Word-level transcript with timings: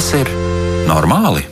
Vai 0.00 0.06
tas 0.06 0.14
ir 0.16 0.28
normāli? 0.88 1.49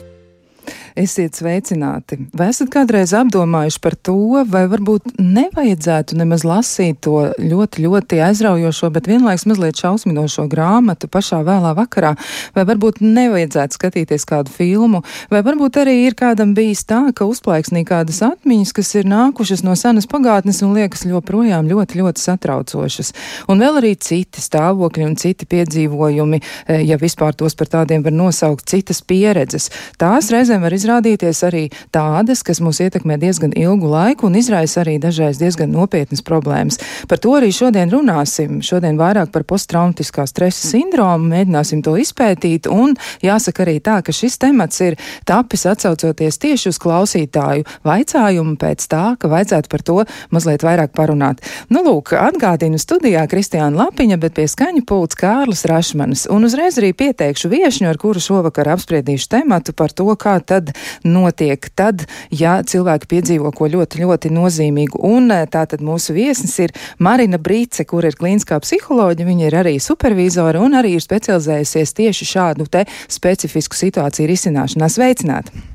Esiet 0.99 1.37
sveicināti! 1.39 2.17
Vai 2.35 2.49
esat 2.51 2.73
kādreiz 2.75 3.13
apdomājuši 3.15 3.79
par 3.85 3.95
to, 4.03 4.41
vai 4.51 4.65
varbūt 4.67 5.13
nevajadzētu 5.23 6.17
nemaz 6.19 6.43
lasīt 6.43 6.97
to 7.07 7.21
ļoti, 7.39 7.85
ļoti 7.85 8.19
aizraujošo, 8.27 8.91
bet 8.97 9.07
vienlaiks 9.07 9.45
mazliet 9.47 9.79
šausminošo 9.79 10.49
grāmatu 10.51 11.07
pašā 11.07 11.39
vēlā 11.47 11.71
vakarā, 11.79 12.17
vai 12.57 12.65
varbūt 12.67 12.99
nevajadzētu 13.05 13.79
skatīties 13.79 14.27
kādu 14.27 14.51
filmu, 14.51 15.05
vai 15.31 15.45
varbūt 15.47 15.79
arī 15.85 15.95
ir 16.09 16.17
kādam 16.19 16.57
bijis 16.59 16.83
tā, 16.91 17.05
ka 17.15 17.29
uzplaiksnī 17.31 17.85
kādas 17.87 18.19
atmiņas, 18.27 18.75
kas 18.75 18.91
ir 18.99 19.07
nākušas 19.07 19.63
no 19.69 19.79
senas 19.79 20.11
pagātnes 20.11 20.65
un 20.67 20.75
liekas 20.81 21.07
joprojām 21.07 21.71
ļoti, 21.71 22.03
ļoti 22.03 22.25
satraucošas. 22.25 23.15
Un 23.47 23.63
vēl 23.63 23.79
arī 23.85 23.95
citi 24.03 24.43
stāvokļi 24.43 25.07
un 25.13 25.15
citi 25.15 25.47
piedzīvojumi, 25.47 26.43
eh, 26.67 26.83
ja 26.91 26.99
vispār 26.99 27.39
tos 27.39 27.55
par 27.55 27.71
tādiem 27.79 28.03
var 28.03 28.19
nosaukt, 28.19 28.67
citas 28.67 28.99
pieredzes. 28.99 29.71
Tās 29.95 30.35
reizēm 30.35 30.67
var 30.67 30.75
izrādīt 30.75 30.87
izrādīties 30.89 31.43
arī 31.45 31.65
tādas, 31.93 32.41
kas 32.43 32.63
mūs 32.65 32.81
ietekmē 32.81 33.19
diezgan 33.21 33.53
ilgu 33.57 33.89
laiku 33.93 34.29
un 34.29 34.39
izraisa 34.39 34.81
arī 34.83 34.97
dažreiz 35.03 35.39
diezgan 35.41 35.71
nopietnas 35.75 36.23
problēmas. 36.25 36.79
Par 37.09 37.21
to 37.21 37.35
arī 37.37 37.51
šodien 37.53 37.91
runāsim. 37.93 38.63
Šodien 38.65 38.97
vairāk 38.97 39.31
par 39.35 39.45
posttraumatiskā 39.45 40.25
stresa 40.29 40.71
sindromu, 40.71 41.29
mēģināsim 41.29 41.83
to 41.85 41.97
izpētīt, 42.01 42.71
un 42.73 42.97
jāsaka 43.21 43.67
arī 43.67 43.77
tā, 43.85 43.99
ka 44.03 44.15
šis 44.15 44.39
temats 44.41 44.81
ir 44.81 44.97
tapis 45.29 45.67
atsaucoties 45.69 46.41
tieši 46.41 46.73
uz 46.73 46.81
klausītāju 46.81 47.67
vaicājumu 47.85 48.57
pēc 48.61 48.89
tā, 48.89 49.05
ka 49.21 49.29
vajadzētu 49.29 49.69
par 49.69 49.85
to 49.85 49.99
mazliet 50.33 50.65
vairāk 50.65 50.95
parunāt. 50.97 51.45
Nu, 51.69 51.85
lūk, 51.85 52.15
atgādinu 52.17 52.81
studijā 52.81 53.27
Kristiāna 53.29 53.85
Lapiņa, 53.85 54.17
bet 54.23 54.39
pie 54.39 54.49
skaņa 54.49 54.87
pults 54.89 55.19
Kārlis 55.21 55.67
Rašmanis, 55.69 56.27
un 56.33 56.49
uzreiz 56.49 56.81
arī 56.81 56.95
pieteikšu 56.97 57.53
viešņu, 57.53 57.91
ar 57.91 58.01
kuru 58.01 58.23
šovakar 58.23 58.73
apspriedīšu 58.77 59.33
tematu 59.37 59.77
par 59.77 59.93
to, 59.93 60.09
kā 60.19 60.39
tad 60.41 60.73
notiek 61.07 61.71
tad, 61.79 62.05
ja 62.35 62.59
cilvēki 62.67 63.11
piedzīvo 63.11 63.53
ko 63.57 63.71
ļoti, 63.71 64.03
ļoti 64.05 64.33
nozīmīgu. 64.35 65.01
Un 65.09 65.33
eh, 65.35 65.47
tātad 65.51 65.85
mūsu 65.85 66.17
viesis 66.17 66.55
ir 66.65 66.75
Marina 66.99 67.41
Brīce, 67.41 67.87
kur 67.89 68.07
ir 68.09 68.19
klīniskā 68.19 68.61
psiholoģija, 68.65 69.29
viņa 69.29 69.49
ir 69.49 69.59
arī 69.63 69.79
supervizora 69.83 70.63
un 70.65 70.79
arī 70.79 70.97
ir 70.99 71.05
specializējusies 71.05 71.97
tieši 71.99 72.31
šādu 72.35 72.69
te 72.71 72.85
specifisku 73.09 73.79
situāciju 73.79 74.31
risināšanā. 74.31 74.91
Sveicināti! 74.93 75.67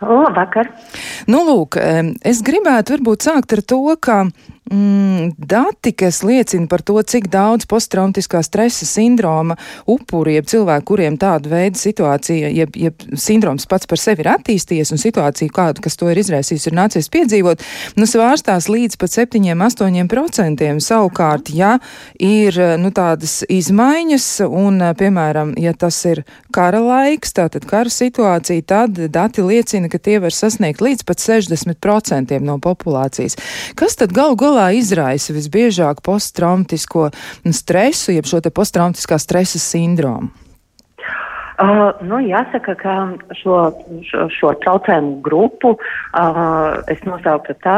Labvakar! 0.00 0.68
Nu, 1.30 1.40
lūk, 1.46 1.78
es 2.20 2.42
gribētu 2.44 2.98
varbūt 2.98 3.24
sākt 3.30 3.54
ar 3.56 3.62
to, 3.64 3.80
ka 3.96 4.26
mm, 4.70 5.32
dati, 5.38 5.92
kas 5.92 6.22
liecina 6.22 6.66
par 6.70 6.82
to, 6.82 6.98
cik 7.02 7.28
daudz 7.32 7.66
posttraumatiskā 7.70 8.42
stresa 8.44 8.86
sindroma 8.88 9.56
upuri, 9.86 10.36
jeb 10.36 10.48
cilvēku, 10.50 10.86
kuriem 10.92 11.18
tāda 11.20 11.50
veida 11.50 11.78
situācija, 11.78 12.50
jeb, 12.54 12.76
jeb 12.76 13.06
sindroms 13.18 13.66
pats 13.70 13.88
par 13.88 14.00
sevi 14.00 14.24
ir 14.24 14.30
attīstījies 14.34 14.92
un 14.94 15.02
situācija, 15.02 15.52
kādu, 15.54 15.84
kas 15.84 15.98
to 15.98 16.10
ir 16.12 16.20
izraisījis, 16.22 16.68
ir 16.68 16.76
nācies 16.78 17.10
piedzīvot, 17.12 17.64
nu, 17.98 18.08
svārstās 18.08 18.68
līdz 18.72 18.98
pat 19.00 19.14
7-8%. 19.16 20.72
Savukārt, 20.86 21.50
ja 21.54 21.76
ir 22.22 22.58
nu, 22.80 22.92
tādas 22.94 23.40
izmaiņas, 23.52 24.28
un, 24.46 24.82
piemēram, 24.98 25.54
ja 25.60 25.74
tas 25.78 25.98
ir 26.08 26.22
kara 26.54 26.80
laiks, 26.82 27.34
tātad 27.36 27.66
kara 27.68 27.92
situācija, 27.92 28.64
tad 28.66 29.00
dati 29.12 29.44
liecina, 29.44 29.90
ka 29.92 30.00
tie 30.02 30.18
var 30.22 30.34
sasniegt 30.34 30.82
līdz 30.84 31.06
pat 31.06 31.22
60% 31.22 32.40
no 32.44 32.58
populācijas. 32.62 33.38
Kas 33.78 33.98
tad 34.00 34.14
galu 34.16 34.38
galā 34.40 34.55
galā 34.56 34.72
izraisa 34.72 35.36
visbiežāk 35.36 36.00
posttraumatisko 36.04 37.10
stresu, 37.52 38.14
jeb 38.16 38.24
šo 38.24 38.40
te 38.40 38.50
posttraumatiskā 38.50 39.18
stresa 39.20 39.60
sindromu? 39.60 40.32
Uh, 41.56 41.96
nu, 42.04 42.18
jāsaka, 42.20 42.74
ka 42.76 42.94
šo, 43.32 43.70
šo, 44.04 44.26
šo 44.28 44.50
traucējumu 44.60 45.22
grupu 45.24 45.72
uh, 45.76 46.82
es 46.92 47.00
nosauktu 47.08 47.56
tā. 47.64 47.76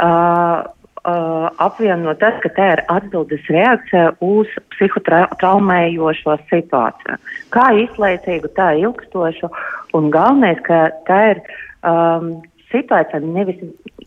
Uh, 0.00 0.64
uh, 1.04 1.48
apvieno 1.60 2.14
tas, 2.20 2.38
ka 2.40 2.52
tā 2.56 2.70
ir 2.76 2.84
atbildes 2.88 3.44
reakcija 3.52 4.14
uz 4.24 4.52
psihotraumējošo 4.72 6.38
situāciju. 6.48 7.18
Kā 7.52 7.66
izlaicīgu, 7.84 8.48
tā 8.56 8.70
ilgstošu, 8.80 9.52
un 9.96 10.08
galvenais, 10.14 10.64
ka 10.64 10.86
tā 11.04 11.20
ir 11.34 11.44
um, 11.84 12.38
situācija 12.72 13.20
nevis 13.24 13.60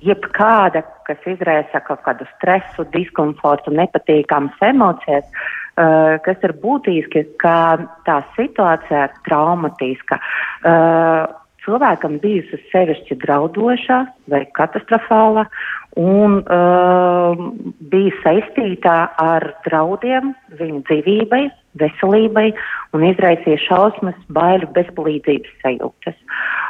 jebkāda, 0.05 0.83
kas 1.07 1.21
izraisa 1.29 1.81
kaut 1.85 2.03
kādu 2.05 2.27
stresu, 2.35 2.85
diskomfortu, 2.93 3.73
nepatīkamas 3.77 4.63
emocijas, 4.65 5.27
uh, 5.27 6.17
kas 6.25 6.41
ir 6.45 6.55
būtiski, 6.63 7.25
ka 7.41 7.57
tā 8.07 8.21
situācija 8.37 9.05
ir 9.09 9.21
traumatiska. 9.27 10.19
Uh, 10.61 11.29
cilvēkam 11.65 12.17
bijusi 12.21 12.57
sevišķi 12.71 13.17
draudoša 13.21 13.99
vai 14.33 14.45
katastrofāla 14.57 15.45
un 15.99 16.39
uh, 16.41 17.41
bija 17.91 18.13
saistīta 18.23 18.95
ar 19.21 19.45
draudiem 19.67 20.33
viņa 20.59 20.81
dzīvībai, 20.89 21.43
veselībai 21.81 22.47
un 22.95 23.05
izraisīja 23.07 23.59
šausmas, 23.67 24.17
baiļu, 24.33 24.71
bezpalīdzības 24.77 25.59
sajūtas. 25.63 26.17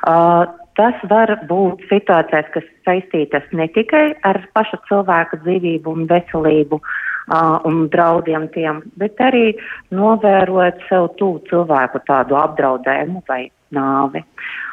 Uh, 0.01 0.49
Tas 0.79 0.95
var 1.11 1.33
būt 1.49 1.83
situācijas, 1.89 2.47
kas 2.53 2.67
saistītas 2.87 3.47
ne 3.51 3.67
tikai 3.75 4.13
ar 4.27 4.39
pašu 4.55 4.79
cilvēku 4.87 5.41
dzīvību 5.43 5.95
un 5.97 6.05
veselību 6.07 6.79
uh, 6.79 7.57
un 7.67 7.83
draudiem 7.91 8.47
tiem, 8.55 8.79
bet 9.01 9.19
arī 9.19 9.51
novērot 9.91 10.79
sev 10.87 11.09
tūlu 11.19 11.43
cilvēku 11.49 12.03
tādu 12.07 12.39
apdraudējumu 12.39 13.23
vai 13.27 13.43
nāvi. 13.75 14.23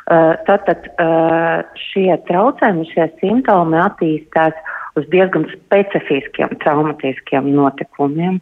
Uh, 0.08 0.38
tātad 0.46 0.86
uh, 0.94 1.66
šie 1.90 2.12
traucējumi, 2.30 2.86
šie 2.94 3.10
simptomi 3.18 3.82
attīstās 3.82 4.54
uz 4.98 5.06
diezgan 5.12 5.46
specifiskiem 5.54 6.56
traumatiskiem 6.64 7.50
notikumiem, 7.54 8.40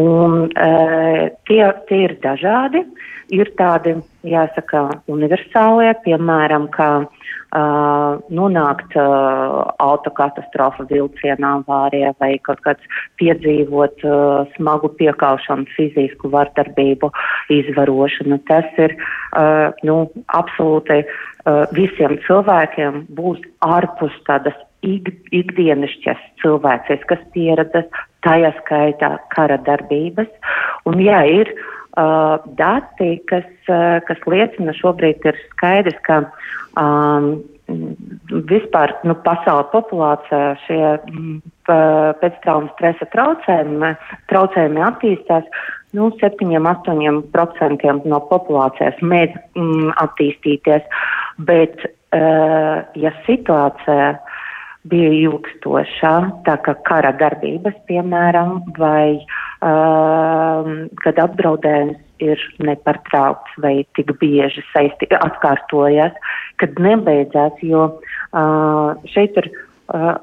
un 0.00 0.46
uh, 0.48 1.22
tie, 1.48 1.62
tie 1.90 2.02
ir 2.08 2.18
dažādi. 2.24 2.86
Ir 3.34 3.48
tādi 3.58 3.96
jāsaka, 4.22 4.84
universālie, 5.10 5.88
piemēram, 6.04 6.68
kā 6.70 6.90
uh, 7.02 8.18
nonākt 8.30 8.94
uh, 8.94 9.56
autokatastrofa 9.82 10.86
vilcienā 10.90 11.56
avārijā 11.60 12.12
vai 12.22 12.36
kaut 12.46 12.62
kāds 12.62 13.02
piedzīvot 13.18 14.04
uh, 14.06 14.46
smagu 14.54 14.92
piekaušanu, 15.00 15.66
fizisku 15.74 16.30
vardarbību, 16.30 17.10
izvarošanu. 17.58 18.38
Tas 18.46 18.70
ir 18.78 18.94
uh, 18.94 19.74
nu, 19.82 19.98
absolūti 20.38 21.02
uh, 21.02 21.66
visiem 21.74 22.18
cilvēkiem 22.28 23.06
būs 23.16 23.42
ārpus 23.66 24.14
tādas 24.30 24.54
ik, 24.86 25.12
ikdienišķas 25.34 26.22
cilvēciskas 26.42 27.24
pieredzes, 27.34 27.88
tajā 28.26 28.52
skaitā 28.62 29.16
kara 29.34 29.58
darbības. 29.66 30.30
Un 30.86 31.02
jā, 31.02 31.20
ir 31.42 31.50
uh, 31.50 31.64
uh, 31.96 32.38
dati, 32.56 33.20
kas, 33.30 33.48
uh, 33.68 33.98
kas 34.06 34.22
liecina 34.28 34.74
šobrīd 34.76 35.24
ir 35.26 35.38
skaidrs, 35.50 35.98
ka 36.06 36.22
um, 36.78 37.36
vispār 38.50 38.94
nu, 39.08 39.16
pasaules 39.26 39.72
populācijā 39.72 40.52
šie 40.66 40.82
mm, 40.84 41.40
pēctraumas 42.20 42.74
stresa 42.76 43.08
traucējumi, 43.14 43.94
traucējumi 44.30 44.84
attīstās. 44.86 45.48
Nu, 45.96 46.10
7-8% 46.20 47.92
no 48.10 48.18
populācijas 48.30 48.98
mēdz 49.00 49.38
mm, 49.56 49.92
attīstīties, 50.02 50.84
bet, 51.48 51.86
uh, 52.12 52.84
ja 53.00 53.14
situācija 53.24 54.10
bija 54.90 55.10
ilgstoša, 55.26 56.12
tā 56.46 56.56
kā 56.64 56.74
kara 56.86 57.12
darbības, 57.20 57.76
piemēram, 57.88 58.58
vai 58.78 59.18
uh, 59.18 60.70
kad 61.02 61.20
apdraudējums 61.26 62.02
ir 62.24 62.40
nepārtraukts 62.64 63.58
vai 63.60 63.74
tik 63.98 64.14
bieži 64.20 64.64
saisti, 64.72 65.08
atkārtojas, 65.18 66.16
kad 66.62 66.80
nebeidzās, 66.80 67.60
jo 67.62 67.84
uh, 67.98 69.08
šeit 69.12 69.36
ir 69.42 69.50
uh, 69.52 70.14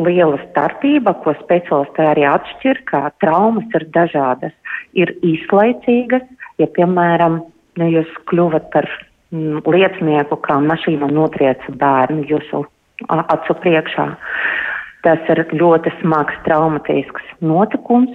liela 0.00 0.40
starpība, 0.48 1.14
ko 1.24 1.34
speciālisti 1.42 2.04
arī 2.06 2.26
atšķir, 2.28 2.82
kā 2.88 3.04
traumas 3.20 3.68
ir 3.76 3.86
dažādas. 3.94 4.54
Ir 4.96 5.12
īslaicīgas, 5.24 6.24
ja, 6.60 6.68
piemēram, 6.76 7.42
ja 7.80 7.88
jūs 7.88 8.12
kļuvat 8.30 8.70
par 8.72 8.88
mm, 9.32 9.64
liecinieku, 9.68 10.40
kā 10.44 10.58
mašīna 10.64 11.10
notrieca 11.12 11.76
bērnu 11.80 12.24
jūsu 12.30 12.64
acu 13.08 13.56
priekšā. 13.64 14.06
Tas 15.02 15.30
ir 15.34 15.42
ļoti 15.58 15.90
smags 15.98 16.36
traumatisks 16.46 17.24
notikums, 17.42 18.12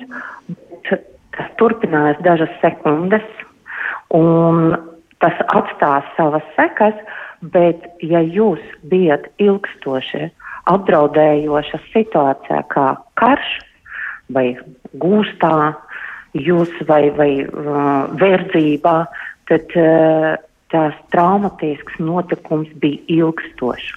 Tas 1.38 1.50
turpinājās 1.62 2.18
dažas 2.26 2.54
sekundes, 2.64 3.26
un 4.18 4.74
tas 5.22 5.38
atstās 5.54 6.08
savas 6.18 6.46
sekas, 6.56 6.98
bet 7.54 7.86
ja 8.02 8.24
jūs 8.26 8.64
bijat 8.90 9.28
ilgstoši 9.42 10.32
apdraudējoša 10.74 11.80
situācijā 11.92 12.64
kā 12.74 12.88
karš 13.22 13.52
vai 14.34 14.48
gūstā, 14.98 15.76
jūs 16.34 16.74
vai, 16.90 17.04
vai 17.14 17.32
uh, 17.46 18.10
verdzībā, 18.18 18.98
tad 19.48 19.78
uh, 19.78 20.34
tās 20.74 20.96
traumatisks 21.14 22.00
notikums 22.00 22.72
bija 22.82 23.00
ilgstošs. 23.20 23.94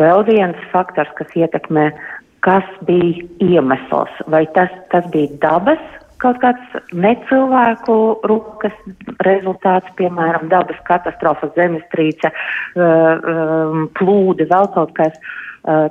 Vēl 0.00 0.24
viens 0.28 0.58
faktors, 0.72 1.10
kas 1.18 1.30
ietekmē, 1.38 1.90
kas 2.46 2.66
bija 2.86 3.24
iemesls, 3.44 4.20
vai 4.30 4.44
tas, 4.54 4.72
tas 4.92 5.06
bija 5.14 5.30
dabas 5.42 5.82
kaut 6.22 6.40
kāds 6.42 6.78
necilvēku 6.98 7.96
rūkas 8.26 8.74
rezultāts, 9.26 9.90
piemēram, 9.98 10.48
dabas 10.50 10.78
katastrofa, 10.88 11.50
zemestrīce, 11.54 12.32
plūdi, 13.98 14.48
vēl 14.50 14.70
kaut 14.74 14.94
kas, 14.98 15.14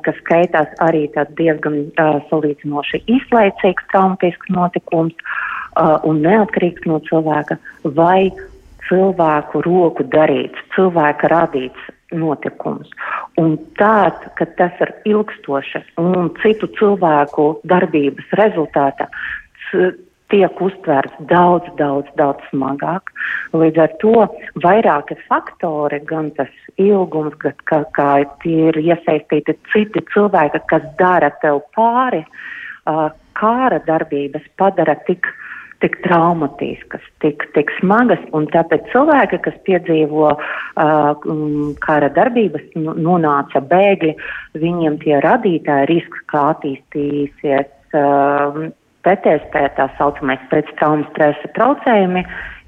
kas 0.03 0.19
skaitās 0.23 0.73
arī 0.83 1.05
diezgan 1.39 1.79
salīdzinoši 2.31 3.05
izlaicīgs 3.19 3.87
traumatisks 3.93 4.51
notikums 4.51 5.15
un 6.07 6.21
neatkarīgs 6.25 6.87
no 6.89 6.99
cilvēka, 7.07 7.59
vai 7.95 8.31
cilvēku 8.87 9.61
roku 9.65 10.05
darīts, 10.15 10.59
cilvēka 10.75 11.29
radīts 11.33 11.93
notikums. 12.15 12.89
Un 13.37 13.57
tāds, 13.79 14.23
ka 14.39 14.47
tas 14.59 14.75
ir 14.83 14.93
ilgstošs 15.05 15.93
un 16.01 16.31
citu 16.41 16.69
cilvēku 16.79 17.49
darbības 17.67 18.35
rezultātā, 18.39 19.09
tiek 20.31 20.61
uztvērts 20.61 21.19
daudz, 21.29 21.67
daudz, 21.79 22.09
daudz 22.19 22.43
smagāk. 22.51 23.11
Līdz 23.55 23.83
ar 23.83 23.93
to 24.01 24.15
vairāki 24.63 25.17
faktori, 25.27 26.01
gan 26.07 26.31
tas 26.39 26.51
ilgums, 26.81 27.35
gan 27.43 27.55
kā, 27.69 27.83
kā 27.95 28.11
tie 28.43 28.71
ir 28.71 28.79
iesaistīti 28.81 29.55
citi 29.71 30.03
cilvēki, 30.13 30.63
kas 30.71 30.87
dara 30.99 31.31
tev 31.43 31.61
pāri, 31.77 32.23
uh, 32.87 33.07
kāra 33.39 33.79
darbības 33.87 34.47
padara 34.59 34.97
tik, 35.07 35.29
tik 35.83 35.99
traumatiskas, 36.05 37.03
tik, 37.23 37.45
tik 37.53 37.71
smagas, 37.77 38.21
un 38.37 38.47
tāpēc 38.53 38.87
cilvēki, 38.93 39.41
kas 39.45 39.57
piedzīvo 39.67 40.31
uh, 40.33 41.27
kara 41.85 42.09
darbības, 42.15 42.65
nonāca 42.77 43.61
bēgļi, 43.61 44.15
viņiem 44.57 44.97
tie 45.03 45.21
radītāji 45.25 45.89
risks, 45.93 46.25
kā 46.31 46.49
attīstīsies. 46.55 47.71
Uh, 47.95 48.67
PTSD, 49.07 49.61
tā 49.77 49.85
saucamais 49.95 50.41
pēctraumas 50.51 51.07
stresa 51.13 51.47
traucējumi, 51.55 52.25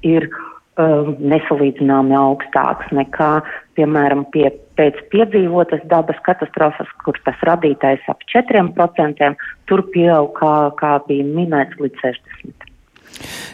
ir 0.08 0.24
um, 0.30 1.12
nesalīdzināmi 1.20 2.16
augstāks 2.16 2.88
nekā, 2.96 3.32
piemēram, 3.76 4.24
pie, 4.32 4.46
pēc 4.80 5.02
piedzīvotas 5.12 5.84
dabas 5.92 6.16
katastrofas, 6.24 6.88
kur 7.04 7.20
tas 7.26 7.44
radītājs 7.50 8.08
ap 8.08 8.24
4%, 8.32 9.30
tur 9.68 9.84
pieaug, 9.92 10.32
kā, 10.40 10.56
kā 10.80 10.96
bija 11.10 11.28
minēts, 11.28 11.76
līdz 11.82 12.08
60%. 12.08 12.69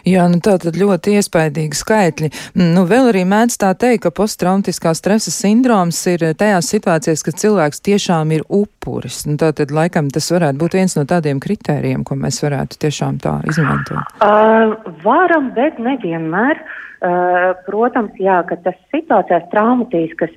Jā, 0.06 0.26
nu 0.30 0.38
tā 0.44 0.56
tad 0.62 0.76
ļoti 0.78 1.16
iespaidīgi 1.18 1.78
skaitļi. 1.78 2.30
Nu, 2.60 2.84
vēl 2.88 3.10
arī 3.10 3.24
mēdz 3.28 3.58
tā 3.62 3.72
teikt, 3.78 4.04
ka 4.06 4.12
posttraumatiskā 4.14 4.92
stresa 4.94 5.32
sindroms 5.34 5.98
ir 6.12 6.22
tajās 6.38 6.70
situācijās, 6.74 7.24
kad 7.26 7.40
cilvēks 7.42 7.82
tiešām 7.88 8.34
ir 8.36 8.46
upuris. 8.46 9.24
Nu, 9.26 9.34
tā 9.40 9.50
tad 9.56 9.74
laikam 9.74 10.10
tas 10.14 10.30
varētu 10.30 10.62
būt 10.62 10.78
viens 10.78 10.96
no 10.98 11.06
tādiem 11.08 11.42
kritērijiem, 11.42 12.06
ko 12.06 12.18
mēs 12.20 12.38
varētu 12.44 12.78
tiešām 12.86 13.18
tā 13.24 13.40
izmantot. 13.50 14.14
Uh, 14.22 14.76
varam, 15.04 15.52
bet 15.56 15.80
nevienmēr. 15.82 16.62
Uh, 16.96 17.50
protams, 17.66 18.14
jā, 18.16 18.38
ka 18.48 18.56
tas 18.64 18.76
situācijās 18.94 19.44
traumatiskas, 19.52 20.30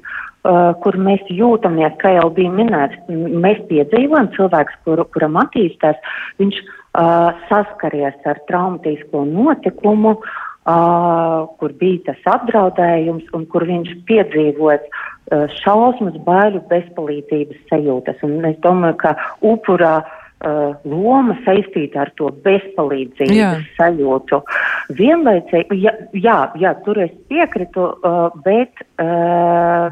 uh, 0.43 0.73
kur 0.83 0.97
mēs 0.99 1.23
jūtamies, 1.31 1.95
kā 2.01 2.11
jau 2.17 2.25
bija 2.35 2.51
minēts, 2.51 2.99
mēs 3.07 3.61
piedzīvojam 3.69 4.27
cilvēks, 4.35 4.75
kur, 4.83 5.05
kuram 5.13 5.39
attīstās, 5.39 5.95
viņš 6.41 6.59
uh, 6.99 7.31
saskaries 7.49 8.27
ar 8.29 8.39
traumatisko 8.49 9.23
notikumu, 9.29 10.15
uh, 10.19 11.47
kur 11.59 11.75
bija 11.79 12.11
tas 12.11 12.31
apdraudējums 12.35 13.29
un 13.37 13.45
kur 13.51 13.65
viņš 13.69 13.93
piedzīvoja 14.09 14.79
uh, 14.83 15.45
šausmas, 15.61 16.17
baiļu, 16.25 16.63
bezpalīdzības 16.71 17.61
sajūtas. 17.71 18.23
Un 18.27 18.49
es 18.51 18.59
domāju, 18.65 18.97
ka 19.03 19.15
upurā 19.45 19.95
uh, 20.03 20.75
loma 20.83 21.37
saistīta 21.47 22.03
ar 22.05 22.13
to 22.19 22.33
bezpalīdzības 22.45 23.39
jā. 23.39 23.55
sajūtu. 23.79 24.43
Vienlaicīgi, 24.99 25.81
jā, 25.85 25.95
jā, 26.13 26.37
jā, 26.59 26.75
tur 26.85 27.01
es 27.07 27.15
piekrītu, 27.31 27.89
uh, 28.03 28.29
bet. 28.45 28.85
Uh, 28.99 29.89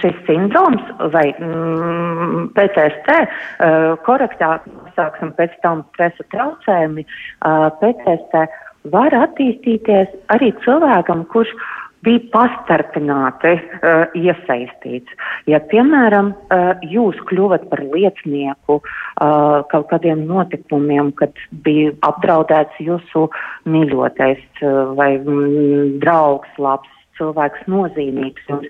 šis 0.00 0.16
sindroms 0.26 0.82
vai 1.14 1.30
mm, 1.32 2.50
PTSD, 2.56 3.14
uh, 3.22 3.92
korektāk 4.06 4.66
sāksim 4.98 5.32
pēc 5.38 5.54
tam 5.64 5.84
stresa 5.92 6.26
traucējumi, 6.34 7.06
uh, 7.06 7.70
PTSD 7.80 8.44
var 8.92 9.14
attīstīties 9.14 10.12
arī 10.34 10.50
cilvēkam, 10.64 11.24
kurš 11.32 11.54
bija 12.02 12.20
pastarpināti 12.32 13.52
uh, 13.54 14.14
iesaistīts. 14.18 15.12
Ja, 15.46 15.62
piemēram, 15.70 16.32
uh, 16.34 16.72
jūs 16.82 17.18
kļuvat 17.30 17.68
par 17.70 17.84
liecinieku 17.92 18.80
uh, 18.82 19.62
kaut 19.70 19.86
kādiem 19.92 20.26
notikumiem, 20.26 21.12
kad 21.18 21.38
bija 21.64 21.94
apdraudēts 22.08 22.82
jūsu 22.82 23.28
mīļotais 23.70 24.42
uh, 24.64 24.90
vai 24.98 25.14
mm, 25.20 26.00
draugs, 26.02 26.50
labs 26.58 26.90
cilvēks 27.20 27.68
nozīmīgs, 27.70 28.50
jums 28.50 28.68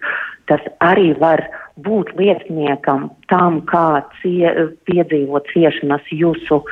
tas 0.50 0.62
arī 0.84 1.12
var 1.20 1.42
būt 1.82 2.12
lieciniekam 2.18 3.08
tam, 3.32 3.60
kā 3.68 4.02
cie, 4.20 4.50
piedzīvo 4.88 5.40
ciešanas 5.52 6.08
jūsu, 6.12 6.62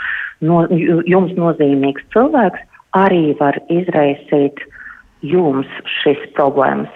no, 0.44 0.64
jums 1.08 1.32
nozīmīgs 1.38 2.04
cilvēks, 2.14 2.60
arī 2.98 3.36
var 3.40 3.58
izraisīt 3.72 4.60
jums 5.22 5.70
šis 6.00 6.20
problēmas. 6.36 6.92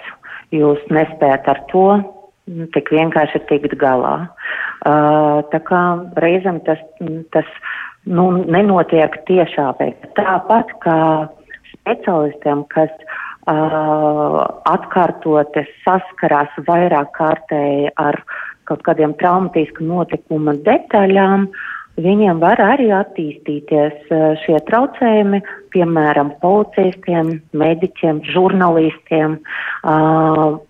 Jūs 0.54 0.82
nespējat 0.92 1.48
ar 1.50 1.62
to 1.70 1.88
tik 2.74 2.92
vienkārši 2.92 3.40
tikt 3.48 3.72
galā. 3.80 4.16
Uh, 4.84 5.40
tā 5.48 5.62
kā 5.64 5.82
reizēm 6.20 6.60
tas, 6.66 6.80
tas 7.32 7.48
nu, 8.04 8.44
nenotiek 8.44 9.16
tiešā 9.28 9.70
veidā. 9.78 10.10
Tāpat 10.18 10.74
kā 10.84 10.98
specialistiem, 11.72 12.66
kas 12.74 12.92
uh, 12.92 13.23
atkārtoties 14.74 15.68
saskarās 15.84 16.48
vairāk 16.66 17.12
kārtēji 17.18 17.90
ar 18.00 18.18
kaut 18.64 18.82
kādiem 18.86 19.12
traumatisku 19.20 19.84
notikumu 19.84 20.54
detaļām, 20.64 21.48
viņiem 22.00 22.40
var 22.40 22.60
arī 22.64 22.88
attīstīties 22.96 24.08
šie 24.44 24.58
traucējumi, 24.70 25.42
piemēram, 25.74 26.32
policistiem, 26.40 27.42
mediķiem, 27.52 28.22
žurnālistiem, 28.32 29.38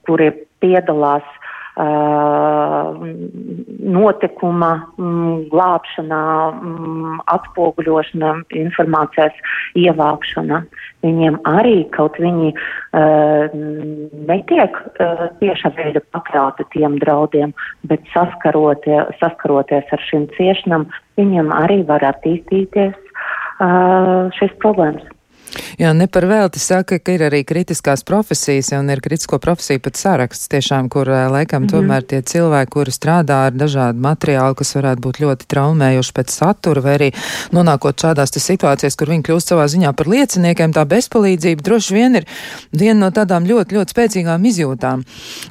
kuri 0.09 0.29
piedalās 0.65 1.25
notikuma 3.95 4.71
mm, 4.95 5.49
glābšanā, 5.51 6.23
mm, 6.55 7.17
atspoguļošanā, 7.35 8.31
informācijas 8.61 9.35
ievākšana. 9.79 10.63
Viņiem 11.05 11.37
arī 11.45 11.85
kaut 11.93 12.17
viņi 12.23 12.55
netiek 14.31 14.79
tiešā 15.43 15.69
veidā 15.77 16.01
pakļauti 16.15 16.65
tiem 16.73 16.97
draudiem, 17.03 17.53
bet 17.91 18.01
saskaroties, 18.15 19.11
saskaroties 19.21 19.91
ar 19.93 20.01
šīm 20.09 20.25
ciešanām, 20.39 20.87
viņiem 21.21 21.53
arī 21.59 21.83
var 21.91 22.07
attīstīties 22.15 22.95
šīs 24.39 24.55
problēmas. 24.63 25.14
Jā, 25.79 25.93
ne 25.97 26.07
par 26.07 26.27
velti 26.27 26.61
saka, 26.63 26.99
ka 26.99 27.15
ir 27.17 27.25
arī 27.27 27.43
kritiskās 27.47 28.05
profesijas, 28.07 28.73
un 28.79 28.91
ir 28.91 29.03
kritisko 29.05 29.39
profesiju 29.43 29.83
pat 29.85 29.99
saraksts 29.99 30.49
tiešām, 30.53 30.89
kur 30.89 31.09
laikam 31.09 31.63
mm 31.63 31.69
-hmm. 31.69 31.73
tomēr 31.73 32.03
tie 32.03 32.23
cilvēki, 32.23 32.71
kuri 32.71 32.91
strādā 32.91 33.47
ar 33.47 33.53
dažādu 33.53 34.01
materiālu, 34.01 34.55
kas 34.55 34.75
varētu 34.77 35.01
būt 35.01 35.21
ļoti 35.25 35.47
traumējoši 35.49 36.13
pēc 36.13 36.31
satura, 36.31 36.81
vai 36.81 36.95
arī 36.99 37.11
nonākot 37.53 38.01
šādās 38.01 38.31
situācijās, 38.35 38.97
kur 38.97 39.09
viņi 39.09 39.23
kļūst 39.23 39.53
savā 39.53 39.67
ziņā 39.69 39.93
par 39.93 40.07
lieciniekiem, 40.09 40.73
tā 40.73 40.85
bezpalīdzība 40.85 41.63
droši 41.63 41.95
vien 41.95 42.17
ir 42.17 42.27
viena 42.73 43.01
no 43.01 43.11
tādām 43.11 43.47
ļoti, 43.47 43.75
ļoti 43.75 43.95
spēcīgām 43.95 44.45
izjūtām. 44.45 45.05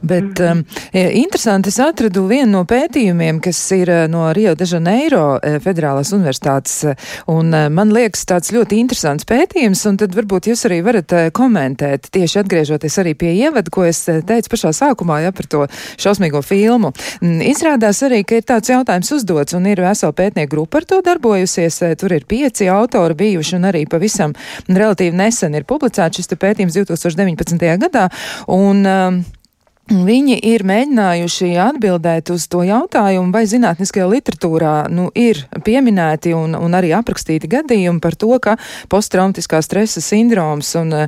Bet 0.04 0.40
mm 0.40 0.46
-hmm. 0.46 0.52
um, 0.52 0.66
interesanti, 0.94 1.70
es 1.70 1.80
atradu 1.80 2.28
vienu 2.28 2.52
no 2.52 2.64
pētījumiem, 2.64 3.40
kas 3.40 3.72
ir 3.72 4.10
no 4.10 4.34
Rio 4.34 4.56
de 4.56 4.66
Janeiro 4.66 5.40
Federālās 5.64 6.14
universitātes, 6.14 6.96
un 7.28 7.50
man 7.50 7.94
liekas 7.94 8.26
tāds 8.26 8.52
ļoti 8.52 8.80
interesants 8.80 9.26
pētījums, 9.26 9.86
un 9.94 10.00
tad 10.02 10.16
varbūt 10.18 10.50
jūs 10.50 10.66
arī 10.68 10.80
varat 10.86 11.14
uh, 11.14 11.28
komentēt, 11.36 12.10
tieši 12.14 12.42
atgriežoties 12.42 12.98
arī 13.02 13.14
pie 13.20 13.34
ievada, 13.38 13.70
ko 13.74 13.86
es 13.88 14.02
uh, 14.12 14.22
teicu 14.26 14.54
pašā 14.54 14.74
sākumā, 14.80 15.20
ja 15.26 15.34
par 15.36 15.50
to 15.52 15.68
šausmīgo 16.02 16.42
filmu. 16.46 16.94
Mm, 17.22 17.44
izrādās 17.52 18.02
arī, 18.06 18.24
ka 18.28 18.40
ir 18.40 18.48
tāds 18.50 18.74
jautājums 18.74 19.14
uzdots, 19.18 19.58
un 19.58 19.70
ir 19.70 19.84
vesela 19.84 20.16
pētnieku 20.18 20.54
grupa 20.56 20.82
ar 20.82 20.90
to 20.90 21.02
darbojusies. 21.06 21.80
Uh, 21.86 21.94
tur 22.00 22.18
ir 22.18 22.26
pieci 22.30 22.70
autori 22.72 23.18
bijuši, 23.22 23.58
un 23.60 23.70
arī 23.70 23.86
pavisam 23.90 24.34
relatīvi 24.70 25.16
nesen 25.20 25.56
ir 25.58 25.68
publicēts 25.70 26.22
šis 26.22 26.34
pētījums 26.34 26.80
2019. 26.82 27.70
gadā. 27.86 28.10
Un, 28.52 28.84
uh, 28.88 29.43
Viņi 29.92 30.38
ir 30.48 30.64
mēģinājuši 30.64 31.50
atbildēt 31.60 32.30
uz 32.32 32.46
to 32.48 32.62
jautājumu, 32.64 33.34
vai 33.36 33.42
zinātniskajā 33.52 34.06
literatūrā 34.08 34.76
nu, 34.88 35.10
ir 35.12 35.42
pieminēti 35.66 36.32
un, 36.38 36.54
un 36.56 36.78
arī 36.78 36.94
aprakstīti 36.96 37.50
gadījumi 37.52 38.00
par 38.00 38.16
to, 38.16 38.32
ka 38.40 38.54
posttraumatiskā 38.88 39.60
stresa 39.60 40.00
sindroms 40.00 40.70
un 40.80 40.94
e, 41.02 41.08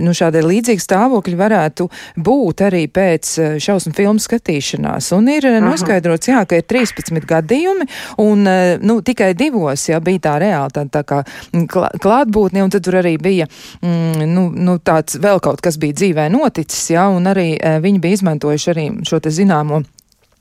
nu, 0.00 0.14
šādi 0.16 0.40
līdzīgi 0.40 0.80
stāvokļi 0.80 1.36
varētu 1.36 1.88
būt 2.24 2.62
arī 2.64 2.86
pēc 2.88 3.34
e, 3.36 3.50
šausmu 3.60 3.92
filmu 3.92 4.24
skatīšanās. 4.24 5.10
Un 5.18 5.28
ir 5.34 5.50
Aha. 5.50 5.60
noskaidrots, 5.66 6.32
jā, 6.32 6.46
ka 6.48 6.62
ir 6.62 6.64
13 6.64 7.28
gadījumi, 7.28 7.88
un 8.24 8.48
e, 8.48 8.56
nu, 8.80 9.02
tikai 9.04 9.34
divos 9.36 9.84
jā, 9.92 10.00
bija 10.00 10.24
tā 10.30 10.38
reāli 10.46 10.72
tā, 10.72 10.86
tā 10.88 11.04
kā 11.04 11.20
klātbūtne, 11.52 12.64
un 12.64 12.72
tad 12.72 12.88
tur 12.88 13.02
arī 13.04 13.18
bija 13.20 13.50
mm, 13.84 14.24
nu, 14.32 14.48
nu, 14.56 14.80
tāds 14.80 15.20
vēl 15.20 15.44
kaut 15.44 15.60
kas 15.60 15.76
bija 15.76 16.00
dzīvē 16.00 16.30
noticis, 16.32 16.88
jā, 16.96 17.04
un 17.12 17.28
arī 17.28 17.50
viņi 17.84 18.00
bija 18.00 18.13
izmantojuši 18.14 18.70
arī 18.74 18.86
šo 19.08 19.20
zināmo 19.26 19.82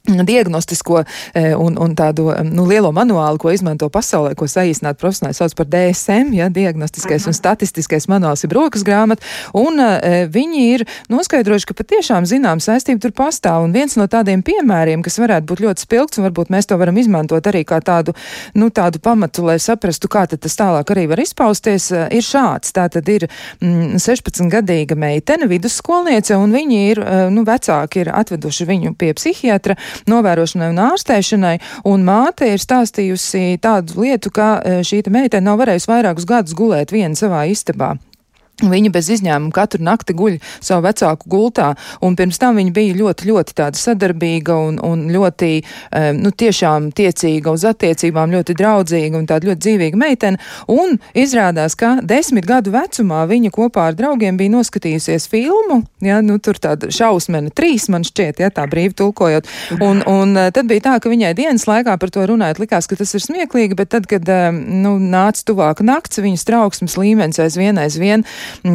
diagnostisko 0.04 1.04
e, 1.34 1.56
un, 1.56 1.78
un 1.80 1.94
tādu 1.96 2.28
nu, 2.44 2.66
lielo 2.68 2.90
manuālu, 2.92 3.40
ko 3.40 3.54
izmanto 3.56 3.88
pasaulē, 3.88 4.34
ko 4.36 4.50
saīsināt 4.52 4.98
profesionāli 5.00 5.38
sauc 5.38 5.54
par 5.56 5.70
DSM, 5.72 6.34
ja, 6.36 6.50
diagnostiskais 6.52 7.24
Aha. 7.24 7.32
un 7.32 7.38
statistiskais 7.38 8.10
manuāls 8.12 8.44
ir 8.44 8.52
brokas 8.52 8.84
grāmata, 8.84 9.24
un 9.56 9.80
e, 9.80 10.26
viņi 10.28 10.64
ir 10.74 10.84
noskaidrojuši, 11.14 11.70
ka 11.70 11.78
patiešām 11.80 12.28
zinām 12.28 12.60
saistība 12.60 13.00
tur 13.06 13.14
pastāv, 13.16 13.64
un 13.64 13.72
viens 13.72 13.96
no 13.96 14.10
tādiem 14.12 14.44
piemēriem, 14.44 15.06
kas 15.06 15.22
varētu 15.24 15.48
būt 15.54 15.64
ļoti 15.64 15.86
spilgts, 15.88 16.20
un 16.20 16.28
varbūt 16.28 16.52
mēs 16.52 16.68
to 16.68 16.80
varam 16.82 17.00
izmantot 17.00 17.48
arī 17.48 17.64
kā 17.64 17.80
tādu, 17.80 18.12
nu, 18.60 18.68
tādu 18.76 19.00
pamatu, 19.00 19.48
lai 19.48 19.56
saprastu, 19.64 20.12
kā 20.12 20.26
tad 20.28 20.44
tas 20.44 20.60
tālāk 20.60 20.92
arī 20.92 21.08
var 21.14 21.24
izpausties, 21.24 21.88
e, 21.96 22.04
ir 22.20 22.28
šāds. 22.28 22.76
Tā 22.76 22.90
tad 22.92 23.08
ir 23.08 23.30
mm, 23.64 24.04
16-gadīga 24.04 25.00
meitene, 25.00 25.48
vidusskolniece, 25.48 26.36
un 26.36 26.52
viņi 26.60 26.84
ir, 26.92 27.00
e, 27.00 27.26
nu, 27.32 27.48
vecāki 27.48 28.04
ir 28.04 28.12
atveduši 28.12 28.68
viņu 28.68 28.96
pie 29.00 29.16
psihiatra, 29.16 29.80
novērošanai 30.10 30.72
un 30.74 30.82
ārstēšanai, 30.88 31.58
un 31.90 32.08
māte 32.08 32.50
ir 32.54 32.62
stāstījusi 32.62 33.60
tādu 33.64 34.04
lietu, 34.04 34.34
ka 34.34 34.56
e, 34.60 34.80
šī 34.88 35.04
meitene 35.14 35.48
nav 35.50 35.62
varējusi 35.64 35.92
vairākus 35.92 36.30
gadus 36.30 36.58
gulēt 36.58 36.96
viena 36.96 37.18
savā 37.18 37.46
istabā. 37.52 37.96
Viņa 38.64 38.92
bez 38.94 39.10
izņēmuma 39.18 39.54
katru 39.56 39.84
nakti 39.84 40.16
guļ 40.18 40.38
savu 40.64 40.86
vecāku 40.88 41.30
gultā, 41.32 41.74
un 42.04 42.16
pirms 42.20 42.40
tam 42.40 42.60
viņa 42.60 42.74
bija 42.76 42.98
ļoti, 43.00 43.28
ļoti 43.30 43.56
tāda 43.58 43.80
sadarbīga 43.80 44.56
un, 44.70 44.80
un 44.84 45.06
ļoti, 45.12 45.52
um, 45.64 46.22
nu, 46.24 46.32
tiešām 46.44 46.92
tiecīga 46.96 47.54
uz 47.54 47.66
attiecībām, 47.68 48.34
ļoti 48.34 48.56
draudzīga 48.60 49.20
un 49.20 49.28
tāda 49.30 49.50
ļoti 49.50 49.64
dzīvīga 49.66 50.00
meitene, 50.00 50.40
un 50.72 50.98
izrādās, 51.18 51.76
ka 51.80 51.98
desmit 52.04 52.48
gadu 52.50 52.74
vecumā 52.74 53.24
viņa 53.30 53.52
kopā 53.54 53.90
ar 53.92 53.98
draugiem 54.00 54.40
bija 54.40 54.54
noskatījusies 54.56 55.28
filmu, 55.32 55.82
ja, 56.04 56.22
nu, 56.26 56.40
tur 56.44 56.60
tāda 56.62 56.92
šausmena 56.94 57.52
trīs, 57.56 57.90
man 57.92 58.08
šķiet, 58.08 58.44
ja 58.44 58.52
tā 58.54 58.68
brīvi 58.70 58.96
tulkojot, 59.02 59.50
un, 59.80 60.04
un 60.08 60.36
uh, 60.38 60.50
tad 60.56 60.72
bija 60.72 60.88
tā, 60.88 60.98
ka 61.04 61.12
viņai 61.12 61.34
dienas 61.38 61.68
laikā 61.70 61.98
par 62.00 62.14
to 62.14 62.26
runājot 62.32 62.64
likās, 62.64 62.88
ka 62.88 63.00
tas 63.00 63.14
ir 63.18 63.26
smieklīgi, 63.26 63.78
bet 63.80 63.92
tad, 63.96 64.08
kad, 64.10 64.30
nu, 64.54 64.96
nāca 65.02 65.44
tuvāk 65.48 65.84
nakts, 65.86 66.22
viņas 66.24 66.48
trauksmes 66.48 66.98
līmenis 67.00 67.42
aizvien 67.44 67.80
aizvien 67.82 68.24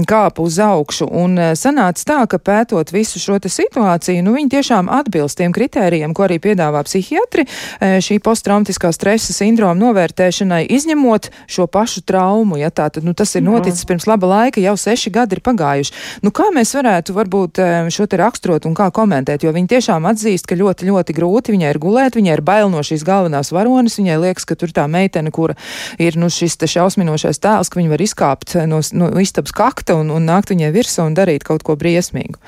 kāpa 0.09 0.43
uz 0.43 0.59
augšu. 0.63 1.09
Un 1.11 1.39
e, 1.39 1.49
sanāca 1.59 2.05
tā, 2.05 2.19
ka 2.31 2.41
pētot 2.43 2.93
visu 2.95 3.21
šo 3.23 3.39
situāciju, 3.39 4.23
nu, 4.27 4.35
viņi 4.37 4.53
tiešām 4.57 4.91
atbilst 4.93 5.39
tiem 5.39 5.55
kritērijiem, 5.55 6.15
ko 6.17 6.27
arī 6.27 6.39
piedāvā 6.43 6.83
psihiatri 6.87 7.45
e, 7.45 7.99
šī 8.05 8.19
posttraumatiskā 8.25 8.91
stresa 8.95 9.35
sindroma 9.37 9.77
novērtēšanai, 9.79 10.65
izņemot 10.79 11.31
šo 11.51 11.69
pašu 11.71 12.03
traumu. 12.09 12.59
Ja 12.61 12.71
tā 12.75 12.89
tad 12.93 13.07
nu, 13.07 13.15
tas 13.17 13.35
ir 13.39 13.45
noticis 13.47 13.85
mm. 13.85 13.89
pirms 13.93 14.09
laba 14.11 14.31
laika, 14.33 14.63
jau 14.63 14.75
seši 14.79 15.13
gadi 15.15 15.39
ir 15.39 15.43
pagājuši. 15.47 15.95
Nu, 16.25 16.33
kā 16.35 16.49
mēs 16.55 16.75
varētu 16.77 17.17
varbūt 17.17 17.63
e, 17.63 17.69
šo 17.95 18.09
te 18.11 18.21
raksturot 18.21 18.69
un 18.69 18.77
kā 18.79 18.91
komentēt, 18.95 19.47
jo 19.47 19.55
viņi 19.55 19.73
tiešām 19.77 20.09
atzīst, 20.11 20.49
ka 20.49 20.59
ļoti, 20.59 20.89
ļoti 20.91 21.17
grūti 21.17 21.55
viņai 21.55 21.73
ir 21.75 21.83
gulēt, 21.83 22.19
viņai 22.19 22.37
ir 22.39 22.45
bail 22.45 22.73
no 22.73 22.83
šīs 22.85 23.07
galvenās 23.07 23.53
varonas, 23.55 23.99
viņai 24.01 24.19
liekas, 24.27 24.49
ka 24.49 24.59
tur 24.59 24.73
tā 24.75 24.87
meitene, 24.91 25.33
kura 25.35 25.57
ir 26.03 26.19
nu, 26.21 26.31
šis 26.33 26.59
šausminošais 26.59 27.41
tēls, 27.43 27.71
ka 27.71 27.81
viņa 27.81 27.93
var 27.93 28.05
izkāpt 28.05 28.57
no, 28.69 28.81
no 28.99 29.11
istabas 29.23 29.55
kakta 29.69 30.01
un, 30.01 30.11
un 30.15 30.27
nākt 30.29 30.55
viņai 30.55 30.73
virsū 30.75 31.05
un 31.05 31.15
darīt 31.19 31.47
kaut 31.49 31.63
ko 31.67 31.77
briesmīgu. 31.77 32.41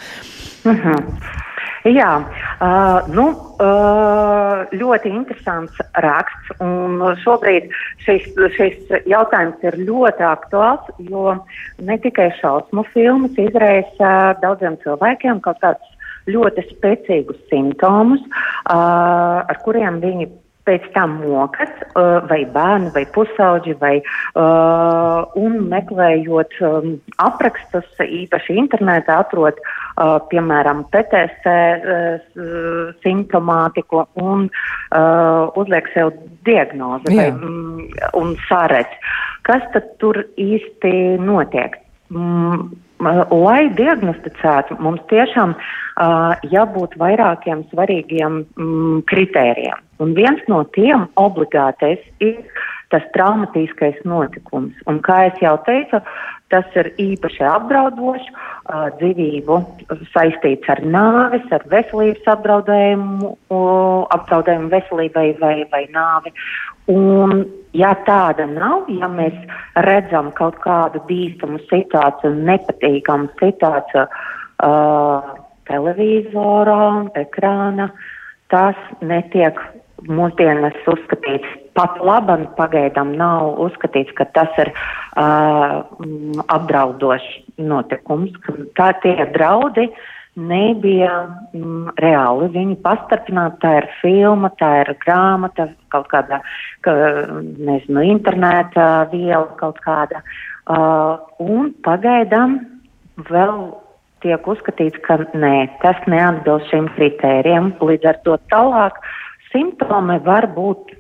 Uh 0.64 0.72
mhm. 0.72 0.82
-huh. 0.88 1.46
Jā, 1.88 2.10
uh, 2.60 3.06
nu, 3.08 3.30
uh, 3.56 4.66
ļoti 4.76 5.08
interesants 5.08 5.78
raksts. 6.04 6.50
Šobrīd 7.22 7.70
šis, 8.04 8.26
šis 8.56 8.92
jautājums 9.08 9.64
ir 9.64 9.78
ļoti 9.88 10.26
aktuāls, 10.28 10.90
jo 11.08 11.38
ne 11.80 11.96
tikai 12.04 12.28
šausmu 12.42 12.84
filmas 12.92 13.40
izraisa 13.40 14.36
daudziem 14.42 14.76
cilvēkiem 14.84 15.40
kaut 15.40 15.62
kādus 15.64 15.96
ļoti 16.28 16.66
spēcīgus 16.68 17.40
simptomus, 17.48 18.20
uh, 18.28 19.40
ar 19.40 19.62
kuriem 19.64 20.02
viņi 20.04 20.28
pēc 20.70 20.86
tam 20.94 21.18
mokas, 21.24 21.70
vai 22.30 22.44
bērni, 22.54 22.92
vai 22.94 23.02
pusauģi, 23.14 23.74
vai, 23.80 23.94
un 25.40 25.58
meklējot 25.72 26.56
aprakstus, 27.22 27.88
īpaši 28.04 28.58
internetā 28.62 29.18
atrod, 29.24 29.58
piemēram, 30.30 30.84
uh, 30.94 32.92
simptomātiku 33.04 34.04
un 34.22 34.46
uzliek 35.60 35.90
sev 35.94 36.14
diagnozi 36.46 37.16
vai, 37.16 37.28
mm, 37.34 37.90
un 38.20 38.36
sāredz. 38.48 39.10
Kas 39.48 39.64
tad 39.74 39.90
tur 40.02 40.22
īsti 40.40 40.92
notiek? 41.22 41.80
Lai 43.00 43.71
diagnosticētu, 43.78 44.76
mums 44.85 45.00
tiešām 45.09 45.54
uh, 45.57 46.35
jābūt 46.52 46.99
vairākiem 47.00 47.64
svarīgiem 47.71 48.42
mm, 48.45 48.99
kritērijiem. 49.09 49.80
Un 50.04 50.12
viens 50.16 50.42
no 50.52 50.62
tiem 50.76 51.07
obligātais 51.21 52.02
ir 52.21 52.42
tas 52.92 53.04
traumatiskais 53.14 53.97
notikums. 54.04 54.75
Un, 54.90 54.99
kā 55.04 55.30
jau 55.40 55.57
teicu, 55.64 56.02
tas 56.50 56.76
ir 56.76 56.90
īpaši 57.00 57.45
apdraudošs, 57.47 58.26
uh, 58.28 58.90
dzīvību 59.00 59.59
saistīts 60.12 60.69
ar 60.69 60.83
nāvis, 60.85 61.47
ar 61.57 61.64
veselības 61.73 62.28
apdraudējumu, 62.35 63.33
uh, 63.33 64.02
apdraudējumu 64.19 64.73
veselībai 64.75 65.26
vai, 65.40 65.54
vai 65.73 65.87
nāvi. 65.95 66.35
Un, 66.90 67.44
ja 67.76 67.92
tāda 68.06 68.47
nav, 68.50 68.88
ja 68.90 69.09
mēs 69.11 69.37
redzam 69.87 70.32
kaut 70.38 70.59
kādu 70.64 71.02
bīstamu 71.09 71.61
situāciju, 71.70 72.32
nepatīkamu 72.49 73.30
situāciju 73.40 74.06
uh, 74.06 75.30
televizorā, 75.70 76.82
ekrāna, 77.20 77.90
tas 78.50 78.78
netiek 79.00 79.61
mūsdienas 80.09 80.78
uzskatīts 80.88 81.59
pat 81.76 81.99
labam, 82.02 82.47
pagaidām 82.59 83.12
nav 83.18 83.61
uzskatīts, 83.62 84.12
ka 84.18 84.26
tas 84.35 84.56
ir 84.62 84.73
uh, 84.75 85.80
apdraudošs 86.50 87.28
notikums. 87.61 88.35
Tā 88.78 88.90
tie 89.04 89.14
draudi 89.37 89.87
nebija 90.40 91.14
mm, 91.54 91.92
reāli. 92.00 92.49
Viņi 92.54 92.78
pastarpināti, 92.85 93.61
tā 93.62 93.75
ir 93.80 93.88
filma, 94.00 94.50
tā 94.61 94.70
ir 94.85 94.92
grāmata, 95.04 95.68
kaut 95.92 96.09
kāda, 96.12 96.40
ka, 96.87 96.94
nezinu, 97.40 98.04
interneta 98.14 98.88
viela 99.12 99.47
kaut 99.61 99.80
kāda. 99.85 100.23
Uh, 100.70 101.18
un 101.42 101.73
pagaidām 101.85 102.61
vēl 103.30 103.56
tiek 104.25 104.47
uzskatīts, 104.52 105.00
ka 105.06 105.18
nē, 105.32 105.54
tas 105.82 105.99
neatbilst 106.11 106.70
šiem 106.73 106.90
kritērijiem. 106.97 107.73
Līdz 107.80 108.12
ar 108.12 108.23
to 108.26 108.37
tālāk 108.52 109.00
Simptomi 109.50 110.20
var 110.23 110.47
būt 110.54 110.92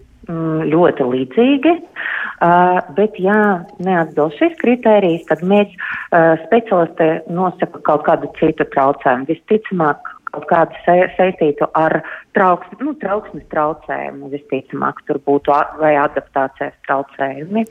ļoti 0.70 1.06
līdzīgi, 1.12 1.74
uh, 1.80 2.78
bet, 2.96 3.18
ja 3.22 3.40
neatbilst 3.82 4.40
šis 4.40 4.56
kriterijs, 4.60 5.26
tad 5.30 5.42
mēs 5.46 5.72
uh, 5.74 6.36
speciālisti 6.46 7.10
nosaka 7.32 7.82
kaut 7.86 8.06
kādu 8.08 8.30
citu 8.38 8.66
traucējumu. 8.74 9.28
Visticamāk, 9.30 10.12
kaut 10.34 10.46
kādu 10.50 10.82
sa 10.86 10.96
saistītu 11.16 11.68
ar 11.78 12.00
trauks, 12.38 12.68
nu, 12.80 12.94
trauksmes 13.02 13.46
traucējumu, 13.52 14.30
visticamāk, 14.34 15.02
tur 15.08 15.20
būtu 15.26 15.54
vai 15.80 15.94
adaptācijas 16.00 16.76
traucējumi. 16.88 17.66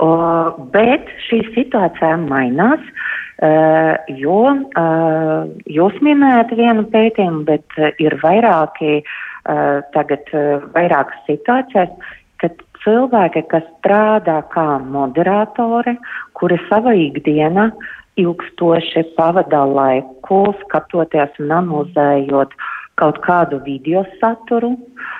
Uh, 0.00 0.52
bet 0.74 1.08
šī 1.28 1.42
situācija 1.54 2.16
mainās. 2.26 2.82
Uh, 3.36 3.92
jo 4.16 4.42
uh, 4.48 5.48
jūs 5.68 5.96
minējat 6.00 6.54
vienu 6.56 6.86
pētījumu, 6.88 7.42
bet 7.44 7.74
uh, 7.76 7.90
ir 8.00 8.16
vairāki 8.22 9.02
uh, 9.02 9.10
uh, 9.46 9.82
tagad 9.94 10.30
uh, 10.34 10.64
vairākas 10.74 11.18
situācijas, 11.28 11.92
kad 12.42 12.62
cilvēki, 12.84 13.46
kas 13.50 13.66
strādā 13.78 14.40
kā 14.52 14.66
moderatori, 14.82 15.96
kuri 16.38 16.58
savā 16.68 16.94
ikdienā 17.06 17.70
ilgstoši 18.20 19.04
pavada 19.16 19.64
laiku 19.68 20.40
skatoties 20.64 21.36
un 21.42 21.52
analizējot 21.60 22.56
kaut 22.96 23.18
kādu 23.24 23.58
video 23.64 24.06
saturu, 24.16 24.72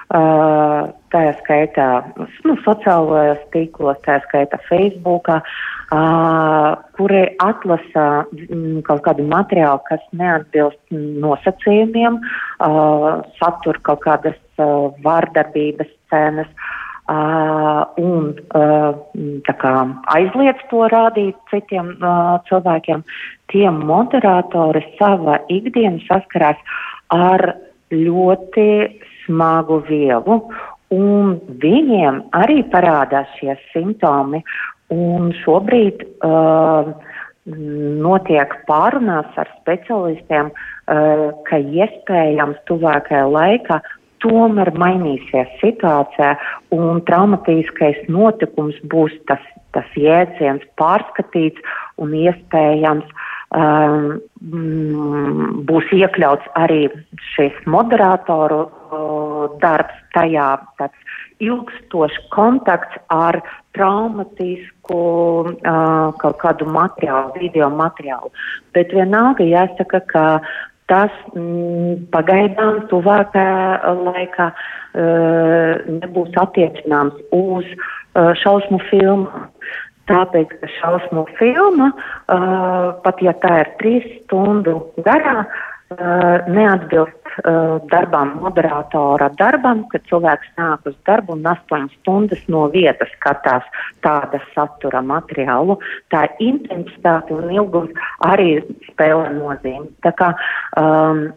tā 0.09 1.23
skaitā 1.43 1.89
nu, 2.47 2.55
sociālajos 2.65 3.43
tīklos, 3.53 3.99
tā 4.07 4.17
skaitā 4.25 4.57
Facebookā, 4.71 5.43
kuri 6.97 7.21
atlasa 7.45 8.07
mm, 8.33 8.81
kaut 8.89 9.05
kādu 9.05 9.29
materiālu, 9.29 9.85
kas 9.91 10.09
neatbilst 10.17 10.81
nosacījumiem, 10.97 12.17
uh, 12.65 13.11
satur 13.37 13.79
kaut 13.87 14.03
kādas 14.09 14.41
vārdarbības 15.05 15.93
cenas. 16.11 16.49
Uh, 16.49 16.86
un 17.07 18.33
uh, 18.35 18.95
kā, 19.47 19.75
aizliedz 20.15 20.63
to 20.71 20.87
rādīt 20.91 21.37
citiem 21.51 21.95
uh, 22.01 22.39
cilvēkiem, 22.49 23.05
tie 23.53 23.71
moderatori 23.71 24.83
savā 24.99 25.39
ikdienā 25.53 26.03
saskarās 26.09 26.59
ar 27.15 27.55
ļoti 27.95 28.69
smagu 29.25 29.83
vielu, 29.87 30.41
un 30.95 31.37
viņiem 31.63 32.25
arī 32.35 32.63
parādās 32.73 33.31
šie 33.39 33.55
simptomi. 33.73 34.43
Un 34.91 35.33
šobrīd 35.43 36.03
uh, 36.23 36.93
notiek 37.47 38.53
pārunās 38.67 39.39
ar 39.39 39.51
specialistiem, 39.61 40.51
uh, 40.51 41.31
ka 41.47 41.59
iespējams 41.59 42.59
tuvākajā 42.71 43.25
laikā 43.31 43.81
tomēr 44.25 44.73
mainīsies 44.79 45.53
situācija 45.63 46.35
un 46.75 47.03
traumatiskais 47.09 48.03
notikums 48.09 48.79
būs 48.93 49.15
tas, 49.31 49.43
tas 49.77 49.89
jēdziens 49.99 50.65
pārskatīts 50.81 51.63
un 52.03 52.15
iespējams 52.17 53.09
um, 53.57 54.21
būs 55.69 55.93
iekļauts 55.97 56.49
arī 56.59 56.87
šis 57.35 57.57
moderatoru 57.71 58.67
uh, 58.67 59.47
darbs 59.63 59.97
tajā 60.17 60.51
tāds 60.81 61.17
ilgstošs 61.45 62.17
kontakts 62.33 62.97
ar 63.13 63.43
traumatisku 63.77 65.01
uh, 65.53 66.13
kaut 66.23 66.39
kādu 66.41 66.69
materiālu, 66.73 67.35
video 67.37 67.69
materiālu. 67.73 68.33
Bet 68.73 68.95
vienalga 68.97 69.45
jāsaka, 69.45 70.01
ka 70.09 70.25
tas 70.91 71.13
mm, 71.35 72.07
pagaidām 72.15 72.85
tuvākajā 72.91 73.95
laikā 74.07 74.51
uh, 74.53 75.73
nebūs 76.03 76.39
attiecināms 76.43 77.19
uz 77.35 77.67
uh, 77.67 78.33
šausmu 78.43 78.81
filmu. 78.91 79.47
Tāpēc, 80.07 80.53
ka 80.61 80.69
šausmu 80.71 81.25
filma, 81.35 81.89
uh, 81.91 82.93
pat 83.03 83.23
ja 83.25 83.33
tā 83.43 83.57
ir 83.65 83.73
trīs 83.81 84.05
stundu 84.21 84.79
garā, 85.03 85.43
neatbilst 85.95 87.29
uh, 87.47 87.79
darbam, 87.91 88.33
moderatora 88.43 89.29
darbam, 89.39 89.85
kad 89.93 90.03
cilvēks 90.11 90.49
nāk 90.59 90.89
uz 90.91 90.97
darbu 91.07 91.37
un 91.37 91.47
8 91.47 91.87
stundas 92.01 92.43
no 92.51 92.67
vietas 92.73 93.13
skatās 93.15 93.63
tāda 94.03 94.41
satura 94.55 95.03
materiālu. 95.03 95.79
Tā 96.11 96.27
intensitāte 96.43 97.37
un 97.37 97.55
ilgums 97.55 97.95
arī 98.27 98.59
spēlē 98.91 99.31
nozīmi. 99.39 99.93
Tā 100.03 100.13
kā 100.19 100.33
um, 100.81 101.29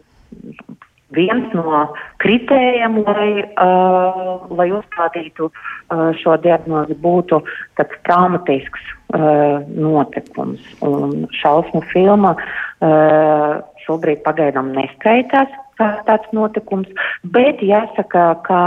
viens 1.16 1.54
no 1.56 1.86
kritērijiem, 2.22 3.00
lai, 3.06 3.30
uh, 3.54 4.46
lai 4.56 4.68
uzstādītu 4.74 5.48
uh, 5.50 6.10
šo 6.20 6.36
diagnozi, 6.44 6.96
būtu 7.02 7.40
tāds 7.80 7.96
traumatisks 8.08 8.84
uh, 9.14 9.60
notikums. 9.74 10.62
Un 10.86 11.26
šausmu 11.40 11.82
filma 11.92 12.36
uh, 12.36 13.58
šobrīd 13.86 14.22
pagaidām 14.26 14.72
neskaitās 14.76 15.50
kā 15.80 15.90
tāds 16.08 16.28
notikums, 16.36 16.88
bet 17.34 17.62
jāsaka, 17.64 18.24
ka 18.44 18.62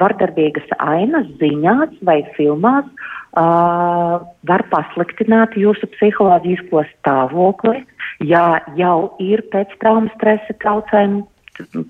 vardarbīgas 0.00 0.68
ainas 0.82 1.28
ziņās 1.40 1.94
vai 2.06 2.18
filmās 2.36 2.86
uh, 2.86 4.18
var 4.50 4.66
pasliktināt 4.72 5.56
jūsu 5.60 5.88
psiholoģisko 5.94 6.84
stāvokli, 6.90 7.84
ja 8.24 8.60
jau 8.80 9.16
ir 9.22 9.44
pēc 9.52 9.72
traumas 9.82 10.12
stresa 10.18 10.56
traucējumu 10.64 11.24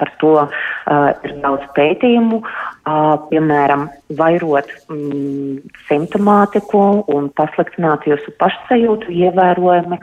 par 0.01 0.11
to 0.21 0.33
uh, 0.43 1.11
ir 1.27 1.35
daudz 1.43 1.67
pētījumu, 1.77 2.41
uh, 2.43 3.15
piemēram, 3.31 3.89
vairot 4.19 4.71
mm, 4.91 5.61
simptomātiku 5.89 6.83
un 7.13 7.31
pasliktināt 7.39 8.07
jūsu 8.09 8.35
pašsajūtu 8.41 9.15
ievērojami, 9.27 10.01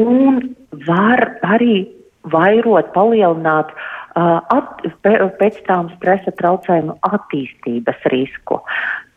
un 0.00 0.40
var 0.86 1.26
arī 1.46 1.84
vairot, 2.32 2.92
palielināt 2.94 3.72
uh, 3.74 4.40
at, 4.54 4.84
pēc 5.04 5.60
tām 5.68 5.90
stresa 5.98 6.32
traucējumu 6.40 6.96
attīstības 7.10 8.06
risku. 8.12 8.60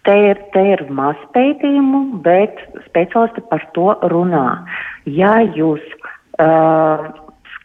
Te 0.07 0.15
ir, 0.29 0.39
te 0.53 0.63
ir 0.75 0.85
maz 0.95 1.19
pētījumu, 1.35 2.21
bet 2.23 2.59
speciālisti 2.85 3.43
par 3.49 3.63
to 3.75 3.91
runā. 4.11 4.45
Ja 5.03 5.37
jūs 5.43 5.83
uh, 6.39 7.09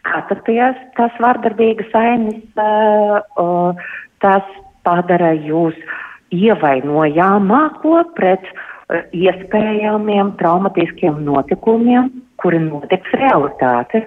skatāties 0.03 0.79
tās 0.97 1.15
vardarbīgas 1.23 1.93
ainas, 1.95 2.43
tas 4.19 4.43
padara 4.83 5.31
jūs 5.33 5.75
ievainojāmāko 6.33 8.03
pret 8.17 8.43
iespējamiem 9.15 10.35
traumatiskiem 10.37 11.23
notikumiem, 11.23 12.11
kuri 12.37 12.59
notiks 12.59 13.15
realitāte. 13.15 14.03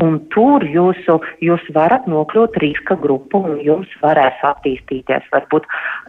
Un 0.00 0.16
tur 0.32 0.64
jūsu, 0.64 1.18
jūs 1.44 1.64
varat 1.76 2.06
nokļūt 2.08 2.56
riska 2.62 2.96
grupu 3.00 3.42
un 3.44 3.58
jums 3.64 3.90
varēs 4.00 4.38
attīstīties 4.48 5.26
varbūt 5.32 5.66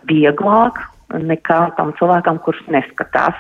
vieglāk 0.08 0.80
nekā 1.12 1.60
tam 1.76 1.92
cilvēkam, 2.00 2.40
kurš 2.44 2.62
neskatās 2.72 3.36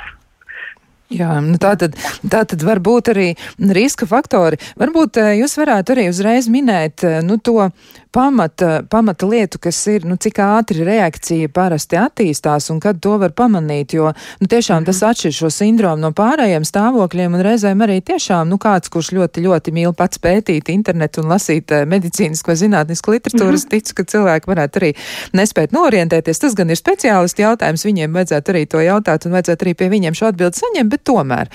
Jā, 1.12 1.34
nu 1.44 1.58
tā 1.60 1.74
tad, 1.80 1.98
tā 2.24 2.44
tad 2.48 2.64
var 2.64 2.80
būt 2.84 3.12
arī 3.12 3.28
riska 3.76 4.08
faktori. 4.08 4.60
Varbūt 4.80 5.20
eh, 5.20 5.34
jūs 5.42 5.58
varētu 5.60 5.96
arī 5.96 6.08
uzreiz 6.12 6.48
minēt 6.52 7.04
eh, 7.08 7.20
nu, 7.26 7.36
to 7.38 7.68
pamata, 8.12 8.84
pamata 8.90 9.26
lietu, 9.26 9.60
kas 9.60 9.80
ir, 9.88 10.06
nu, 10.08 10.18
cik 10.20 10.40
ātri 10.44 10.84
reakcija 10.88 11.50
parasti 11.54 11.98
attīstās 12.00 12.70
un 12.74 12.82
kad 12.84 13.00
to 13.04 13.16
var 13.22 13.34
pamanīt, 13.36 13.96
jo, 13.96 14.12
nu, 14.42 14.50
tiešām 14.52 14.86
tas 14.88 15.02
mhm. 15.02 15.12
atšķir 15.12 15.36
šo 15.38 15.52
sindromu 15.54 16.04
no 16.04 16.12
pārējiem 16.16 16.66
stāvokļiem 16.68 17.38
un 17.38 17.46
reizēm 17.48 17.86
arī 17.86 18.00
tiešām, 18.06 18.50
nu, 18.52 18.60
kāds, 18.62 18.92
kurš 18.92 19.14
ļoti, 19.18 19.46
ļoti 19.48 19.76
mīl 19.76 19.96
pats 19.98 20.20
pētīt 20.22 20.74
internetu 20.74 21.24
un 21.24 21.32
lasīt 21.32 21.72
uh, 21.72 21.86
medicīnisko 21.90 22.56
zinātnisku 22.60 23.16
literatūru, 23.16 23.56
es 23.56 23.66
mhm. 23.68 23.74
ticu, 23.76 23.98
ka 24.00 24.08
cilvēki 24.16 24.52
varētu 24.52 24.84
arī 24.84 24.94
nespēt 25.38 25.76
norientēties. 25.76 26.44
Tas 26.44 26.58
gan 26.58 26.74
ir 26.74 26.80
speciālisti 26.80 27.46
jautājums, 27.46 27.88
viņiem 27.88 28.20
vajadzētu 28.20 28.56
arī 28.56 28.68
to 28.68 28.84
jautāt 28.84 29.28
un 29.28 29.38
vajadzētu 29.38 29.68
arī 29.68 29.78
pie 29.78 29.92
viņiem 29.94 30.18
šo 30.18 30.32
atbildi 30.32 30.64
saņemt, 30.64 30.92
bet 30.92 31.08
tomēr. 31.08 31.52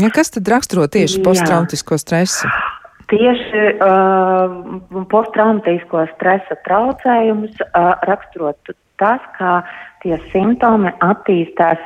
Ja, 0.00 0.08
kas 0.08 0.32
tad 0.32 0.48
raksturo 0.48 0.86
tieši 0.88 1.20
posttraumatisko 1.24 2.00
stresu? 2.00 2.48
Tieši 3.12 3.64
uh, 3.76 4.54
posttraumatisko 5.12 6.06
stresa 6.14 6.56
traucējumus 6.64 7.58
uh, 7.66 7.92
raksturot 8.08 8.72
tas, 8.96 9.20
kā 9.36 9.58
tie 10.00 10.16
simptomi 10.32 10.92
attīstās 11.04 11.82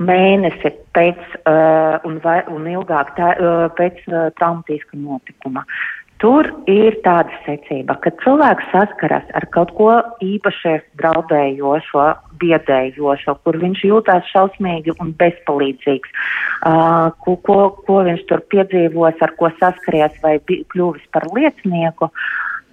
mēnesi 0.00 0.70
pēc 0.96 1.18
uh, 1.42 1.98
un, 2.06 2.20
vai, 2.24 2.38
un 2.54 2.68
ilgāk 2.70 3.10
tā, 3.18 3.34
uh, 3.34 3.66
pēc 3.76 3.98
uh, 4.08 4.28
traumatiska 4.38 4.96
notikuma. 5.00 5.66
Tur 6.20 6.50
ir 6.68 6.98
tāda 7.00 7.32
secība, 7.46 7.94
ka 8.04 8.10
cilvēks 8.20 8.66
saskaras 8.74 9.24
ar 9.38 9.46
kaut 9.54 9.70
ko 9.78 9.88
īpaši 10.20 10.74
draudējošo, 11.00 12.04
biedējošo, 12.42 13.36
kur 13.40 13.56
viņš 13.62 13.84
jūtās 13.88 14.28
šausmīgi 14.28 14.92
un 15.00 15.14
bezpalīdzīgs, 15.20 16.12
uh, 16.12 17.08
ko, 17.24 17.38
ko, 17.48 17.58
ko 17.86 18.02
viņš 18.08 18.26
tur 18.28 18.44
piedzīvos, 18.52 19.16
ar 19.24 19.32
ko 19.40 19.48
saskaries 19.62 20.20
vai 20.24 20.36
kļuvis 20.44 21.08
par 21.16 21.24
liecinieku. 21.32 22.10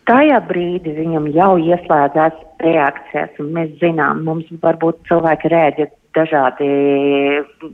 Tajā 0.08 0.42
brīdī 0.48 0.98
viņam 1.00 1.32
jau 1.36 1.54
ieslēdzās 1.60 2.36
reakcijas, 2.64 3.32
un 3.44 3.56
mēs 3.56 3.74
zinām, 3.80 4.26
mums 4.28 4.52
varbūt 4.64 5.08
cilvēki 5.08 5.56
rēģē 5.56 5.88
dažādi, 6.20 6.68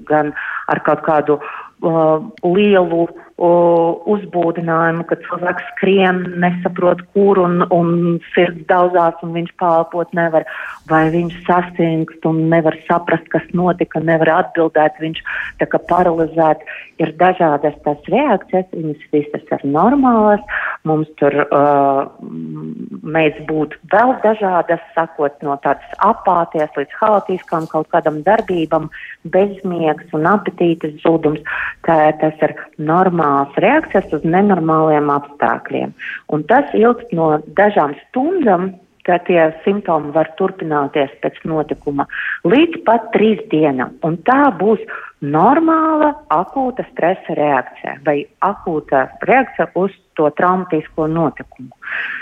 gan 0.09 0.33
ar 0.69 0.85
kaut 0.85 1.01
kādu 1.05 1.39
uh, 1.41 2.21
lielu 2.45 3.07
uzbūdinājumu, 3.41 5.03
ka 5.09 5.17
cilvēks 5.25 5.65
skrien, 5.71 6.21
nesaprot, 6.37 7.01
kur 7.15 7.39
un, 7.41 7.63
un 7.73 8.19
sirds 8.33 8.61
daudzās 8.69 9.17
un 9.25 9.33
viņš 9.33 9.55
pālpot 9.57 10.11
nevar, 10.13 10.45
vai 10.89 11.07
viņš 11.09 11.39
sastingst 11.47 12.25
un 12.29 12.43
nevar 12.51 12.77
saprast, 12.85 13.25
kas 13.33 13.45
notika, 13.57 13.99
nevar 13.99 14.29
atbildēt, 14.37 14.99
viņš 15.01 15.23
tā 15.59 15.69
kā 15.71 15.81
paralizēt. 15.89 16.61
Ir 17.01 17.09
dažādas 17.17 17.73
tās 17.83 18.05
reakcijas, 18.13 18.69
viņas 18.71 19.07
visas 19.11 19.49
ir 19.49 19.63
normālas, 19.65 20.43
mums 20.85 21.09
tur 21.17 21.33
uh, 21.41 22.05
mēdz 22.21 23.41
būt 23.49 23.73
vēl 23.91 24.13
dažādas, 24.21 24.83
sakot 24.93 25.41
no 25.41 25.57
tādas 25.65 25.97
apāties 26.05 26.69
līdz 26.77 26.93
haotiskām 27.01 27.65
kaut 27.71 27.89
kādam 27.89 28.21
darbībam, 28.23 28.91
bezmiegs 29.25 30.13
un 30.13 30.29
apetītes 30.29 31.01
zudums. 31.01 31.41
Tā, 31.83 32.13
tas 32.21 32.45
ir 32.45 32.53
normāli 32.77 33.22
normālas 33.23 33.55
reakcijas 33.57 34.13
uz 34.13 34.23
nenormāliem 34.23 35.09
apstākļiem. 35.09 35.93
Un 36.29 36.43
tas 36.43 36.65
ilgst 36.73 37.13
no 37.13 37.39
dažām 37.55 37.95
stundām, 38.09 38.73
ka 39.03 39.17
tie 39.27 39.51
simptomi 39.65 40.13
var 40.15 40.29
turpināties 40.37 41.11
pēc 41.21 41.35
notikuma 41.43 42.05
līdz 42.45 42.83
pat 42.85 43.11
trīs 43.11 43.41
dienām. 43.51 43.97
Un 44.03 44.17
tā 44.23 44.51
būs 44.59 44.79
normāla 45.21 46.13
akūta 46.31 46.85
stresa 46.91 47.35
reakcija 47.35 47.99
vai 48.05 48.25
akūta 48.41 49.09
reakcija 49.27 49.71
uz 49.75 49.91
to 50.15 50.29
traumatisko 50.37 51.07
notikumu. 51.07 51.71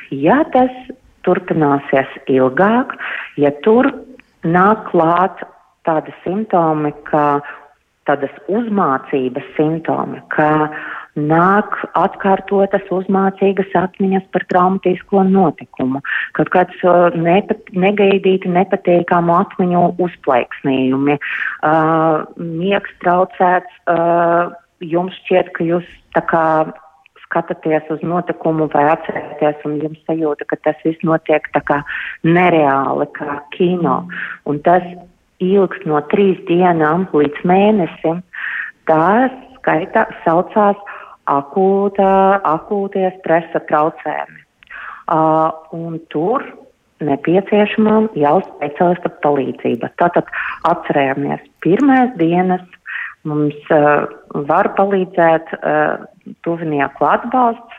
Ja 0.10 0.44
tas 0.54 0.72
turpināsies 1.22 2.10
ilgāk, 2.28 2.98
ja 3.38 3.52
tur 3.62 3.92
nāk 4.44 4.90
klāt 4.90 5.44
tādi 5.86 6.14
simptomi, 6.24 6.94
kā 7.06 7.42
tādas 8.10 8.34
uzmācības 8.50 9.46
simptomi, 9.58 10.22
kā 10.34 10.52
nāk 11.20 11.76
atkārtotas 12.00 12.86
uzmācīgas 12.94 13.74
atmiņas 13.76 14.28
par 14.32 14.46
traumatisko 14.52 15.26
notikumu, 15.28 16.00
kaut 16.38 16.52
kāds 16.54 16.86
uh, 16.88 17.12
nepat, 17.16 17.68
negaidīti 17.76 18.52
nepatīkamu 18.52 19.36
atmiņu 19.36 19.84
uzplaiksnījumi, 20.08 21.18
uh, 21.20 22.24
miegs 22.40 22.96
traucēts, 23.04 23.82
uh, 23.92 24.56
jums 24.80 25.18
šķiet, 25.26 25.52
ka 25.58 25.68
jūs 25.68 25.92
tā 26.16 26.24
kā 26.32 26.46
skatāties 27.32 27.88
uz 27.94 28.02
notikumu 28.04 28.68
vai 28.74 28.88
atcerēties, 28.92 29.64
un 29.68 29.80
jums 29.84 30.00
sajūta, 30.08 30.48
ka 30.48 30.60
tas 30.68 30.80
viss 30.84 31.04
notiek 31.08 31.46
tā 31.56 31.62
kā 31.68 31.80
nereāli, 32.28 33.08
kā 33.16 33.40
kino. 33.56 34.02
Un 34.48 34.60
tas 34.66 34.84
ilgs 35.42 35.86
no 35.90 36.02
trīs 36.14 36.40
dienām 36.50 37.08
līdz 37.16 37.44
mēnesim. 37.48 38.22
Tā 38.90 39.30
skaitā 39.58 40.08
saucās 40.26 40.80
akūta, 41.30 42.42
akūtie 42.48 43.10
stresa 43.20 43.62
traucējumi. 43.70 44.42
Uh, 45.12 45.52
un 45.76 45.98
tur 46.14 46.44
nepieciešama 47.04 48.14
jau 48.20 48.38
speciālista 48.46 49.12
palīdzība. 49.24 49.90
Tātad 50.00 50.30
atcerējāmies 50.70 51.44
pirmās 51.66 52.14
dienas, 52.20 52.64
mums 53.28 53.58
uh, 53.74 54.06
var 54.48 54.72
palīdzēt 54.78 55.52
uh, 55.58 56.06
tuvinieku 56.46 57.08
atbalsts, 57.10 57.71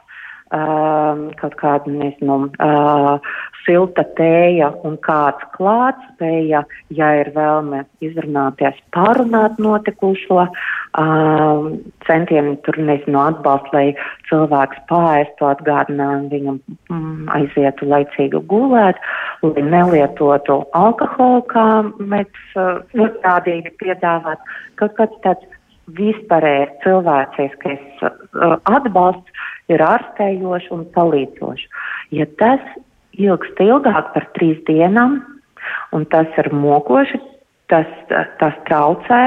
kaut 0.53 1.55
kāda, 1.61 1.89
nezinu, 1.89 2.51
silta 3.65 4.05
tēja 4.19 4.73
un 4.87 4.97
kāds 5.05 5.45
klāts 5.55 6.03
spēja, 6.13 6.63
ja 6.93 7.11
ir 7.21 7.31
vēlme 7.37 7.85
izrunāties, 8.05 8.79
pārunāt 8.95 9.61
notikušo, 9.63 10.47
centieni 12.09 12.57
tur, 12.67 12.79
nezinu, 12.91 13.21
atbalst, 13.23 13.71
lai 13.73 13.87
cilvēks 14.29 14.83
pārēstu 14.91 15.49
atgādinājumu 15.53 16.29
viņam 16.35 16.61
mm, 16.91 17.31
aizietu 17.39 17.89
laicīgi 17.89 18.43
gulēt, 18.51 19.01
lai 19.47 19.65
nelietotu 19.71 20.61
alkoholu, 20.77 21.47
kā 21.55 21.67
mēs 22.13 22.61
uzstādīgi 22.93 23.75
piedāvāt, 23.81 24.43
kaut 24.81 24.99
kāds 24.99 25.19
tāds 25.25 25.59
vispārējais 25.99 26.77
cilvēciskais 26.85 28.05
atbalsts 28.71 29.49
ir 29.73 29.85
ārstējošs 29.85 30.71
un 30.75 30.87
palīdzošs. 30.95 31.69
Ja 32.15 32.29
tas 32.41 32.63
ilgst 33.19 33.61
ilgāk 33.61 34.13
par 34.15 34.29
trīs 34.37 34.61
dienām, 34.69 35.21
un 35.93 36.07
tas 36.13 36.29
ir 36.41 36.51
mokoši, 36.55 37.21
tas, 37.73 37.89
tas 38.41 38.57
traucē, 38.69 39.23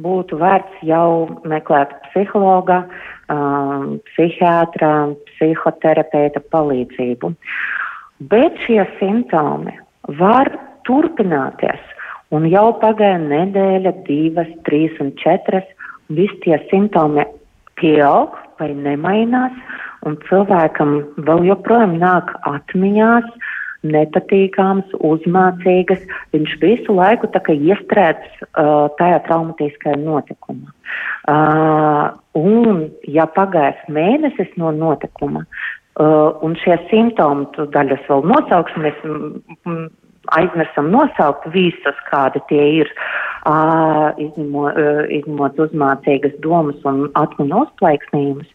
būtu 0.00 0.38
vērts 0.40 0.82
jau 0.86 1.40
meklēt 1.48 1.92
psihologa, 2.08 2.82
psihiatra, 4.10 4.90
psihoterapeita 5.32 6.42
palīdzību. 6.52 7.32
Bet 8.30 8.58
šie 8.66 8.82
simptomi 8.98 9.76
var 10.20 10.50
turpināties, 10.88 11.80
un 12.34 12.46
jau 12.50 12.70
pagāja 12.82 13.20
nedēļa, 13.22 13.94
divas, 14.06 14.50
trīs 14.66 14.96
un 15.02 15.14
četras, 15.20 15.66
visi 16.10 16.36
tie 16.44 16.58
simptomi 16.70 17.24
pieaug 17.80 18.34
vai 18.60 18.70
nemainās, 18.76 19.56
un 20.06 20.18
cilvēkam 20.28 21.00
vēl 21.26 21.48
joprojām 21.50 21.98
nāk 22.00 22.32
atmiņās 22.48 23.28
nepatīkams, 23.86 24.92
uzmācīgas. 25.06 26.02
Viņš 26.34 26.56
visu 26.60 26.96
laiku 26.96 27.30
tā 27.32 27.40
kā 27.44 27.56
iestrēdz 27.56 28.42
uh, 28.44 28.88
tajā 29.00 29.22
traumatiskajā 29.28 29.96
notikumā. 30.02 30.74
Uh, 31.30 32.10
un, 32.36 32.88
ja 33.08 33.26
pagājis 33.30 33.80
mēnesis 33.92 34.52
no 34.60 34.72
notikuma, 34.76 35.46
uh, 35.46 36.36
un 36.44 36.56
šie 36.60 36.76
simptomi, 36.90 37.48
tu 37.56 37.68
daļas 37.72 38.04
vēl 38.10 38.26
nosauksim, 38.34 38.88
mēs 38.88 39.00
aizmirstam 40.36 40.90
nosaukt 40.92 41.46
visus, 41.54 41.96
kādi 42.10 42.42
tie 42.50 42.62
ir, 42.80 42.90
uh, 43.48 44.10
izņemot, 44.20 44.76
uh, 44.76 45.02
izņemot 45.16 45.60
uzmācīgas 45.64 46.36
domas 46.44 46.80
un 46.88 47.06
atmiņu 47.18 47.62
uzplaiksnījumus. 47.64 48.50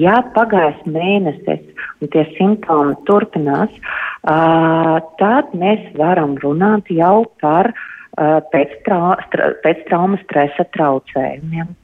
Ja 0.00 0.20
pagājis 0.36 0.80
mēnesis 0.86 1.86
un 2.00 2.12
tie 2.14 2.24
simptomi 2.36 2.96
turpinās, 3.10 3.72
uh, 3.74 5.00
tad 5.20 5.54
mēs 5.58 5.82
varam 5.98 6.38
runāt 6.44 6.90
jau 6.94 7.26
par 7.42 7.72
uh, 7.72 8.38
pēc, 8.54 8.78
trau, 8.86 9.16
stra, 9.26 9.52
pēc 9.66 9.84
stresa 10.24 10.66
traucējumiem. 10.76 11.74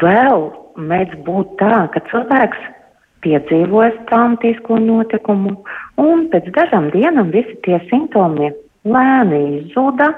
Vēl 0.00 0.48
mēdz 0.80 1.20
būt 1.26 1.58
tā, 1.60 1.84
ka 1.92 2.00
cilvēks 2.10 2.60
piedzīvojis 3.24 3.96
traumatisko 4.10 4.78
notikumu, 4.84 5.56
un 6.00 6.28
pēc 6.32 6.50
dažām 6.56 6.90
dienām 6.94 7.32
visi 7.34 7.56
tie 7.66 7.80
simptomi 7.90 8.52
lēni 8.84 9.40
izzuda. 9.60 10.12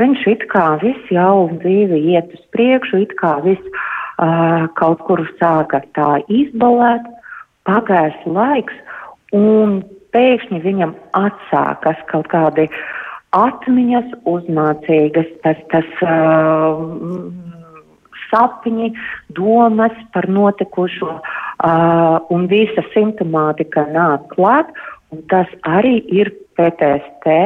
Viņš 0.00 0.26
it 0.32 0.46
kā 0.52 0.66
viss 0.82 1.12
jau 1.12 1.48
dzīve 1.60 1.98
iet 2.14 2.32
uz 2.36 2.42
priekšu, 2.54 3.02
it 3.04 3.16
kā 3.20 3.36
viss 3.44 3.72
uh, 3.72 4.68
kaut 4.80 5.02
kur 5.08 5.24
sāka 5.40 5.82
tā 5.96 6.20
izbalēt, 6.28 7.08
pagājis 7.68 8.20
laiks, 8.26 8.76
un 9.36 9.80
pēkšņi 10.14 10.62
viņam 10.64 10.94
atsākas 11.18 12.00
kaut 12.10 12.30
kādi 12.32 12.66
atmiņas 13.36 14.10
uzmācīgas, 14.26 15.28
tas, 15.44 15.60
tas 15.70 15.90
uh, 16.02 16.80
sapņi, 18.30 18.92
domas 19.36 19.96
par 20.14 20.28
notikušo, 20.30 21.18
uh, 21.18 22.16
un 22.30 22.46
visa 22.50 22.84
simptomātika 22.94 23.86
nāk 23.90 24.30
klāt, 24.34 24.72
tas 25.30 25.50
arī 25.66 25.98
ir 26.06 26.32
PTSD, 26.58 27.36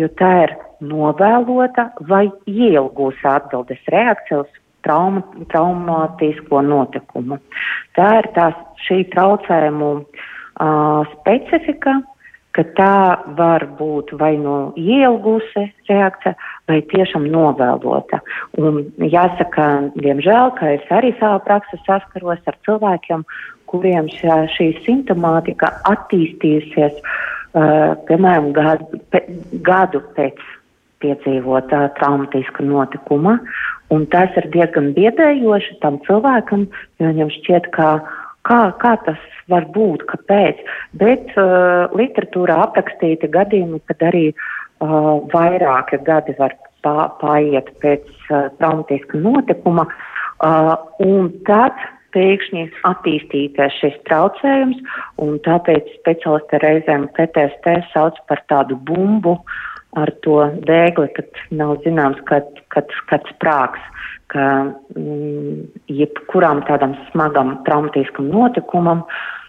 jo 0.00 0.08
tā 0.18 0.32
ir 0.46 0.56
novēlota 0.82 1.90
vai 2.08 2.26
ielgūsa 2.48 3.36
atbildes 3.38 3.82
reakcija 3.92 4.42
uz 4.42 4.60
trauma, 4.86 5.22
traumātisko 5.52 6.62
notikumu. 6.66 7.38
Tā 7.96 8.08
ir 8.22 8.30
tās 8.36 8.56
šī 8.86 9.02
traucējumu 9.12 9.92
uh, 9.98 11.12
specifika, 11.14 12.00
ka 12.52 12.64
tā 12.76 12.96
var 13.38 13.64
būt 13.78 14.12
vai 14.20 14.34
no 14.36 14.56
nu 14.58 14.72
ielgusi 14.76 15.68
reakcija, 15.88 16.34
vai 16.70 16.80
tiešām 16.92 17.26
novēlota. 17.30 18.20
Un 18.60 18.84
jāsaka, 19.02 19.66
diemžēl, 19.98 20.54
ka 20.58 20.70
es 20.76 20.86
arī 20.94 21.12
savā 21.18 21.40
praksē 21.46 21.80
saskaros 21.86 22.42
ar 22.46 22.58
cilvēkiem, 22.66 23.26
kuriem 23.70 24.08
šā, 24.12 24.42
šī 24.54 24.70
simptomātika 24.86 25.72
attīstījusies, 25.90 26.98
uh, 27.02 27.94
piemēram, 28.08 28.52
gadu, 28.56 29.02
pe, 29.10 29.24
gadu 29.66 30.02
pēc 30.16 30.40
piedzīvotā 31.02 31.88
traumatiska 31.98 32.64
notikuma. 32.66 33.38
Un 33.92 34.06
tas 34.12 34.32
ir 34.40 34.46
diezgan 34.54 34.92
biedējoši 34.96 35.80
tam 35.82 35.98
cilvēkam, 36.06 36.68
jo 37.00 37.10
viņam 37.10 37.32
šķiet, 37.40 37.68
ka 37.74 37.88
kā, 38.46 38.60
kā 38.80 38.94
tas 39.06 39.20
var 39.50 39.66
būt, 39.74 40.06
kāpēc. 40.08 40.62
Bet 41.00 41.34
uh, 41.34 41.90
literatūrā 41.98 42.62
aprakstīti 42.68 43.28
gadījumi, 43.34 43.82
kad 43.90 44.04
arī 44.12 44.28
uh, 44.30 44.46
vairāki 45.32 46.00
gadi 46.06 46.34
var 46.38 46.54
pā, 46.84 47.08
paiet 47.20 47.70
pēc 47.82 48.06
uh, 48.30 48.48
traumatiska 48.58 49.18
notikuma, 49.22 49.86
uh, 49.86 50.74
un 51.04 51.30
tad 51.48 51.76
pēkšņi 52.12 52.66
attīstīties 52.84 53.78
šis 53.80 53.94
traucējums, 54.08 54.80
un 55.22 55.38
tāpēc 55.46 55.88
speciālisti 56.00 56.60
reizēm 56.64 57.08
PTSD 57.16 57.78
sauc 57.94 58.18
par 58.28 58.42
tādu 58.52 58.76
bumbu 58.76 59.38
ar 59.96 60.10
to 60.24 60.42
dēgli, 60.68 61.08
kad 61.16 61.40
nav 61.52 61.78
zināms, 61.84 62.20
kad, 62.28 62.48
kad, 62.72 62.92
kad 63.08 63.24
sprāks 63.32 63.80
ka 64.32 64.72
mm, 64.96 65.68
jebkuram 65.92 66.62
tādam 66.68 66.96
smagam 67.10 67.58
traumatiskam 67.66 68.30
notikumam 68.32 69.04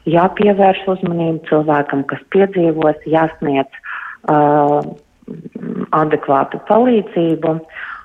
jāpievērš 0.10 0.84
uzmanība 0.96 1.48
cilvēkam, 1.48 2.04
kas 2.10 2.24
piedzīvos, 2.36 3.00
jāsniedz 3.08 3.72
uh, 4.28 4.84
adekvātu 5.94 6.62
palīdzību, 6.70 7.58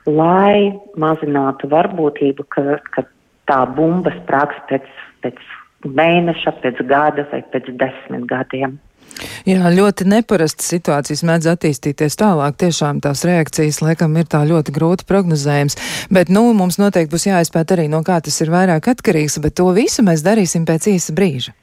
lai 0.09 0.73
mazinātu 1.01 1.71
varbūtību, 1.73 2.49
ka, 2.55 2.79
ka 2.95 3.05
tā 3.49 3.63
bumba 3.77 4.13
sprāks 4.23 4.61
pēc, 4.71 4.91
pēc 5.25 5.41
mēneša, 5.87 6.59
pēc 6.63 6.85
gada 6.89 7.27
vai 7.33 7.43
pēc 7.53 7.73
desmit 7.81 8.29
gadiem. 8.31 8.79
Jā, 9.49 9.71
ļoti 9.73 10.05
neparastas 10.07 10.69
situācijas 10.71 11.25
mēdz 11.27 11.49
attīstīties 11.55 12.19
tālāk. 12.21 12.59
Tiešām 12.61 13.01
tās 13.03 13.25
reakcijas, 13.27 13.81
laikam, 13.83 14.15
ir 14.21 14.29
tā 14.31 14.45
ļoti 14.47 14.75
grūti 14.75 15.07
prognozējams. 15.09 15.79
Bet, 16.15 16.31
nu, 16.31 16.45
mums 16.55 16.79
noteikti 16.79 17.15
būs 17.15 17.27
jāizpēt 17.31 17.75
arī, 17.75 17.89
no 17.91 18.05
kā 18.07 18.21
tas 18.25 18.37
ir 18.45 18.53
vairāk 18.53 18.91
atkarīgs, 18.93 19.41
bet 19.43 19.57
to 19.59 19.71
visu 19.77 20.05
mēs 20.07 20.23
darīsim 20.27 20.69
pēc 20.69 20.91
īsa 20.95 21.17
brīža. 21.17 21.57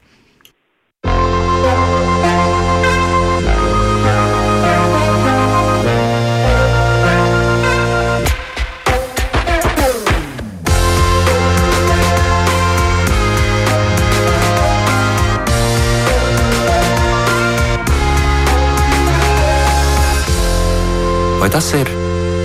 Vai 21.46 21.52
tas 21.54 21.68
ir 21.78 21.86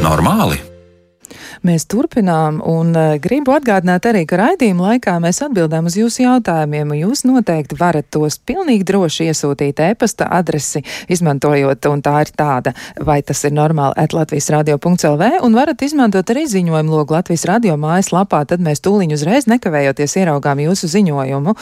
normāli? 0.05 0.70
Mēs 1.61 1.83
turpinām 1.85 2.55
un 2.65 2.87
uh, 2.97 3.11
gribu 3.21 3.53
atgādināt 3.53 4.07
arī, 4.09 4.23
ka 4.25 4.39
raidījuma 4.39 4.95
laikā 4.95 5.13
mēs 5.21 5.43
atbildām 5.45 5.85
uz 5.85 5.93
jūsu 5.93 6.23
jautājumiem, 6.23 6.95
jūs 6.97 7.21
noteikti 7.29 7.75
varat 7.77 8.07
tos 8.09 8.39
pilnīgi 8.49 8.87
droši 8.89 9.27
iesūtīt 9.29 9.77
e-pasta 9.85 10.25
adresi, 10.33 10.81
izmantojot, 11.13 11.85
un 11.91 12.01
tā 12.01 12.15
ir 12.23 12.31
tāda, 12.33 12.73
vai 13.05 13.19
tas 13.21 13.43
ir 13.45 13.53
normāli 13.53 13.93
at 14.01 14.15
Latvijas 14.17 14.49
radio.lv, 14.55 15.27
un 15.45 15.57
varat 15.59 15.83
izmantot 15.85 16.33
arī 16.33 16.47
ziņojumu 16.49 16.95
logu 16.95 17.13
Latvijas 17.13 17.45
radio 17.51 17.77
mājaslapā, 17.77 18.41
tad 18.49 18.65
mēs 18.65 18.81
tūliņ 18.81 19.13
uzreiz 19.19 19.45
nekavējoties 19.53 20.17
ieraugām 20.17 20.63
jūsu 20.65 20.89
ziņojumu, 20.95 21.53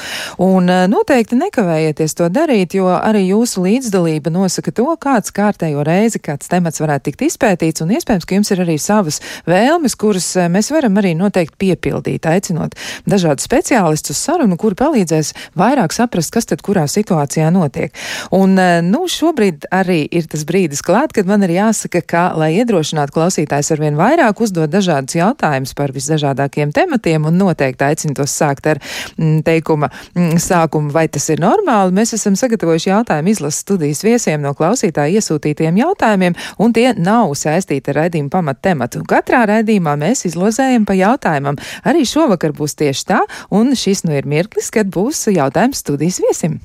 un 0.47 0.71
uh, 0.71 0.85
noteikti 0.87 1.41
nekavējieties 1.41 2.15
to 2.21 2.31
darīt, 2.31 2.77
jo 2.79 2.87
arī 2.95 3.25
jūsu 3.33 3.65
līdzdalība 3.67 4.31
nosaka 4.31 4.71
to, 4.79 4.87
kāds 4.95 5.35
kārtējo 5.35 5.83
reizi, 5.83 6.23
kāds 6.23 6.47
temats 6.47 6.79
varētu 6.79 7.11
tikt 7.11 7.27
izpētīts, 7.33 7.83
un 7.83 7.91
iespējams, 7.99 8.23
ka 8.23 8.39
jums 8.39 8.55
ir 8.55 8.63
arī 8.63 8.79
savas 8.79 9.19
vēlmes 9.43 9.88
tēmas, 9.89 9.97
kuras 9.97 10.35
eh, 10.37 10.49
mēs 10.49 10.71
varam 10.71 10.97
arī 10.97 11.15
noteikti 11.15 11.57
piepildīt, 11.57 12.25
aicinot 12.25 12.75
dažādus 13.07 13.45
speciālistus 13.47 14.17
sarunu, 14.17 14.57
kuri 14.57 14.75
palīdzēs 14.75 15.33
vairāk 15.57 15.93
saprast, 15.93 16.31
kas 16.31 16.45
tad 16.45 16.61
kurā 16.61 16.85
situācijā 16.87 17.49
notiek. 17.51 17.91
Un, 18.31 18.57
eh, 18.59 18.81
nu, 18.81 19.07
šobrīd 19.07 19.65
arī 19.71 20.07
ir 20.11 20.27
tas 20.27 20.45
brīdis 20.45 20.81
klāt, 20.81 21.13
kad 21.13 21.25
man 21.25 21.43
ir 21.43 21.49
jāsaka, 21.49 22.01
ka, 22.05 22.33
lai 22.35 22.59
iedrošinātu 22.59 23.13
klausītājs 23.13 23.71
arvien 23.71 23.95
vairāk 23.95 24.39
uzdot 24.39 24.69
dažādus 24.69 25.15
jautājumus 25.15 25.75
par 25.75 25.91
visdažādākiem 25.91 26.71
tematiem 26.73 27.25
un 27.25 27.37
noteikti 27.37 27.83
aicinu 27.83 28.15
tos 28.15 28.31
sākt 28.31 28.67
ar 28.67 28.79
mm, 29.17 29.41
teikuma 29.43 29.89
mm, 30.15 30.37
sākumu, 30.37 30.91
vai 30.91 31.07
tas 31.07 31.29
ir 31.29 31.39
normāli, 31.39 31.95
mēs 31.95 32.13
esam 32.13 32.35
sagatavojuši 32.35 32.89
jautājumu 32.91 33.29
izlases 33.33 33.63
studijas 33.63 34.03
viesiem 34.03 34.41
no 34.41 34.53
klausītāja 34.53 35.19
iesūtītiem 35.19 35.79
jautājumiem, 35.81 36.37
un 36.59 36.73
tie 36.73 36.93
nav 36.97 37.33
saistīti 37.37 37.93
ar 37.93 38.03
raidījumu 38.03 38.31
pamat 38.33 38.61
tematu. 38.65 39.03
Katrā 39.07 39.45
raidījumā 39.49 39.78
raidījumā 39.79 39.95
mēs 39.97 40.25
izlozējam 40.27 40.85
pa 40.85 40.93
jautājumam. 40.93 41.57
Arī 41.83 42.05
šovakar 42.05 42.51
būs 42.51 42.75
tieši 42.75 43.05
tā, 43.07 43.19
un 43.49 43.75
šis 43.75 44.03
nu 44.03 44.13
ir 44.15 44.25
mirklis, 44.25 44.69
kad 44.71 44.87
būs 44.87 45.27
jautājums 45.31 45.79
studijas 45.79 46.19
viesim. 46.19 46.59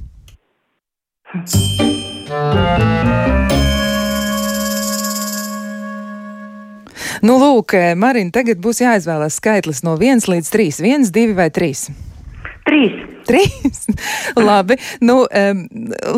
Nu, 7.24 7.38
lūk, 7.40 7.72
Marina, 7.96 8.30
tagad 8.30 8.60
būs 8.60 8.82
jāizvēlas 8.82 9.38
skaitlis 9.40 9.82
no 9.82 9.96
1 9.96 10.28
līdz 10.28 10.50
3. 10.50 10.82
1, 10.84 11.08
2 11.14 11.32
vai 11.38 11.48
3? 11.50 12.03
Trīs. 12.64 12.94
Trīs. 13.24 13.86
labi, 14.48 14.76
nu, 15.00 15.22
um, 15.24 15.60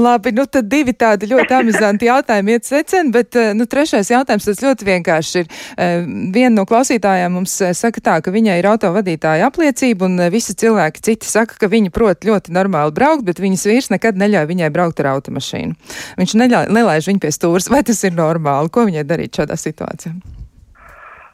labi, 0.03 0.33
nu 0.35 0.45
tad 0.51 0.69
divi 0.71 0.95
tādi 0.95 1.29
ļoti 1.31 1.55
amizanti 1.59 2.09
jautājumi 2.09 2.57
iet 2.57 2.67
secen, 2.67 3.11
bet, 3.15 3.35
uh, 3.39 3.53
nu, 3.55 3.67
trešais 3.71 4.11
jautājums 4.11 4.47
tas 4.47 4.63
ļoti 4.63 4.87
vienkārši 4.87 5.43
ir. 5.43 5.51
Uh, 5.75 6.07
viena 6.35 6.53
no 6.55 6.67
klausītājām 6.69 7.35
mums 7.39 7.55
uh, 7.63 7.73
saka 7.79 8.03
tā, 8.03 8.17
ka 8.23 8.35
viņai 8.35 8.59
ir 8.61 8.71
autovadītāja 8.71 9.51
apliecība 9.51 10.07
un 10.07 10.19
uh, 10.21 10.31
visi 10.35 10.55
cilvēki 10.59 11.05
citi 11.11 11.31
saka, 11.31 11.59
ka 11.61 11.71
viņi 11.71 11.95
prot 11.95 12.27
ļoti 12.27 12.55
normāli 12.55 12.95
braukt, 12.95 13.27
bet 13.27 13.43
viņas 13.43 13.67
vīrs 13.71 13.91
nekad 13.95 14.19
neļauj 14.19 14.51
viņai 14.51 14.73
braukt 14.75 15.03
ar 15.03 15.13
automašīnu. 15.17 15.75
Viņš 16.19 16.37
neļauj, 16.43 16.71
nelaiž 16.75 17.11
viņu 17.11 17.23
pie 17.27 17.35
stūras. 17.35 17.71
Vai 17.75 17.83
tas 17.87 18.03
ir 18.07 18.15
normāli? 18.19 18.71
Ko 18.71 18.87
viņai 18.87 19.07
darīt 19.07 19.39
šādā 19.39 19.59
situācijā? 19.59 20.15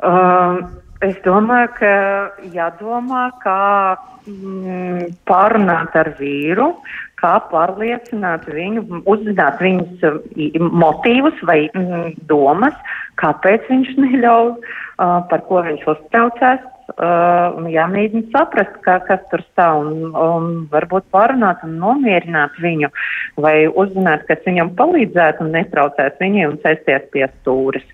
Um, 0.03 0.65
es 1.07 1.19
domāju, 1.25 1.71
ka 1.79 1.93
jādomā, 2.55 3.29
kā 3.43 3.61
mm, 4.27 5.13
pārunāt 5.29 5.97
ar 5.99 6.13
vīru, 6.19 6.73
kā 7.23 7.37
pārliecināt 7.53 8.49
viņu, 8.51 9.03
uzzināt 9.11 9.63
viņas 9.63 10.69
motīvus 10.83 11.43
vai 11.47 11.65
mm, 11.71 12.15
domas, 12.31 12.77
kāpēc 13.23 13.67
viņš 13.71 13.97
neļauj, 14.05 14.53
uh, 14.59 15.19
par 15.31 15.45
ko 15.49 15.65
viņš 15.69 15.89
uztraucās. 15.95 16.69
Uh, 16.93 17.63
jāmēģina 17.73 18.27
saprast, 18.35 18.75
kā, 18.85 18.99
kas 19.07 19.23
tur 19.31 19.41
stāv 19.47 19.85
un, 19.87 20.11
un 20.19 20.49
varbūt 20.73 21.07
pārunāt 21.15 21.63
un 21.65 21.79
nomierināt 21.81 22.59
viņu 22.61 22.91
vai 23.41 23.55
uzzināt, 23.71 24.27
kas 24.29 24.43
viņam 24.45 24.75
palīdzētu 24.77 25.47
un 25.47 25.55
netraucēt 25.57 26.19
viņiem 26.21 26.51
un 26.53 26.59
sēsties 26.67 27.07
pie 27.15 27.31
stūres. 27.39 27.87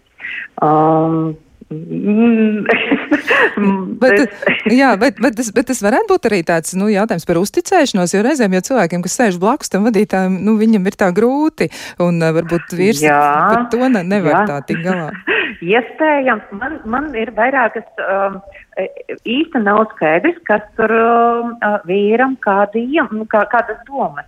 Um. 0.65 1.37
bet, 4.03 4.31
jā, 4.73 4.95
bet, 4.97 5.19
bet, 5.21 5.35
tas, 5.37 5.51
bet 5.53 5.67
tas 5.69 5.83
varētu 5.85 6.09
būt 6.15 6.29
arī 6.31 6.41
tāds 6.49 6.73
nu, 6.81 6.89
jautājums 6.89 7.29
par 7.29 7.37
uzticēšanos, 7.43 8.15
jo 8.15 8.21
reizēm 8.25 8.57
jau 8.57 8.63
cilvēkiem, 8.71 9.05
kas 9.05 9.19
sēž 9.21 9.35
blakus 9.43 9.69
tam 9.73 9.85
vadītājam, 9.89 10.33
nu, 10.47 10.53
viņam 10.61 10.89
ir 10.89 10.95
tā 10.97 11.09
grūti, 11.13 11.69
un 12.01 12.13
varbūt 12.25 12.73
vīrs 12.79 13.03
par 13.05 13.69
to 13.73 13.83
ne, 13.85 14.01
nevar 14.01 14.33
jā. 14.33 14.43
tā 14.49 14.57
tik 14.71 14.81
galā. 14.87 15.11
Iespējams, 15.75 16.47
man, 16.57 16.73
man 16.89 17.05
ir 17.19 17.29
vairākas, 17.37 17.89
um, 18.01 18.41
īsti 18.79 19.63
nav 19.63 19.85
skaidrs, 19.93 20.39
kas 20.49 20.63
tur 20.79 20.93
um, 20.95 21.55
vīram 21.89 22.37
kādi, 22.45 22.85
kā, 23.33 23.43
kādas 23.53 23.81
domas. 23.89 24.27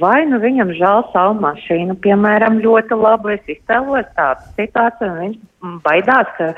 Vai 0.00 0.24
nu 0.26 0.40
viņam 0.42 0.72
žēl 0.78 1.04
savu 1.12 1.36
mašīnu, 1.44 1.98
piemēram, 2.04 2.60
ļoti 2.64 2.98
labi, 2.98 3.36
es 3.38 3.54
iztēlos 3.58 4.08
tādu 4.16 4.48
situāciju, 4.58 5.12
un 5.12 5.20
viņš 5.20 5.78
baidās, 5.84 6.32
ka 6.38 6.52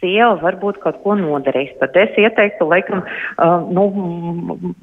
sieva 0.00 0.34
varbūt 0.40 0.80
kaut 0.82 1.00
ko 1.04 1.14
nodarīs. 1.18 1.72
Tad 1.80 1.96
es 2.00 2.18
ieteiktu, 2.20 2.66
laikam, 2.70 3.04
uh, 3.04 3.64
nu, 3.70 3.86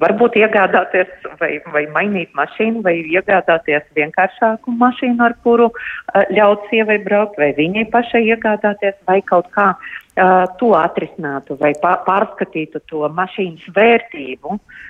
varbūt 0.01 0.39
iegādāties 0.39 1.11
vai, 1.41 1.57
vai 1.73 1.85
mainīt 1.93 2.33
mašīnu, 2.37 2.83
vai 2.85 2.97
iegādāties 3.03 3.85
vienkāršāku 3.97 4.73
mašīnu, 4.79 5.19
ar 5.27 5.37
kuru 5.45 5.69
uh, 5.71 6.25
ļaut 6.33 6.67
sievai 6.71 6.99
braukt, 7.03 7.39
vai 7.41 7.53
viņai 7.57 7.87
pašai 7.93 8.23
iegādāties, 8.29 8.97
vai 9.09 9.21
kaut 9.25 9.51
kā 9.55 9.73
uh, 9.75 10.43
to 10.61 10.73
atrisinātu, 10.77 11.59
vai 11.61 11.73
pārskatītu 11.83 12.83
to 12.89 13.07
mašīnas 13.17 13.73
vērtību. 13.75 14.57
Uh, 14.57 14.85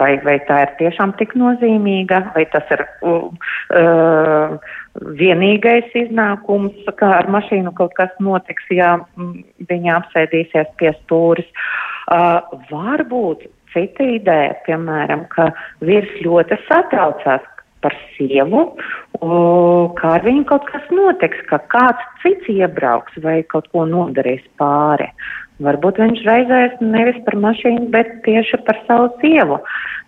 vai, 0.00 0.12
vai 0.24 0.36
tā 0.48 0.56
ir 0.64 0.72
tiešām 0.80 1.14
tik 1.18 1.34
nozīmīga, 1.38 2.32
vai 2.34 2.44
tas 2.50 2.66
ir 2.74 2.82
uh, 3.02 4.58
vienīgais 5.20 5.94
iznākums, 6.02 6.74
ka 6.98 7.12
ar 7.20 7.30
mašīnu 7.30 7.72
kaut 7.78 7.94
kas 7.98 8.10
notiks, 8.22 8.66
ja 8.74 8.98
viņa 9.70 9.96
apsēdīsies 10.00 10.74
pie 10.80 10.92
stūris. 11.02 11.48
Uh, 12.10 12.42
varbūt 12.72 13.46
cita 13.74 14.02
ideja, 14.02 14.54
piemēram, 14.66 15.26
ka 15.30 15.50
vīrs 15.84 16.10
ļoti 16.24 16.58
satraucās 16.66 17.46
par 17.80 17.94
sievu, 18.14 18.64
kā 19.96 20.08
ar 20.18 20.24
viņu 20.24 20.44
kaut 20.48 20.66
kas 20.68 20.84
notiks, 20.92 21.40
ka 21.48 21.60
kāds 21.72 22.02
cits 22.22 22.50
iebrauks 22.52 23.16
vai 23.24 23.40
kaut 23.48 23.70
ko 23.72 23.86
nodarīs 23.88 24.44
pāri. 24.60 25.08
Varbūt 25.60 25.98
viņš 26.00 26.22
raizēs 26.24 26.78
nevis 26.80 27.18
par 27.26 27.36
mašīnu, 27.36 27.90
bet 27.92 28.12
tieši 28.24 28.62
par 28.64 28.78
savu 28.86 29.10
sievu. 29.20 29.60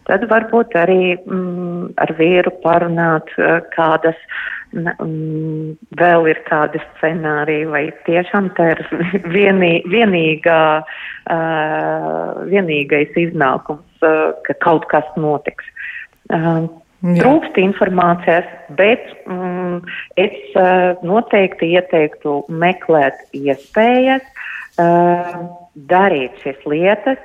Tad 0.09 0.25
varbūt 0.31 0.75
arī 0.81 1.15
mm, 1.15 1.93
ar 2.03 2.12
vīru 2.19 2.51
parunāt, 2.65 3.29
eh, 3.37 3.61
kādas 3.75 4.19
mm, 4.73 5.77
vēl 6.01 6.29
ir 6.33 6.41
kādi 6.49 6.81
scenāriji, 6.88 7.69
vai 7.71 7.85
tiešām 8.09 8.51
tā 8.57 8.73
ir 8.75 8.83
vienī, 9.37 9.75
vienīgā, 9.93 10.62
uh, 10.83 12.43
vienīgais 12.49 13.12
iznākums, 13.27 13.85
uh, 14.03 14.33
ka 14.49 14.57
kaut 14.65 14.88
kas 14.91 15.07
notiks. 15.21 15.69
Uh, 16.33 16.65
Trūkst 17.03 17.57
informācijas, 17.59 18.47
bet 18.79 19.09
mm, 19.27 19.81
es 20.23 20.37
uh, 20.55 21.01
noteikti 21.03 21.73
ieteiktu 21.75 22.37
meklēt 22.62 23.19
iespējas, 23.35 24.23
uh, 24.83 25.38
darīt 25.90 26.42
šīs 26.42 26.66
lietas, 26.68 27.23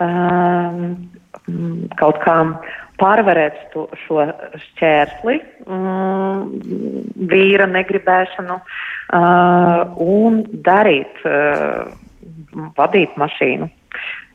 um, 0.00 1.10
kaut 1.98 2.20
kā 2.22 2.36
pārvarēt 3.02 3.58
to, 3.72 3.86
šo 4.04 4.26
šķērsli, 4.62 5.38
um, 5.66 6.52
vīra 7.32 7.66
negribēšanu 7.70 8.58
uh, 8.58 10.02
un 10.06 10.42
darīt, 10.66 11.22
uh, 11.26 11.92
vadīt 12.78 13.16
mašīnu. 13.20 13.70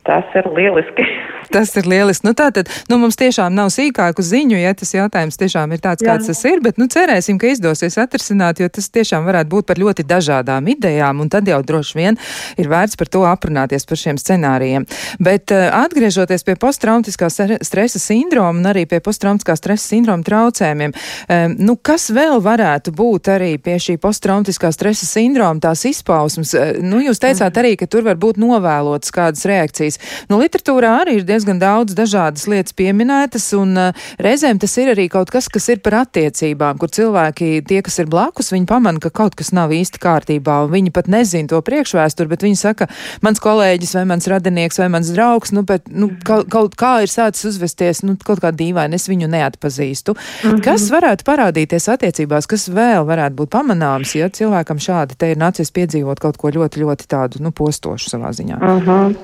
Tas 0.07 0.37
ir 0.39 0.47
lieliski 0.55 1.05
tas 1.51 1.75
ir 1.75 1.87
lieliski. 1.87 2.27
Nu, 2.27 2.33
tātad, 2.37 2.69
nu, 2.89 2.97
mums 3.01 3.17
tiešām 3.19 3.55
nav 3.55 3.71
sīkāku 3.73 4.23
ziņu, 4.25 4.57
ja 4.59 4.73
tas 4.77 4.93
jautājums 4.95 5.39
tiešām 5.39 5.73
ir 5.75 5.81
tāds, 5.83 6.03
Jā. 6.03 6.13
kāds 6.13 6.29
tas 6.29 6.43
ir, 6.49 6.61
bet, 6.63 6.79
nu, 6.81 6.87
cerēsim, 6.91 7.39
ka 7.39 7.51
izdosies 7.51 7.97
atrisināt, 8.01 8.61
jo 8.61 8.69
tas 8.71 8.89
tiešām 8.93 9.27
varētu 9.27 9.51
būt 9.51 9.69
par 9.69 9.81
ļoti 9.81 10.05
dažādām 10.07 10.67
idejām, 10.73 11.23
un 11.23 11.31
tad 11.31 11.47
jau 11.47 11.59
droši 11.65 11.99
vien 11.99 12.19
ir 12.59 12.69
vērts 12.71 12.99
par 12.99 13.11
to 13.11 13.23
aprunāties 13.27 13.87
par 13.87 13.99
šiem 13.99 14.19
scenārijiem. 14.21 14.87
Bet 15.23 15.53
uh, 15.55 15.69
atgriežoties 15.83 16.45
pie 16.47 16.57
posttraumatiskā 16.59 17.29
stresa 17.31 18.01
sindroma 18.01 18.57
un 18.57 18.71
arī 18.71 18.85
pie 18.89 19.01
posttraumatiskā 19.03 19.57
stresa 19.59 19.93
sindroma 19.93 20.25
traucējumiem, 20.27 20.93
um, 20.93 21.57
nu, 21.69 21.77
kas 21.77 22.09
vēl 22.13 22.41
varētu 22.43 22.93
būt 22.97 23.31
arī 23.37 23.53
pie 23.61 23.77
šī 23.81 23.97
posttraumatiskā 24.03 24.71
stresa 24.75 25.07
sindroma 25.07 25.63
tās 25.63 25.85
izpausmes? 25.89 26.53
Uh, 26.57 26.75
nu, 26.83 27.01
jūs 27.05 27.21
teicāt 27.23 27.49
mhm. 27.51 27.61
arī, 27.63 27.75
ka 27.79 27.89
tur 27.89 28.05
var 28.07 28.19
būt 28.19 28.39
novēlotas 28.41 29.13
kādas 29.15 29.45
reakcijas. 29.47 29.96
Nu, 30.29 30.39
literatūrā 30.41 30.93
arī 31.03 31.19
ir 31.19 31.27
diezgan 31.27 31.59
daudz 31.61 31.95
dažādas 31.97 32.47
lietas 32.47 32.75
pieminētas, 32.77 33.49
un 33.57 33.77
uh, 33.77 34.07
reizēm 34.23 34.59
tas 34.61 34.77
ir 34.77 34.93
arī 34.93 35.07
kaut 35.11 35.31
kas, 35.33 35.49
kas 35.51 35.69
ir 35.73 35.81
par 35.85 36.01
attiecībām, 36.03 36.77
kur 36.81 36.91
cilvēki, 36.93 37.63
tie, 37.67 37.81
kas 37.85 37.99
ir 38.03 38.09
blakus, 38.11 38.51
viņi 38.53 38.67
pamana, 38.69 39.01
ka 39.03 39.11
kaut 39.13 39.37
kas 39.39 39.53
nav 39.55 39.73
īsti 39.75 40.01
kārtībā, 40.03 40.59
un 40.65 40.73
viņi 40.73 40.93
pat 40.95 41.09
nezina 41.11 41.51
to 41.51 41.61
priekšvēsturi, 41.65 42.31
bet 42.31 42.45
viņi 42.45 42.59
saka, 42.59 42.89
mans 43.25 43.41
kolēģis 43.43 43.95
vai 43.99 44.05
mans 44.13 44.29
radinieks 44.31 44.81
vai 44.81 44.89
mans 44.93 45.11
draugs, 45.13 45.53
nu, 45.55 45.63
bet, 45.67 45.87
nu, 45.89 46.11
kaut, 46.27 46.49
kaut 46.53 46.77
kā 46.79 46.93
ir 47.05 47.11
sācis 47.11 47.49
uzvesties, 47.51 48.03
nu, 48.07 48.17
kaut 48.27 48.41
kā 48.43 48.51
dīvaini, 48.55 48.97
es 48.97 49.07
viņu 49.09 49.29
neatpazīstu. 49.31 50.15
Mm 50.17 50.49
-hmm. 50.49 50.63
Kas 50.65 50.89
varētu 50.93 51.27
parādīties 51.27 51.89
attiecībās, 51.93 52.47
kas 52.47 52.67
vēl 52.69 53.05
varētu 53.07 53.35
būt 53.35 53.53
pamanāms, 53.53 54.15
ja 54.15 54.29
cilvēkam 54.29 54.79
šādi 54.79 55.17
te 55.17 55.31
ir 55.31 55.37
nācies 55.37 55.71
piedzīvot 55.71 56.19
kaut 56.19 56.37
ko 56.37 56.49
ļoti, 56.49 56.83
ļoti 56.83 57.07
tādu, 57.07 57.41
nu, 57.43 57.51
postošu 57.51 58.09
savā 58.09 58.31
ziņā? 58.31 58.57
Mm 58.57 58.81
-hmm. 58.81 59.15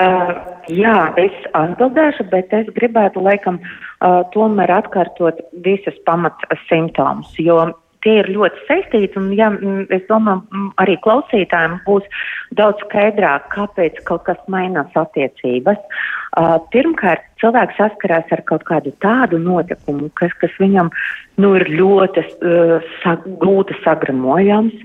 Uh... 0.00 0.38
Jā, 0.70 1.10
es 1.18 1.34
atbildēšu, 1.56 2.28
bet 2.30 2.52
es 2.54 2.68
gribētu 2.76 3.22
laikam 3.24 3.56
uh, 3.58 4.20
tomēr 4.34 4.70
atkārtot 4.70 5.40
visas 5.64 5.96
pamat 6.06 6.44
simptomus, 6.68 7.32
jo 7.42 7.56
tie 8.04 8.20
ir 8.20 8.30
ļoti 8.32 8.62
saistīti, 8.68 9.18
un 9.18 9.32
ja, 9.36 9.50
es 9.92 10.04
domāju, 10.08 10.68
arī 10.82 10.96
klausītājiem 11.04 11.80
būs 11.88 12.06
daudz 12.58 12.80
skaidrāk, 12.86 13.50
kāpēc 13.54 13.98
kaut 14.08 14.24
kas 14.28 14.40
mainās 14.52 14.94
attiecības. 14.96 15.80
Uh, 16.38 16.60
pirmkārt, 16.70 17.24
cilvēks 17.42 17.74
saskarās 17.74 18.28
ar 18.30 18.42
kaut 18.46 18.62
kādu 18.68 18.92
tādu 19.02 19.40
notikumu, 19.42 20.12
kas, 20.14 20.30
kas 20.38 20.52
viņam 20.62 20.92
nu, 21.42 21.56
ir 21.58 21.66
ļoti 21.74 22.22
uh, 22.22 22.92
sa 23.02 23.16
grūti 23.42 23.74
sagramojams. 23.82 24.76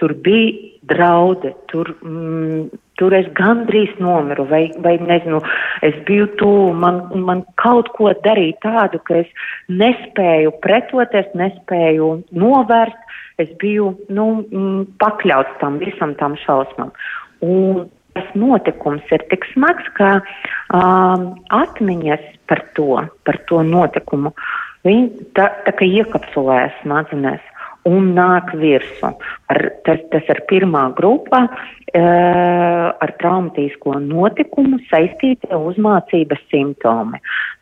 Tur 0.00 0.14
bija 0.24 0.72
draudi, 0.88 1.52
tur, 1.70 1.90
mm, 2.00 2.70
tur 2.98 3.14
es 3.16 3.28
gandrīz 3.36 3.92
nomiru, 4.02 4.46
vai, 4.48 4.64
vai 4.84 4.94
nezinu, 4.98 5.42
es 5.86 5.96
biju 6.08 6.26
tuvu, 6.40 6.72
man, 6.80 7.02
man 7.26 7.44
kaut 7.60 7.90
ko 7.98 8.12
darīja 8.24 8.56
tādu, 8.64 9.00
ka 9.06 9.20
es 9.20 9.50
nespēju 9.68 10.54
pretoties, 10.64 11.28
nespēju 11.38 12.10
novērst, 12.32 13.18
es 13.44 13.52
biju, 13.60 13.92
nu, 14.08 14.30
mm, 14.48 14.96
pakļauts 15.04 15.60
tam 15.60 15.78
visam 15.82 16.16
tam 16.20 16.38
šausmam. 16.46 16.94
Un 17.44 17.84
tas 18.14 18.28
notikums 18.38 19.14
ir 19.14 19.24
tik 19.30 19.46
smags, 19.52 19.86
ka 19.98 20.18
um, 20.74 21.32
atmiņas 21.54 22.24
par 22.50 22.62
to, 22.78 23.02
par 23.26 23.40
to 23.50 23.62
notikumu, 23.66 24.34
viņi 24.86 25.30
tā, 25.36 25.50
tā 25.66 25.74
kā 25.78 25.88
iekapsulējas 25.88 26.78
smadzenēs 26.82 27.42
un 27.88 28.14
nāk 28.16 28.54
virsū. 28.56 29.12
Ar, 29.54 29.68
tas, 29.86 30.00
tas 30.10 30.30
ir 30.32 30.40
pirmā 30.50 30.88
grupa 30.98 31.44
e, 31.46 32.02
ar 32.02 33.12
traumatisko 33.20 33.98
notikumu 34.02 34.80
saistītie 34.90 35.54
uzmācības 35.54 36.42
simptomi. 36.50 37.20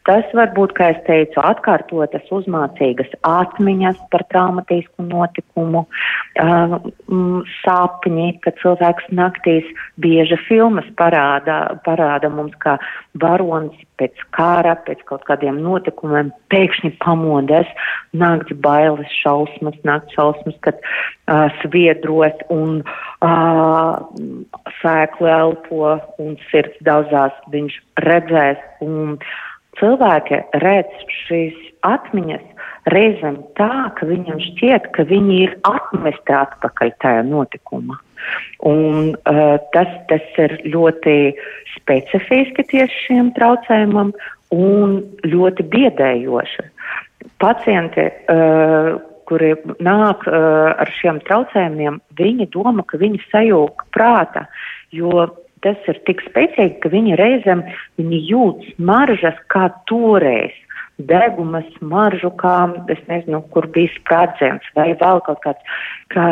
Tas 0.08 0.26
var 0.34 0.50
būt, 0.56 0.72
kā 0.74 0.88
es 0.96 1.02
teicu, 1.06 1.38
atkārtotas 1.46 2.26
uzmācīgas 2.34 3.12
atmiņas 3.28 4.00
par 4.10 4.24
traumatisku 4.32 5.04
notikumu, 5.06 5.84
uh, 5.86 6.74
sapņi, 7.60 8.26
ka 8.42 8.50
cilvēks 8.58 9.12
naktīs 9.14 9.68
bieži 10.02 10.40
filmas 10.48 10.88
parāda, 10.98 11.78
parāda 11.86 12.32
mums, 12.34 12.56
kā 12.58 12.80
varonis 13.22 13.78
pēc 14.00 14.18
kara, 14.34 14.74
pēc 14.88 15.04
kaut 15.06 15.22
kādiem 15.28 15.62
notikumiem 15.62 16.32
pēkšņi 16.50 16.96
pamodēs, 17.04 17.70
nakts 18.10 18.58
bailes, 18.64 19.06
šausmas, 19.22 19.78
nakts 19.86 20.18
šausmas, 20.18 20.58
kad 20.66 20.82
uh, 21.32 21.48
sviedros 21.62 22.44
un 22.52 22.82
uh, 22.84 23.94
sēklu 24.82 25.30
elpo 25.32 25.96
un 26.20 26.36
sirds 26.50 26.76
daudzās 26.84 27.32
viņš 27.54 27.78
redzēs. 28.04 28.60
Un, 28.84 29.16
cilvēki 29.80 30.42
redz 30.62 31.04
šīs 31.24 31.56
atmiņas 31.86 32.44
reizēm 32.92 33.38
tā, 33.58 33.90
ka 33.96 34.06
viņam 34.08 34.40
šķiet, 34.42 34.90
ka 34.96 35.06
viņi 35.08 35.38
ir 35.46 35.54
atmesti 35.68 36.34
atpakaļ 36.36 36.92
tajā 37.02 37.22
notikumā. 37.28 37.98
Un, 38.68 39.14
uh, 39.26 39.56
tas, 39.74 39.94
tas 40.10 40.42
ir 40.42 40.58
ļoti 40.68 41.16
specifiski 41.76 42.66
tieši 42.70 43.00
šiem 43.06 43.32
traucējumam 43.38 44.12
un 44.54 45.00
ļoti 45.26 45.66
biedējoši. 45.72 46.68
Pacienti, 47.42 48.06
uh, 48.30 48.98
kuri 49.32 49.54
nāk 49.80 50.26
uh, 50.28 50.74
ar 50.76 50.90
šiem 51.00 51.22
traucējumiem, 51.24 52.02
viņi 52.20 52.50
domā, 52.52 52.84
ka 52.84 53.00
viņi 53.00 53.22
sajūg 53.30 53.86
prāta, 53.96 54.44
jo 54.92 55.30
tas 55.64 55.78
ir 55.88 56.00
tik 56.08 56.20
spēcīgi, 56.26 56.80
ka 56.82 56.90
viņi 56.92 57.16
reizēm 57.16 57.62
viņi 58.00 58.20
jūt 58.28 58.66
smaržas 58.74 59.38
kā 59.52 59.70
toreiz. 59.88 60.52
Deguma 61.02 61.62
smaržu, 61.78 62.28
kā 62.38 62.68
es 62.92 63.00
nezinu, 63.08 63.40
kur 63.54 63.64
bija 63.74 63.90
sprādziens 63.94 64.66
vai 64.76 64.90
vēl 65.00 65.22
kaut 65.24 65.40
kāds, 65.42 65.72
ka 66.12 66.26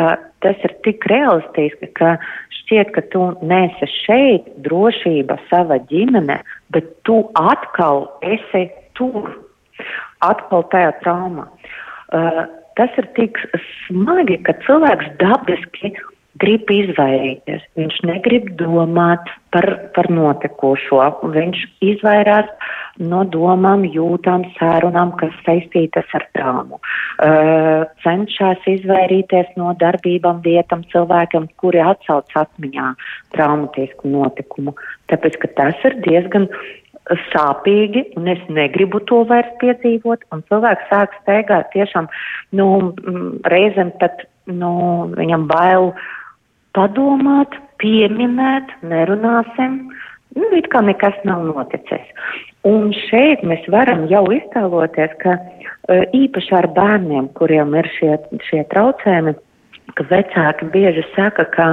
tas 0.45 0.61
ir 0.67 0.75
tik 0.85 1.07
realistiski, 1.09 1.89
ka 1.97 2.13
šķiet, 2.59 2.93
ka 2.93 3.01
tu 3.11 3.25
nesi 3.41 3.89
šeit 4.05 4.47
drošība 4.63 5.39
sava 5.49 5.81
ģimene, 5.89 6.37
bet 6.71 6.93
tu 7.09 7.23
atkal 7.41 8.05
esi 8.21 8.67
tur, 8.95 9.33
atkal 10.23 10.67
tajā 10.71 10.93
traumā. 11.01 11.49
Uh, 12.11 12.45
tas 12.81 12.97
ir 12.97 13.11
tik 13.17 13.37
smagi, 13.85 14.41
ka 14.47 14.57
cilvēks 14.65 15.13
dabiski 15.21 15.93
grib 16.41 16.69
izvairīties. 16.73 17.63
Viņš 17.77 17.97
negrib 18.07 18.47
domāt 18.59 19.29
par, 19.53 19.67
par 19.95 20.07
notikušo. 20.09 21.01
Viņš 21.35 21.63
izvairās 21.85 22.49
no 23.01 23.21
domām, 23.27 23.83
jūtām, 23.85 24.47
sērunām, 24.57 25.13
kas 25.19 25.35
saistītas 25.45 26.09
ar 26.17 26.25
traumu. 26.35 26.79
Uh, 27.21 27.85
cenšas 28.05 28.63
izvairīties 28.73 29.53
no 29.59 29.75
darbībām, 29.79 30.41
vietām, 30.45 30.85
cilvēkiem, 30.93 31.49
kuri 31.61 31.83
atsauc 31.83 32.31
atmiņā 32.43 32.93
traumatisku 33.35 34.11
notikumu. 34.11 34.75
Tāpēc, 35.11 35.37
ka 35.43 35.51
tas 35.59 35.87
ir 35.87 35.99
diezgan 36.07 36.47
sāpīgi, 37.31 38.05
un 38.17 38.29
es 38.31 38.41
negribu 38.49 39.01
to 39.09 39.23
vairs 39.29 39.49
piedzīvot, 39.61 40.23
un 40.31 40.43
cilvēks 40.49 40.89
sāk 40.91 41.15
steigāt 41.21 41.71
tiešām, 41.73 42.07
nu, 42.57 42.67
reizēm 43.51 43.91
pat, 43.99 44.25
nu, 44.45 44.71
viņam 45.17 45.47
bail 45.49 45.91
padomāt, 46.77 47.57
pieminēt, 47.81 48.69
nerunāsim, 48.85 49.81
nu, 50.37 50.51
it 50.55 50.69
kā 50.71 50.83
nekas 50.85 51.17
nav 51.27 51.43
noticis. 51.49 52.05
Un 52.67 52.91
šeit 53.07 53.41
mēs 53.47 53.65
varam 53.73 54.05
jau 54.11 54.23
iztēloties, 54.31 55.15
ka 55.23 55.37
uh, 55.39 56.03
īpaši 56.13 56.53
ar 56.59 56.69
bērniem, 56.75 57.31
kuriem 57.39 57.73
ir 57.79 57.89
šie, 57.97 58.13
šie 58.47 58.61
traucējumi, 58.73 59.33
ka 59.97 60.05
vecāki 60.11 60.69
bieži 60.71 61.03
saka, 61.15 61.47
ka 61.55 61.67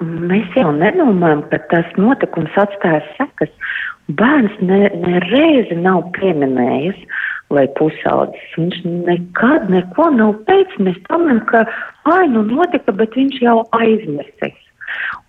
mēs 0.00 0.54
jau 0.56 0.70
nedomājam, 0.76 1.42
ka 1.50 1.58
tas 1.72 1.88
notikums 1.98 2.54
atstās 2.60 3.06
sekas. 3.18 3.50
Bērns 4.08 4.54
ne, 4.64 4.88
ne 5.04 5.20
reizi 5.28 5.76
nav 5.76 6.06
pieminējis, 6.16 7.00
vai 7.52 7.66
pusaudzis. 7.76 8.56
Viņš 8.56 8.80
nekad 9.08 9.68
neko 9.72 10.08
nav 10.16 10.34
teicis. 10.48 10.80
Mēs 10.84 10.98
domājam, 11.08 11.42
ka, 11.50 11.64
ai, 12.08 12.24
nu 12.32 12.44
notika, 12.48 12.94
bet 12.96 13.16
viņš 13.16 13.40
jau 13.44 13.60
aizmirsis. 13.76 14.56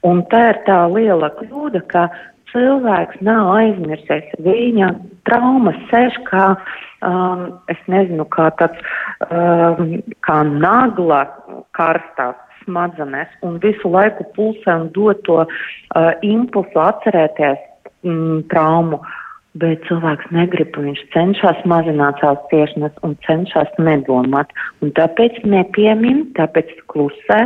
Un 0.07 0.23
tā 0.31 0.45
ir 0.53 0.61
tā 0.67 0.79
liela 0.91 1.31
kļūda, 1.39 1.83
ka 1.91 2.07
cilvēks 2.53 3.19
nav 3.25 3.51
aizmirsis. 3.57 4.27
Viņa 4.43 4.93
traumas 5.27 5.79
sēž 5.91 6.15
kā, 6.29 6.45
um, 7.05 7.47
es 7.71 7.79
nezinu, 7.91 8.25
kā 8.35 8.49
tāds, 8.61 8.79
um, 9.27 9.97
kā 10.25 10.41
nagla 10.47 11.25
karstā 11.77 12.31
smadzenes 12.63 13.31
un 13.43 13.59
visu 13.63 13.91
laiku 13.91 14.25
pulsē 14.35 14.75
un 14.83 14.89
dod 14.95 15.19
to 15.27 15.41
uh, 15.43 16.11
impulsu 16.25 16.79
atcerēties 16.83 17.68
mm, 18.05 18.45
traumu. 18.53 19.01
Bet 19.59 19.81
cilvēks 19.87 20.29
negrib, 20.31 20.75
viņš 20.77 20.99
cenšas 21.13 21.63
mazināt 21.67 22.19
savas 22.21 22.43
ciešanas 22.51 22.93
un 23.03 23.15
cenšas 23.25 23.71
nedomāt. 23.81 24.51
Un 24.85 24.93
tāpēc 24.95 25.41
nepiemin, 25.41 26.27
tāpēc 26.37 26.69
klusē. 26.93 27.39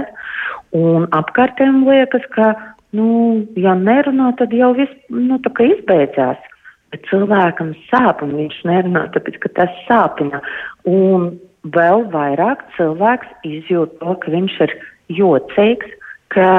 Un 0.76 1.08
apkārtējiem 1.16 1.86
liekas, 1.88 2.28
ka, 2.36 2.52
nu, 2.98 3.08
ja 3.56 3.78
nerunā, 3.80 4.34
tad 4.42 4.52
jau 4.54 4.74
viss, 4.76 4.92
nu, 5.10 5.40
tā 5.46 5.54
kā 5.56 5.70
izbeidzās. 5.72 6.50
bet 6.94 7.08
cilvēkam 7.10 7.74
sāp, 7.90 8.22
un 8.22 8.36
viņš 8.38 8.60
nerunā, 8.70 9.08
tāpēc, 9.16 9.40
ka 9.42 9.50
tas 9.58 9.78
sāpina. 9.88 10.44
Un 10.86 11.32
vēl 11.74 12.06
vairāk 12.14 12.62
cilvēks 12.78 13.32
izjūt 13.50 13.98
to, 14.02 14.14
ka 14.22 14.34
viņš 14.34 14.60
ir 14.68 14.76
jocīgs, 15.18 15.90
ka 16.34 16.50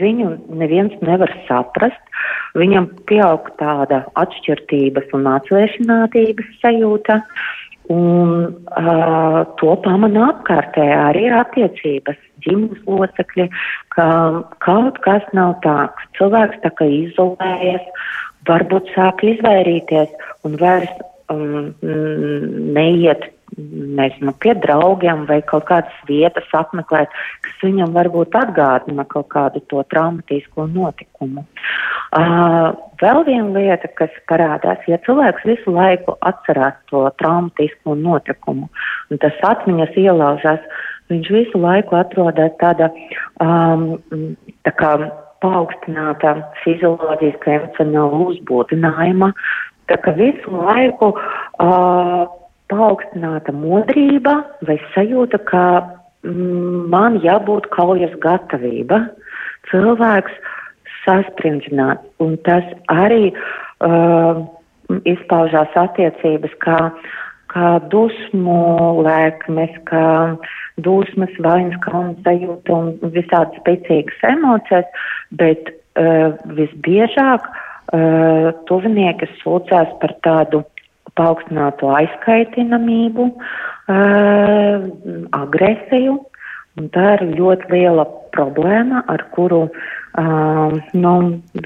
viņu 0.00 0.30
neviens 0.60 0.94
nevar 1.04 1.30
saprast, 1.48 2.00
viņam 2.58 2.88
pieaug 3.08 3.48
tāda 3.60 4.02
atšķirtības 4.20 5.12
un 5.16 5.28
atsvēršinātības 5.32 6.56
sajūta, 6.62 7.20
un 7.92 8.34
uh, 8.78 9.38
to 9.60 9.74
pamana 9.84 10.28
apkārtējā 10.30 10.98
arī 11.10 11.24
attiecības 11.34 12.18
ģimenes 12.44 12.82
locekļi, 12.86 13.48
ka 13.94 14.06
kaut 14.64 15.00
kas 15.04 15.26
nav 15.36 15.56
tā, 15.66 15.76
ka 15.96 16.10
cilvēks 16.18 16.62
tā 16.64 16.72
kā 16.78 16.88
izolējas, 16.88 17.84
varbūt 18.48 18.90
sāk 18.94 19.24
izvairīties 19.26 20.12
un 20.46 20.56
vairs 20.62 20.92
um, 21.32 21.72
neiet 21.82 23.28
nezinu, 23.56 24.32
pie 24.40 24.54
draugiem 24.58 25.24
vai 25.28 25.40
kaut 25.46 25.66
kādas 25.68 25.94
vietas 26.08 26.48
apmeklēt, 26.56 27.12
kas 27.44 27.64
viņam 27.64 27.92
varbūt 27.96 28.36
atgādina 28.38 29.04
kaut 29.08 29.28
kādu 29.34 29.62
to 29.70 29.82
traumatisko 29.92 30.66
notikumu. 30.72 31.44
Uh, 32.12 32.72
vēl 33.00 33.22
viena 33.28 33.50
lieta, 33.56 33.88
kas 33.98 34.12
parādās, 34.28 34.80
ja 34.88 34.98
cilvēks 35.06 35.46
visu 35.48 35.72
laiku 35.72 36.16
atcerās 36.20 36.76
to 36.92 37.04
traumatisko 37.20 37.96
notikumu, 37.98 38.68
un 39.10 39.22
tas 39.22 39.36
atmiņas 39.48 39.96
ielaužās, 40.00 40.64
viņš 41.12 41.32
visu 41.32 41.60
laiku 41.60 41.96
atrodas 41.98 42.52
tāda 42.60 42.90
um, 43.40 43.90
tā 44.64 44.74
kā 44.78 44.94
paaugstināta 45.42 46.36
fizioloģiska 46.62 47.56
emocionāla 47.56 48.20
uzbūdinājuma, 48.28 49.32
tā 49.90 49.98
ka 50.04 50.14
visu 50.16 50.52
laiku 50.54 51.10
uh, 51.16 52.28
paaugstināta 52.72 53.52
modrība 53.54 54.40
vai 54.66 54.78
sajūta, 54.94 55.40
ka 55.50 55.64
mm, 56.24 56.88
man 56.92 57.20
jābūt 57.24 57.68
kaujas 57.74 58.14
gatavība. 58.24 59.04
Cilvēks 59.70 60.34
sasprindzināts, 61.04 62.06
un 62.22 62.36
tas 62.46 62.66
arī 62.92 63.30
uh, 63.32 64.42
izpaužās 65.08 65.74
attiecības 65.78 66.54
kā, 66.62 66.78
kā 67.52 67.70
dusmu 67.92 69.02
lēkmes, 69.06 69.74
kā 69.90 70.06
dusmas, 70.82 71.32
vainas, 71.44 71.78
kaunas 71.84 72.18
sajūta 72.26 72.76
un 72.76 73.14
visādi 73.14 73.62
spēcīgas 73.62 74.26
emocijas, 74.32 75.02
bet 75.38 75.72
uh, 75.72 76.38
visbiežāk 76.58 77.48
uh, 77.48 78.52
tuvinieki 78.70 79.30
sūdzās 79.40 79.90
par 80.02 80.16
tādu 80.26 80.62
paaugstinātu 81.18 81.90
aizkaitinamību, 81.92 83.28
uh, 83.32 84.86
agresiju. 85.36 86.18
Un 86.80 86.88
tā 86.94 87.16
ir 87.18 87.24
ļoti 87.36 87.68
liela 87.68 88.06
problēma, 88.32 89.02
ar 89.12 89.26
kuru 89.34 89.66
uh, 89.68 90.76
nu, 90.96 91.14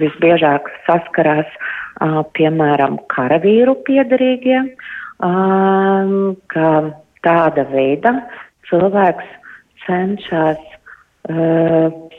visbiežāk 0.00 0.66
saskarās 0.88 1.46
uh, 1.46 2.24
piemēram 2.34 2.98
karavīru 3.14 3.78
piedarīgie, 3.86 4.64
ka 6.52 6.70
tāda 7.24 7.62
veida 7.70 8.10
cilvēks 8.68 9.30
cenšas 9.86 10.60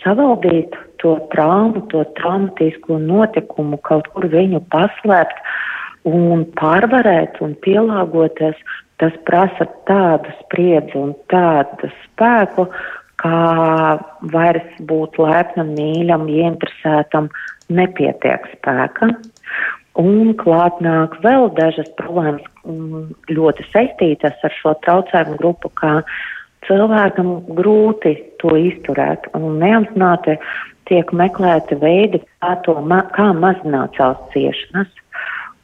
savaldīt 0.01 0.74
to 0.97 1.11
traumu, 1.30 1.84
to 1.93 2.01
traumatisko 2.18 2.97
notikumu, 2.97 3.78
kaut 3.86 4.09
kur 4.15 4.26
viņu 4.34 4.63
paslēpt, 4.74 5.38
uh, 5.38 5.76
un 6.08 6.45
pārvarēt 6.58 7.41
un 7.43 7.55
pielāgoties, 7.66 8.58
tas 9.01 9.16
prasa 9.28 9.68
tādu 9.89 10.32
spriedzi 10.41 10.97
un 10.99 11.14
tādu 11.32 11.91
spēku, 12.03 12.68
kā 13.22 13.97
vairs 14.34 14.80
būt 14.89 15.18
lēpnam, 15.22 15.74
mīļam, 15.78 16.28
ieinteresētam, 16.30 17.30
nepietiek 17.74 18.45
spēka. 18.55 19.12
Un 19.97 20.36
klāt 20.38 20.78
nāk 20.86 21.16
vēl 21.24 21.49
dažas 21.58 21.89
problēmas 21.97 22.45
mm, 22.62 23.08
ļoti 23.34 23.66
saistītas 23.72 24.45
ar 24.45 24.53
šo 24.60 24.76
traucējumu 24.86 25.39
grupu, 25.39 25.72
kā 25.82 26.03
cilvēkam 26.68 27.32
grūti 27.58 28.14
to 28.41 28.53
izturēt 28.62 29.26
un 29.38 29.58
neapzināti 29.64 30.38
tiek 30.88 31.10
meklēti 31.12 31.80
veidi, 31.82 32.22
kā, 32.41 32.53
to, 32.66 32.78
ma 32.86 33.01
kā 33.16 33.32
mazināt 33.36 33.97
savas 33.97 34.22
ciešanas. 34.36 34.93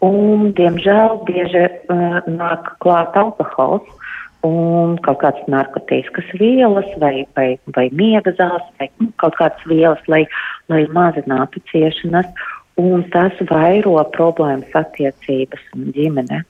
Un, 0.03 0.51
diemžēl, 0.57 1.21
bieži 1.27 1.63
uh, 1.63 2.23
nāk 2.27 2.73
klāt 2.83 3.15
alkohols 3.19 3.87
un 4.43 4.97
kaut 5.05 5.21
kādas 5.21 5.45
narkotiskas 5.47 6.27
vielas 6.35 6.89
vai, 6.99 7.23
vai, 7.37 7.53
vai 7.75 7.85
miega 7.95 8.33
zāles 8.35 8.65
vai 8.79 8.89
nu, 8.99 9.07
kaut 9.21 9.37
kādas 9.39 9.63
vielas, 9.69 10.03
lai, 10.11 10.25
lai 10.71 10.83
mazinātu 10.91 11.63
ciešanas. 11.71 12.27
Un 12.81 13.05
tas 13.13 13.37
vairo 13.51 13.95
problēmas 14.15 14.75
attiecības 14.75 15.67
un 15.77 15.91
ģimene. 15.95 16.41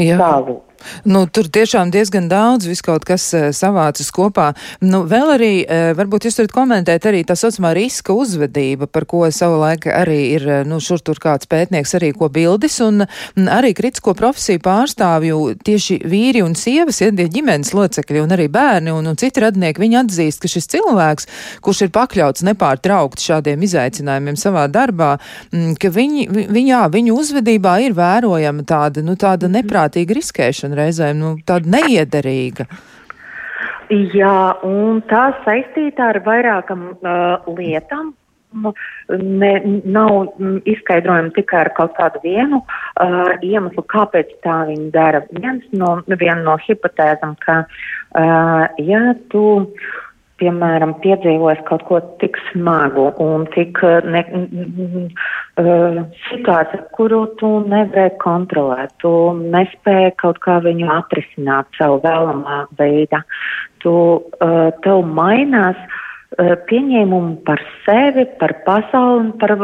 Jā. 0.00 0.16
Tālūk. 0.18 0.73
Nu, 1.04 1.24
tur 1.26 1.48
tiešām 1.52 1.92
diezgan 1.94 2.28
daudz 2.30 2.68
viskaut 2.70 3.04
kas 3.08 3.26
uh, 3.36 3.48
savācis 3.56 4.10
kopā. 4.14 4.52
Nu, 4.84 5.04
vēl 5.10 5.34
arī, 5.36 5.52
uh, 5.64 5.92
varbūt 5.98 6.28
jūs 6.28 6.40
varat 6.40 6.54
komentēt 6.54 7.08
arī 7.10 7.24
tā 7.26 7.36
saucamā 7.38 7.74
riska 7.76 8.14
uzvedība, 8.16 8.88
par 8.90 9.08
ko 9.10 9.24
savulaik 9.34 9.88
arī 9.90 10.20
ir, 10.36 10.48
uh, 10.48 10.62
nu, 10.68 10.80
šur 10.82 11.02
tur 11.04 11.20
kāds 11.22 11.48
pētnieks 11.50 11.96
arī 11.98 12.12
ko 12.16 12.30
bildis, 12.32 12.80
un 12.84 13.04
um, 13.06 13.48
arī 13.50 13.74
kritisko 13.76 14.14
profesiju 14.18 14.62
pārstāvju 14.64 15.40
tieši 15.64 16.00
vīri 16.08 16.44
un 16.44 16.56
sievas, 16.58 17.00
ja 17.02 17.10
ģimenes 17.14 17.72
locekļi 17.74 18.22
un 18.22 18.34
arī 18.36 18.48
bērni 18.52 18.92
un, 18.94 19.06
un 19.10 19.18
citi 19.20 19.42
radnieki, 19.42 19.82
viņi 19.82 20.00
atzīst, 20.02 20.42
ka 20.42 20.50
šis 20.50 20.68
cilvēks, 20.74 21.28
kurš 21.64 21.84
ir 21.86 21.92
pakļauts 21.94 22.44
nepārtraukti 22.46 23.24
šādiem 23.28 23.64
izaicinājumiem 23.66 24.38
savā 24.40 24.66
darbā, 24.72 25.14
mm, 25.52 25.74
ka 25.80 25.90
viņi, 25.94 26.28
viņi, 26.34 26.70
jā, 26.70 26.82
viņu 26.92 27.18
uzvedībā 27.20 27.76
ir 27.86 27.96
vērojama 27.96 28.66
tāda, 28.68 29.04
nu, 29.06 29.16
tāda 29.20 29.50
neprātīga 29.52 30.18
riskēšana 30.18 30.73
un 30.74 30.82
reizēm 30.82 31.22
nu, 31.22 31.36
tāda 31.46 31.70
neiederīga. 31.78 32.66
Jā, 34.14 34.36
un 34.64 35.02
tā 35.10 35.30
saistīta 35.44 36.10
ar 36.12 36.20
vairākam 36.24 36.92
uh, 36.96 37.48
lietām. 37.54 38.14
Ne, 38.54 39.50
nav 39.90 40.36
izskaidrojama 40.70 41.32
tikai 41.34 41.64
ar 41.64 41.70
kaut 41.74 41.96
kādu 41.96 42.20
vienu 42.22 42.60
uh, 42.62 43.32
iemeslu, 43.42 43.82
kāpēc 43.90 44.30
tā 44.46 44.60
viņi 44.68 44.92
dara. 44.94 45.24
Viens 45.34 45.66
no, 45.74 45.96
viena 46.06 46.38
no 46.46 46.54
hipotēzām, 46.62 47.34
ka, 47.42 47.64
uh, 48.14 48.62
ja 48.78 49.02
tu 49.34 49.44
piemēram, 50.44 50.94
piedzīvojis 51.04 51.62
kaut 51.68 51.84
ko 51.88 52.00
tik 52.20 52.36
smagu 52.50 53.08
un 53.22 53.46
tik 53.54 53.80
eh, 53.86 54.04
ne, 54.04 54.22
uh, 55.60 56.00
situāciju, 56.28 56.84
kuru 56.96 57.24
tu 57.40 57.50
nevarēji 57.70 58.16
kontrolēt, 58.22 58.94
tu 59.02 59.12
nespēji 59.40 60.14
kaut 60.20 60.40
kā 60.44 60.60
viņu 60.64 60.90
atrisināt 60.92 61.70
savu 61.78 62.00
vēlamā 62.04 62.64
veidā. 62.80 63.22
Tu, 63.84 63.94
uh, 63.94 64.68
tev 64.84 65.04
mainās 65.16 65.80
uh, 65.80 66.54
pieņēmumi 66.68 67.40
par 67.48 67.62
sevi, 67.86 68.26
par 68.40 68.56
pasauli 68.68 69.26
un 69.26 69.32
par, 69.40 69.56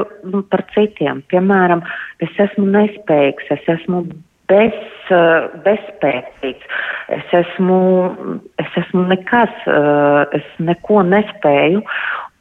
par 0.53 0.65
citiem. 0.75 1.25
Piemēram, 1.33 1.85
es 2.25 2.43
esmu 2.49 2.69
nespējīgs, 2.73 3.53
es 3.57 3.73
esmu 3.77 4.07
bez, 4.51 4.77
uh, 5.15 5.49
bezspēcīgs. 5.65 6.77
Es 7.17 7.33
esmu, 7.41 7.81
es 8.63 8.77
esmu 8.85 9.07
nekas, 9.11 9.55
uh, 9.71 10.27
es 10.37 10.47
neko 10.59 11.05
nespēju. 11.07 11.83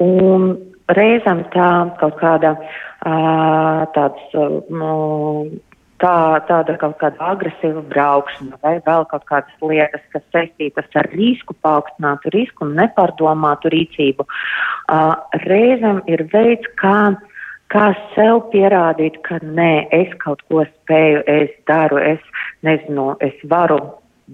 Un 0.03 0.51
reizēm 0.97 1.45
tā 1.55 1.71
kaut 2.01 2.19
kāda 2.21 2.55
uh, 2.59 3.87
tāds. 3.95 4.37
Uh, 4.37 5.57
tā, 5.99 6.39
tāda 6.47 6.75
kaut 6.79 6.97
kāda 7.01 7.31
agresīva 7.33 7.83
braukšana 7.91 8.59
vai 8.63 8.77
vēl 8.85 9.05
kaut 9.11 9.25
kādas 9.29 9.63
lietas, 9.63 10.03
kas 10.13 10.23
saistītas 10.33 10.87
ar 10.99 11.09
risku, 11.11 11.55
paaugstinātu 11.65 12.31
risku 12.35 12.65
un 12.67 12.75
nepārdomātu 12.79 13.71
rīcību. 13.73 14.25
Uh, 14.25 15.15
reizēm 15.45 16.01
ir 16.11 16.25
veids, 16.33 16.69
kā 16.79 16.95
kā 17.73 17.89
sev 18.15 18.43
pierādīt, 18.53 19.19
ka 19.25 19.39
nē, 19.43 19.89
es 19.95 20.13
kaut 20.23 20.41
ko 20.49 20.65
spēju, 20.67 21.23
es 21.29 21.53
daru, 21.69 21.99
es 22.01 22.45
nezinu, 22.65 23.11
es 23.23 23.35
varu 23.49 23.79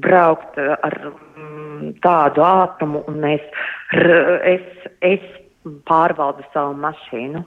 braukt 0.03 0.59
ar 0.59 0.95
mm, 1.07 1.95
tādu 2.03 2.43
ātrumu 2.45 3.03
un 3.11 3.23
es, 3.29 3.43
es, 4.55 4.87
es 5.01 5.25
pārvaldu 5.89 6.45
savu 6.53 6.75
mašīnu. 6.77 7.41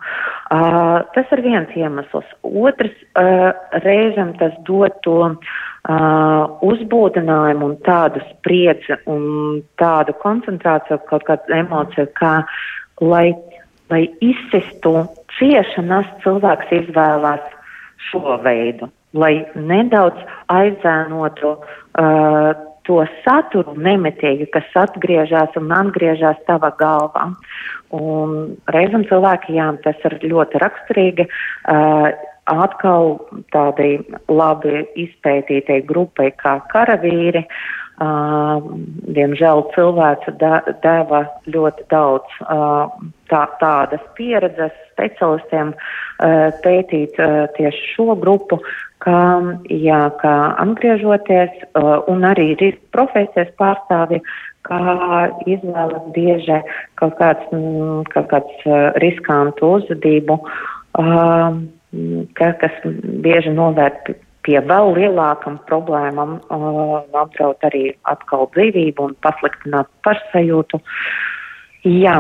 Uh, 0.51 1.05
tas 1.15 1.35
ir 1.37 1.43
viens 1.45 1.75
iemesls. 1.79 2.27
Otrs, 2.43 2.97
uh, 3.21 3.53
reizēm 3.85 4.33
tas 4.41 4.57
dod 4.67 4.97
to 5.05 5.19
uh, 5.29 5.37
uzbūdinājumu 6.67 7.69
un 7.69 7.77
tādu 7.87 8.25
spriedzi 8.33 8.99
un 9.13 9.63
tādu 9.79 10.17
koncentrāciju, 10.25 10.99
kaut 11.11 11.29
kādu 11.29 11.61
emociju, 11.61 12.09
kā 12.19 12.41
lai 13.05 13.31
lai 13.89 14.05
izsistu 14.21 15.07
ciešanas, 15.39 16.09
cilvēks 16.25 16.73
izvēlās 16.83 17.45
šo 18.11 18.39
veidu. 18.45 18.91
lai 19.17 19.47
nedaudz 19.57 20.21
aizēnotu 20.53 21.55
uh, 21.57 22.51
to 22.85 22.99
saturu 23.25 23.73
nemitīgi, 23.81 24.51
kas 24.53 24.69
atgriežas 24.77 25.57
un 25.57 25.73
atgriežas 25.73 26.37
tavā 26.49 26.71
galvā. 26.77 27.31
Un 27.97 28.35
reizēm 28.69 29.07
cilvēkiem 29.09 29.81
tas 29.85 29.97
ir 30.05 30.19
ļoti 30.29 30.61
raksturīgi. 30.61 31.29
Uh, 31.65 32.13
atkal 32.49 33.17
tādai 33.53 33.99
labi 34.29 34.85
izpētītai 34.97 35.83
grupai 35.89 36.31
kā 36.37 36.59
karavīri. 36.73 37.45
Uh, 37.45 37.88
diemžēl 37.99 39.63
cilvēks 39.75 40.35
deva 40.83 41.23
ļoti 41.51 41.87
daudz 41.91 42.37
uh, 42.45 42.91
tā, 43.31 43.41
tādas 43.59 44.05
pieredzes 44.15 44.75
specialistiem 44.93 45.73
uh, 45.75 46.51
pētīt 46.63 47.19
uh, 47.19 47.47
tieši 47.57 47.95
šo 47.95 48.15
grupu, 48.21 48.61
kā, 49.03 49.23
jā, 49.71 50.03
kā 50.23 50.35
atgriežoties 50.63 51.65
uh, 51.73 51.99
un 52.11 52.23
arī 52.29 52.55
profesijas 52.95 53.51
pārstāvi, 53.59 54.23
kā 54.69 54.79
izvēlas 55.49 56.07
bieži 56.15 56.61
kaut 57.01 57.19
kāds, 57.19 57.51
mm, 57.51 58.07
kaut 58.15 58.31
kāds 58.31 58.69
uh, 58.69 58.93
riskantu 59.03 59.75
uzvedību. 59.81 60.39
Uh, 60.99 61.59
ka, 62.37 62.53
kas 62.61 62.75
bieži 63.25 63.53
novērt 63.55 64.11
pie 64.49 64.61
vēl 64.65 64.95
lielākam 64.97 65.61
problēmam, 65.69 66.39
uh, 66.49 67.01
apdraud 67.21 67.69
arī 67.69 67.91
atkal 68.09 68.49
dzīvību 68.57 69.11
un 69.11 69.19
pasliktināt 69.27 69.93
pašsajūtu. 70.09 70.81
Uh, 70.81 71.38
Jā. 71.87 72.17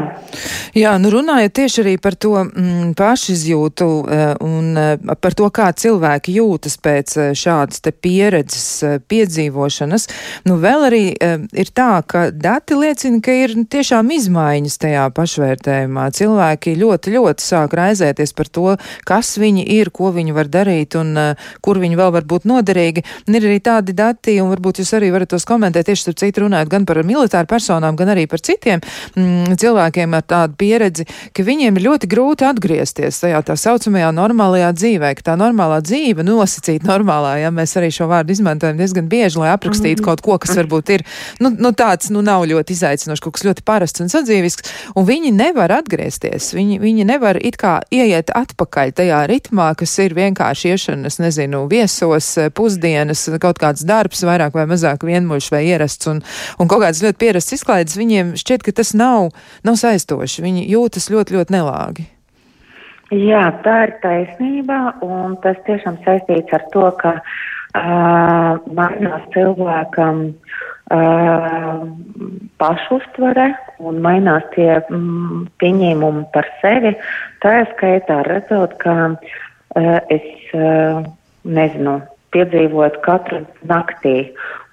Jā, 0.79 0.93
nu 1.03 1.11
runājot 1.11 1.51
tieši 1.59 1.81
arī 1.83 1.93
par 1.99 2.15
to 2.15 2.31
mm, 2.45 2.93
pašizjūtu 2.99 3.87
uh, 3.89 4.21
un 4.47 4.79
uh, 4.79 5.17
par 5.19 5.35
to, 5.35 5.49
kā 5.51 5.73
cilvēki 5.75 6.37
jūtas 6.37 6.77
pēc 6.79 7.15
uh, 7.19 7.31
šādas 7.35 7.83
te 7.83 7.91
pieredzes 7.91 9.03
piedzīvošanas, 9.11 10.07
nu 10.47 10.59
vēl 10.63 10.85
arī 10.87 11.01
ir 11.19 11.71
tā, 11.75 11.89
ka 12.07 12.29
dati 12.31 12.77
liecina, 12.79 13.19
ka 13.25 13.35
ir 13.35 13.57
tiešām 13.71 14.13
izmaiņas 14.15 14.79
tajā 14.85 15.09
pašvērtējumā. 15.17 16.07
Cilvēki 16.15 16.77
ļoti, 16.79 17.15
ļoti 17.17 17.45
sāk 17.45 17.75
raizēties 17.79 18.35
par 18.39 18.53
to, 18.55 18.77
kas 19.09 19.33
viņi 19.43 19.67
ir, 19.75 19.91
ko 19.91 20.13
viņi 20.15 20.37
var 20.37 20.51
darīt 20.53 20.95
un 21.01 21.17
kur 21.65 21.83
viņi 21.83 21.99
vēl 21.99 22.15
var 22.15 22.29
būt 22.31 22.47
noderīgi. 22.49 23.05
Un 23.27 23.41
ir 23.41 23.49
arī 23.51 23.59
tādi 23.65 23.97
dati, 23.97 24.39
un 24.43 24.53
varbūt 24.53 24.83
jūs 24.85 24.95
arī 24.99 25.11
varat 25.15 25.33
tos 25.35 25.49
komentēt 25.49 25.91
tieši 25.91 26.07
starp 26.07 26.23
citu 26.23 26.47
runājot 26.47 26.73
gan 26.73 26.87
par 26.89 27.03
militāru 27.07 27.51
personām, 27.51 27.99
gan 27.99 28.15
arī 28.15 28.29
par 28.31 28.45
citiem. 28.45 28.85
Mm, 29.17 29.58
cilvēkiem 29.61 30.15
ar 30.17 30.25
tādu 30.29 30.57
pieredzi, 30.61 31.07
ka 31.35 31.45
viņiem 31.47 31.79
ir 31.79 31.87
ļoti 31.89 32.11
grūti 32.11 32.47
atgriezties 32.49 33.21
tajā 33.23 33.43
tā 33.47 33.57
saucamajā 33.59 34.11
normālajā 34.17 34.71
dzīvē, 34.77 35.13
ka 35.19 35.31
tā 35.31 35.37
normālā 35.41 35.81
dzīve, 35.85 36.25
nosacīt 36.27 36.87
normālā, 36.89 37.37
ja 37.43 37.53
mēs 37.55 37.77
arī 37.79 37.91
šo 37.95 38.09
vārdu 38.11 38.35
izmantojam 38.35 38.79
diezgan 38.81 39.09
bieži, 39.11 39.41
lai 39.43 39.53
aprakstītu 39.55 40.01
mm 40.01 40.05
-hmm. 40.05 40.09
kaut 40.09 40.25
ko, 40.25 40.39
kas 40.39 40.57
varbūt 40.57 40.95
ir, 40.95 41.05
nu, 41.41 41.51
nu 41.51 41.73
tāds, 41.73 42.11
nu 42.11 42.23
nav 42.23 42.47
ļoti 42.47 42.73
izaicinošs, 42.77 43.21
kaut 43.21 43.35
kas 43.35 43.45
ļoti 43.45 43.63
parasts 43.65 44.01
un 44.01 44.09
sadzīvisks, 44.09 44.73
un 44.95 45.07
viņi 45.07 45.33
nevar 45.33 45.73
atgriezties, 45.73 46.53
viņi, 46.55 46.79
viņi 46.81 47.05
nevar 47.05 47.39
it 47.43 47.57
kā 47.57 47.81
ieiet 47.91 48.31
atpakaļ 48.35 48.93
tajā 48.93 49.27
ritmā, 49.27 49.75
kas 49.75 49.99
ir 49.99 50.15
vienkārši 50.15 50.75
iešanas, 50.75 51.19
nezinu, 51.19 51.67
viesos, 51.69 52.39
pusdienas, 52.55 53.29
kaut 53.41 53.59
kāds 53.59 53.85
darbs, 53.85 54.23
vairāk 54.23 54.55
vai 54.55 54.67
mazāk 54.67 55.05
vienmuļš 55.05 55.51
vai 55.51 55.65
ierasts, 55.67 56.07
un, 56.07 56.23
un 56.59 56.69
kaut 56.69 56.83
kāds 56.83 57.03
ļoti 57.03 57.19
pierasts 57.19 57.57
izklaides, 57.59 57.97
viņiem 57.99 58.35
šķiet, 58.39 58.65
ka 58.67 58.73
tas 58.73 58.95
nav 58.95 59.31
nav 59.67 59.81
saistoši. 59.81 60.45
Viņi 60.45 60.69
jūtas 60.71 61.11
ļoti, 61.13 61.39
ļoti 61.39 61.55
nelāgi. 61.57 62.09
Jā, 63.09 63.47
tā 63.65 63.77
ir 63.87 63.95
taisnība, 64.03 64.99
un 65.01 65.39
tas 65.41 65.57
tiešām 65.65 65.97
saistīts 66.05 66.53
ar 66.53 66.67
to, 66.75 66.91
ka 67.01 67.15
uh, 67.17 68.59
mainās 68.77 69.25
cilvēkam 69.33 70.21
uh, 70.29 71.87
pašuztvere 72.61 73.47
un 73.81 74.03
mainās 74.05 74.45
tie 74.53 74.75
mm, 74.83 75.49
pieņēmumi 75.57 76.27
par 76.37 76.51
sevi. 76.61 76.93
Tā 77.41 77.55
ir 77.63 77.73
skaitā 77.73 78.21
redzot, 78.29 78.77
ka 78.85 78.99
uh, 79.17 79.99
es 80.13 80.29
uh, 80.53 81.01
nezinu, 81.49 82.03
piedzīvot 82.37 83.01
katru 83.09 83.41
naktī 83.73 84.17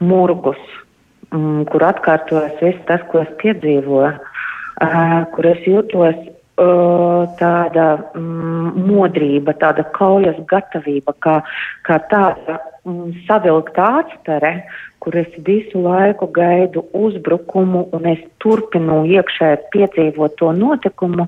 murgus, 0.03 0.59
mm, 1.31 1.69
kur 1.71 1.87
atkārtojas 1.87 2.59
viss 2.59 2.87
tas, 2.91 3.07
ko 3.13 3.23
es 3.23 3.31
piedzīvoju 3.39 4.34
kur 5.35 5.47
es 5.51 5.61
jūtos 5.67 6.17
tāda 6.55 7.85
mm, 8.15 8.85
modrība, 8.87 9.53
tāda 9.59 9.83
kaujas 9.95 10.37
gatavība, 10.47 11.13
kā, 11.19 11.41
kā 11.83 11.99
tāda 12.09 12.59
mm, 12.85 13.25
savilkta 13.27 13.99
atspere, 13.99 14.63
kur 14.99 15.15
es 15.15 15.27
visu 15.45 15.81
laiku 15.83 16.27
gaidu 16.27 16.85
uzbrukumu 16.93 17.89
un 17.91 18.05
es 18.07 18.19
turpinu 18.39 19.03
iekšēji 19.05 19.67
piedzīvot 19.75 20.37
to 20.39 20.51
notikumu, 20.55 21.27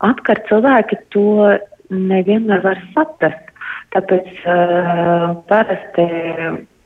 atkar 0.00 0.40
cilvēki 0.48 1.00
to 1.10 1.58
nevienmēr 1.90 2.62
var 2.62 2.78
saprast. 2.94 3.46
Tāpēc 3.90 4.26
uh, 4.46 5.32
parasti 5.50 6.04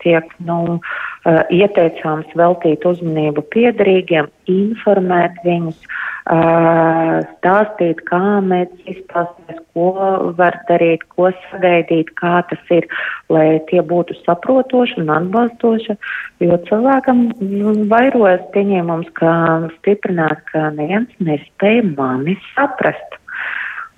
tiek 0.00 0.30
nu, 0.40 0.78
uh, 0.78 1.13
ieteicams 1.24 2.28
veltīt 2.36 2.84
uzmanību 2.84 3.44
piedarīgiem, 3.54 4.28
informēt 4.50 5.38
viņus, 5.44 5.78
uh, 5.86 6.04
stāstīt, 6.24 8.02
kā 8.08 8.40
mēs 8.44 8.68
izpasties, 8.84 9.62
ko 9.72 9.88
var 10.36 10.58
darīt, 10.68 11.04
ko 11.16 11.30
sagaidīt, 11.48 12.12
kā 12.20 12.42
tas 12.50 12.60
ir, 12.70 12.86
lai 13.32 13.60
tie 13.70 13.80
būtu 13.80 14.16
saprotoši 14.20 15.00
un 15.00 15.10
atbalstoši, 15.16 15.96
jo 16.44 16.60
cilvēkam 16.68 17.26
nu, 17.40 17.74
vairojas 17.88 18.44
pieņēmums, 18.52 19.08
ka 19.16 19.32
stiprināt, 19.78 20.44
ka 20.52 20.70
neviens 20.76 21.12
nespēja 21.20 21.84
mani 21.96 22.36
saprast. 22.52 23.20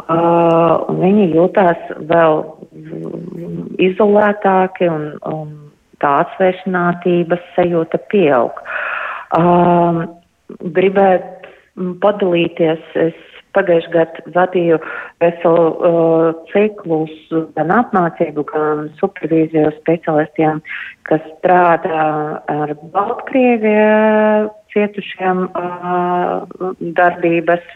Uh, 0.06 0.86
viņi 1.02 1.32
jūtās 1.34 1.78
vēl 2.06 2.44
izolētāki 3.82 4.86
un, 4.86 5.08
un 5.26 5.65
tā 6.02 6.12
atsvēršanātības 6.24 7.46
sajūta 7.56 8.00
pieaug. 8.12 8.60
Um, 9.36 10.04
gribētu 10.76 11.96
padalīties, 12.02 12.84
es 13.08 13.16
pagājušajā 13.56 13.92
gadā 13.94 14.32
vadīju 14.34 14.78
veselu 15.22 15.66
uh, 15.72 16.26
ciklus 16.52 17.14
gan 17.56 17.72
apmācību, 17.78 18.44
gan 18.50 18.90
supervīziju 19.00 19.72
specialistiem, 19.78 20.60
kas 21.08 21.24
strādā 21.38 22.06
ar 22.52 22.76
Baltkrieviju 22.92 24.52
cietušiem 24.74 25.46
uh, 25.48 26.72
darbības, 26.98 27.66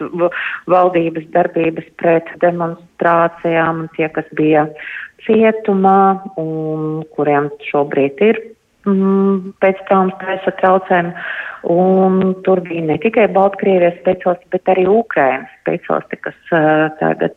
valdības 0.71 1.27
darbības 1.35 1.87
pret 2.01 2.29
demonstrācijām, 2.43 3.87
tie, 3.97 4.09
kas 4.15 4.27
bija 4.37 4.67
cietumā 5.25 6.21
un 6.41 7.03
kuriem 7.15 7.51
šobrīd 7.69 8.21
ir 8.25 8.41
mm, 8.87 9.53
pēc 9.61 9.81
traumas 9.87 10.17
stresa 10.19 10.53
traucējumi. 10.61 11.15
Un 11.71 12.21
tur 12.41 12.57
bija 12.65 12.81
ne 12.87 12.95
tikai 12.97 13.27
Baltkrievijas 13.29 13.99
speciālisti, 13.99 14.47
bet 14.49 14.69
arī 14.73 14.87
Ukrainas 14.89 15.51
speciālisti, 15.61 16.17
kas 16.25 16.53
uh, 16.57 16.87
tagad 16.97 17.35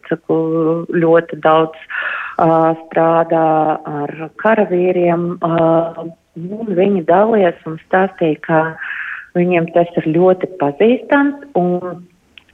ļoti 1.05 1.41
daudz 1.45 1.77
uh, 1.85 2.73
strādā 2.87 3.49
ar 3.85 4.15
karavīriem. 4.41 5.35
Uh, 5.45 6.07
viņi 6.35 7.05
dalījās 7.07 7.61
un 7.69 7.77
stāstīja, 7.85 8.41
ka 8.49 8.61
viņiem 9.39 9.71
tas 9.77 9.91
ir 10.01 10.11
ļoti 10.17 10.51
pazīstams 10.61 11.55
un 11.59 12.05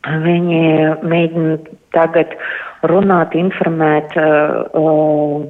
Viņi 0.00 0.60
mēģina 1.04 1.56
tagad 1.92 2.30
runāt, 2.88 3.34
informēt 3.36 4.14
uh, 4.16 4.62
uh, 4.72 5.42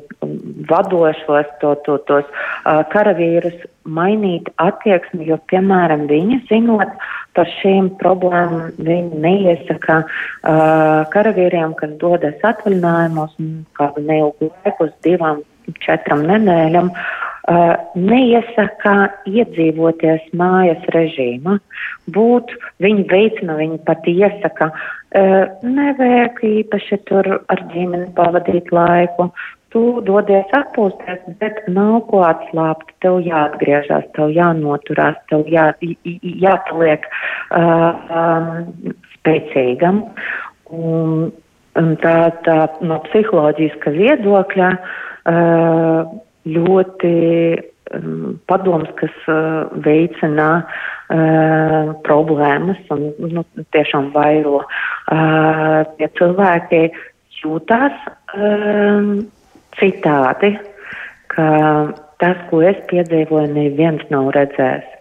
vadošos 0.67 1.53
to, 1.61 1.77
to, 1.87 1.99
tos 2.09 2.27
uh, 2.27 2.81
karavīrus, 2.91 3.55
mainīt 3.87 4.51
attieksmi, 4.59 5.29
jo, 5.31 5.39
piemēram, 5.53 6.09
viņi 6.11 6.41
zinot 6.51 6.99
par 7.39 7.47
šīm 7.61 7.93
problēmām, 8.03 8.75
viņi 8.83 9.23
neiesaka 9.23 10.03
uh, 10.03 11.07
karavīriem, 11.15 11.79
kas 11.79 11.95
dodas 12.03 12.43
atvaļinājumos 12.51 13.39
kādu 13.79 14.07
neilgu 14.11 14.51
laiku 14.51 14.91
uz 14.91 14.95
divām, 15.07 15.45
četram 15.87 16.27
nedēļām, 16.27 16.91
Uh, 16.91 17.30
neiesaka 17.49 18.95
iedzīvoties 19.27 20.27
mājas 20.37 20.83
režīma, 20.95 21.57
būt, 22.13 22.53
viņi 22.85 23.07
veicina, 23.11 23.57
viņi 23.57 23.79
pat 23.87 24.05
iesaka, 24.11 24.71
uh, 24.71 25.47
nevajag 25.63 26.43
īpaši 26.45 27.01
tur 27.09 27.27
ar 27.49 27.65
ģimeni 27.73 28.13
pavadīt 28.15 28.71
laiku, 28.73 29.31
tu 29.71 30.01
dodies 30.07 30.51
atpūsties, 30.55 31.23
bet 31.41 31.63
nav 31.69 32.07
ko 32.11 32.23
atslāpt, 32.27 32.93
tev 33.03 33.21
jāatgriežas, 33.25 34.09
tev 34.17 34.33
jānoturās, 34.35 35.19
tev 35.31 35.47
jā, 35.51 35.71
jāpaliek 36.23 37.07
uh, 37.07 37.95
um, 38.11 38.97
spēcīgam. 39.17 40.03
Un, 40.71 41.31
un 41.79 41.95
tā, 42.03 42.17
tā 42.47 42.59
no 42.83 42.99
psiholoģiska 43.07 43.95
viedokļa 43.95 44.73
uh, 44.75 46.19
ļoti 46.49 47.13
padoms, 48.47 48.91
kas 49.01 49.17
veicina 49.85 50.49
problēmas 52.07 52.79
un 52.95 53.09
nu, 53.35 53.43
tiešām 53.75 54.13
vairo. 54.15 54.61
Tie 55.99 56.09
cilvēki 56.21 56.85
jūtās 57.41 57.99
citādi, 59.81 60.53
ka 61.35 61.49
tas, 62.23 62.41
ko 62.51 62.63
es 62.63 62.79
piedzīvoju, 62.93 63.53
neviens 63.57 64.07
nav 64.13 64.31
redzējis. 64.37 64.97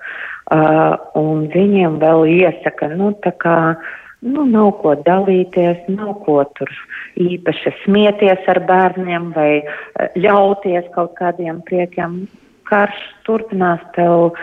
Uh, 0.49 0.95
un 1.13 1.43
viņiem 1.53 1.99
vēl 2.01 2.23
iesaka, 2.25 2.87
nu, 2.97 3.11
tā 3.21 3.35
kā 3.37 3.55
nu, 4.25 4.45
nav 4.45 4.71
ko 4.81 4.95
dalīties, 5.05 5.85
nav 5.91 6.15
ko 6.25 6.41
tur 6.57 6.71
īpaši 7.19 7.73
smieties 7.83 8.47
ar 8.51 8.61
bērniem 8.67 9.31
vai 9.35 9.51
ļauties 10.19 10.89
kaut 10.95 11.15
kādiem 11.19 11.61
priekiem. 11.67 12.23
Karš 12.69 12.99
turpinās 13.25 13.81
tev, 13.95 14.35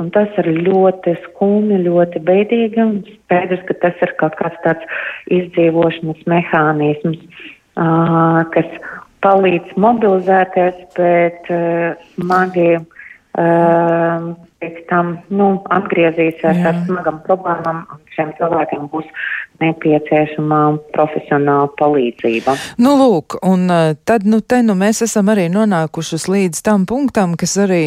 un 0.00 0.08
tas 0.14 0.30
ir 0.40 0.48
ļoti 0.66 1.16
skumji, 1.26 1.82
ļoti 1.84 2.22
beidīgi, 2.24 2.86
skaidrs, 3.26 3.66
ka 3.68 3.76
tas 3.82 4.06
ir 4.06 4.14
kaut 4.22 4.38
kāds 4.38 4.56
tāds 4.64 4.94
izdzīvošanas 5.34 6.24
mehānisms, 6.30 7.20
uh, 7.76 8.40
kas 8.54 8.70
palīdz 9.24 9.76
mobilizēties, 9.80 10.80
bet 10.96 11.52
uh, 11.52 12.00
smagi 12.14 12.70
uh, 12.78 14.32
pēc 14.64 14.80
tam 14.88 15.16
nu, 15.28 15.50
atgriezīsies 15.76 16.60
Jā. 16.60 16.72
ar 16.72 16.80
smagām 16.86 17.20
problēmām, 17.28 17.84
un 17.92 18.03
šiem 18.16 18.32
cilvēkiem 18.38 18.88
būs 18.92 19.10
nepieciešama 19.62 20.60
profesionāla 20.94 21.68
palīdzība. 21.78 22.56
Nu, 22.82 22.94
lūk, 22.98 23.36
un 23.46 23.68
eh, 23.70 23.94
tad, 24.06 24.26
nu, 24.26 24.40
te, 24.42 24.60
nu, 24.66 24.74
mēs 24.78 25.04
esam 25.06 25.30
arī 25.30 25.46
nonākušas 25.52 26.26
līdz 26.30 26.62
tam 26.66 26.86
punktam, 26.90 27.36
kas 27.38 27.54
arī, 27.62 27.82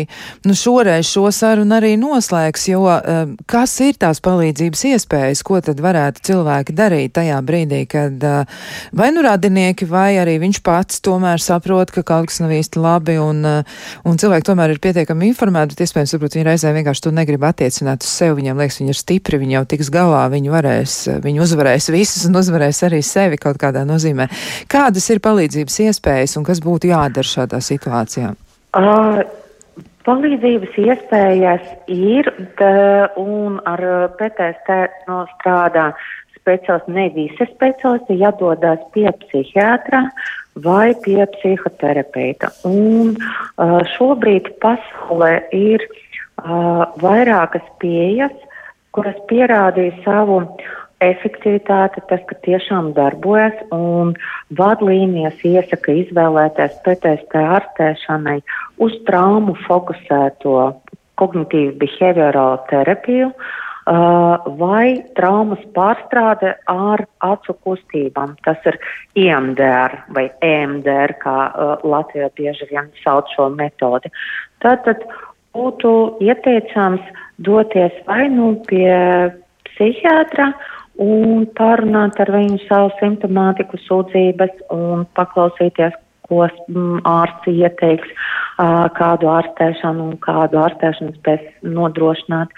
nu, 0.48 0.56
šoreiz 0.58 1.10
šo 1.10 1.28
sarunu 1.36 1.76
arī 1.78 1.96
noslēgs, 2.00 2.68
jo 2.72 2.86
uh, 2.88 3.34
kas 3.50 3.74
ir 3.84 3.98
tās 4.00 4.22
palīdzības 4.24 4.86
iespējas, 4.94 5.44
ko 5.48 5.60
tad 5.64 5.82
varētu 5.84 6.24
cilvēki 6.30 6.76
darīt 6.78 7.16
tajā 7.18 7.42
brīdī, 7.46 7.84
kad 7.92 8.24
uh, 8.24 8.64
vai 8.96 9.10
nu 9.16 9.26
radinieki, 9.26 9.90
vai 9.92 10.16
arī 10.22 10.38
viņš 10.44 10.62
pats 10.66 11.04
tomēr 11.04 11.44
saprot, 11.44 11.92
ka 11.92 12.06
kaut 12.08 12.32
kas 12.32 12.40
nav 12.44 12.56
īsti 12.56 12.82
labi, 12.82 13.18
un, 13.22 13.44
un 13.44 14.20
cilvēki 14.22 14.48
tomēr 14.48 14.76
ir 14.76 14.82
pietiekami 14.84 15.32
informēti, 15.34 15.76
bet 15.76 15.86
iespējams, 15.88 16.16
varbūt 16.16 16.40
viņi 16.40 16.48
reizē 16.48 16.74
vienkārši 16.76 17.08
to 17.08 17.14
negrib 17.16 17.44
attiecināt 17.48 18.08
uz 18.08 18.12
sevi, 18.12 18.40
viņiem 18.42 18.64
liekas, 18.64 18.80
viņi 18.82 18.96
ir 18.96 19.02
stipri, 19.02 19.42
viņi 19.44 19.60
jau 19.60 19.66
tiks 19.76 19.92
galā, 19.94 20.17
viņi 20.34 20.54
varēs, 20.54 20.98
viņi 21.24 21.44
uzvarēs 21.46 21.90
visus 21.94 22.28
un 22.30 22.40
uzvarēs 22.40 22.84
arī 22.88 23.02
sevi 23.06 23.40
kaut 23.42 23.60
kādā 23.62 23.86
nozīmē. 23.88 24.30
Kādas 24.72 25.10
ir 25.14 25.24
palīdzības 25.24 25.82
iespējas 25.88 26.38
un 26.40 26.48
kas 26.48 26.62
būtu 26.64 26.92
jādara 26.92 27.28
šādā 27.28 27.62
situācijā? 27.64 28.34
Uh, 28.78 29.22
palīdzības 30.08 30.78
iespējas 30.84 31.66
ir, 31.92 32.30
tā, 32.60 32.74
un 33.20 33.60
ar 33.68 33.84
PTSD 34.20 34.80
no 35.10 35.24
strādā 35.36 35.92
speciālisti, 36.38 36.96
ne 36.96 37.08
visi 37.16 37.48
speciālisti, 37.52 38.20
jādodas 38.22 38.84
pie 38.96 39.10
psihiatra 39.24 40.06
vai 40.64 40.96
pie 41.04 41.22
psihoterapeita. 41.36 42.52
Un 42.68 43.16
uh, 43.18 43.80
šobrīd 43.98 44.54
pasaulē 44.64 45.34
ir 45.56 45.84
uh, 45.86 46.88
vairākas 47.04 47.66
pieejas, 47.82 48.34
kuras 48.98 49.18
pierādīja 49.30 49.94
savu 50.02 50.42
efektivitāte, 51.06 52.02
tas, 52.10 52.24
ka 52.26 52.36
tiešām 52.46 52.90
darbojas 52.98 53.60
un 53.76 54.16
vadlīnijas 54.58 55.44
iesaka 55.46 55.94
izvēlēties 56.02 56.80
PTSD 56.86 57.44
ārstēšanai 57.58 58.40
uz 58.82 58.98
traumu 59.06 59.54
fokusēto 59.68 60.58
kognitīvu 61.22 61.76
behaviorālo 61.82 62.58
terapiju 62.72 63.30
uh, 63.30 64.50
vai 64.58 64.98
traumas 65.18 65.62
pārstrāde 65.78 66.56
ar 66.74 67.06
acu 67.26 67.58
kustībām. 67.66 68.34
Tas 68.46 68.66
ir 68.70 68.80
IMDR 69.22 70.00
vai 70.18 70.28
EMDR, 70.46 71.18
kā 71.22 71.38
uh, 71.48 71.86
Latvijā 71.86 72.32
bieži 72.38 72.70
vien 72.74 72.90
sauc 73.04 73.30
šo 73.36 73.50
metodi. 73.54 74.14
Tātad 74.66 75.06
būtu 75.58 75.92
ieteicams 76.24 77.04
doties 77.38 77.94
vai 78.08 78.28
nu 78.34 78.56
pie 78.70 78.94
psihiatra, 79.70 80.52
un 81.02 81.46
pārunāt 81.58 82.18
ar 82.22 82.32
viņu 82.34 82.60
savu 82.66 82.92
simptomātiku, 83.02 83.78
sūdzības 83.86 84.68
un 84.74 85.06
paklausīties, 85.18 85.96
ko 86.28 86.44
ārsts 86.48 87.48
ieteiks, 87.54 88.10
kādu 88.98 89.30
ārstēšanu 89.32 90.10
un 90.10 90.18
kādu 90.26 90.60
ārstēšanu 90.60 91.16
spēs 91.20 91.46
nodrošināt. 91.64 92.52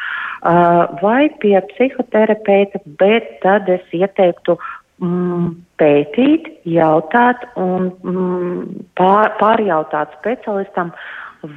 Vai 1.03 1.29
pie 1.43 1.59
psihoterapeita, 1.73 2.81
bet 3.01 3.35
tad 3.43 3.69
es 3.69 3.83
ieteiktu 3.93 4.57
pētīt, 5.79 6.49
jautāt 6.65 7.45
un 7.59 7.91
pār, 8.97 9.35
pārjautāt 9.39 10.17
specialistam, 10.17 10.91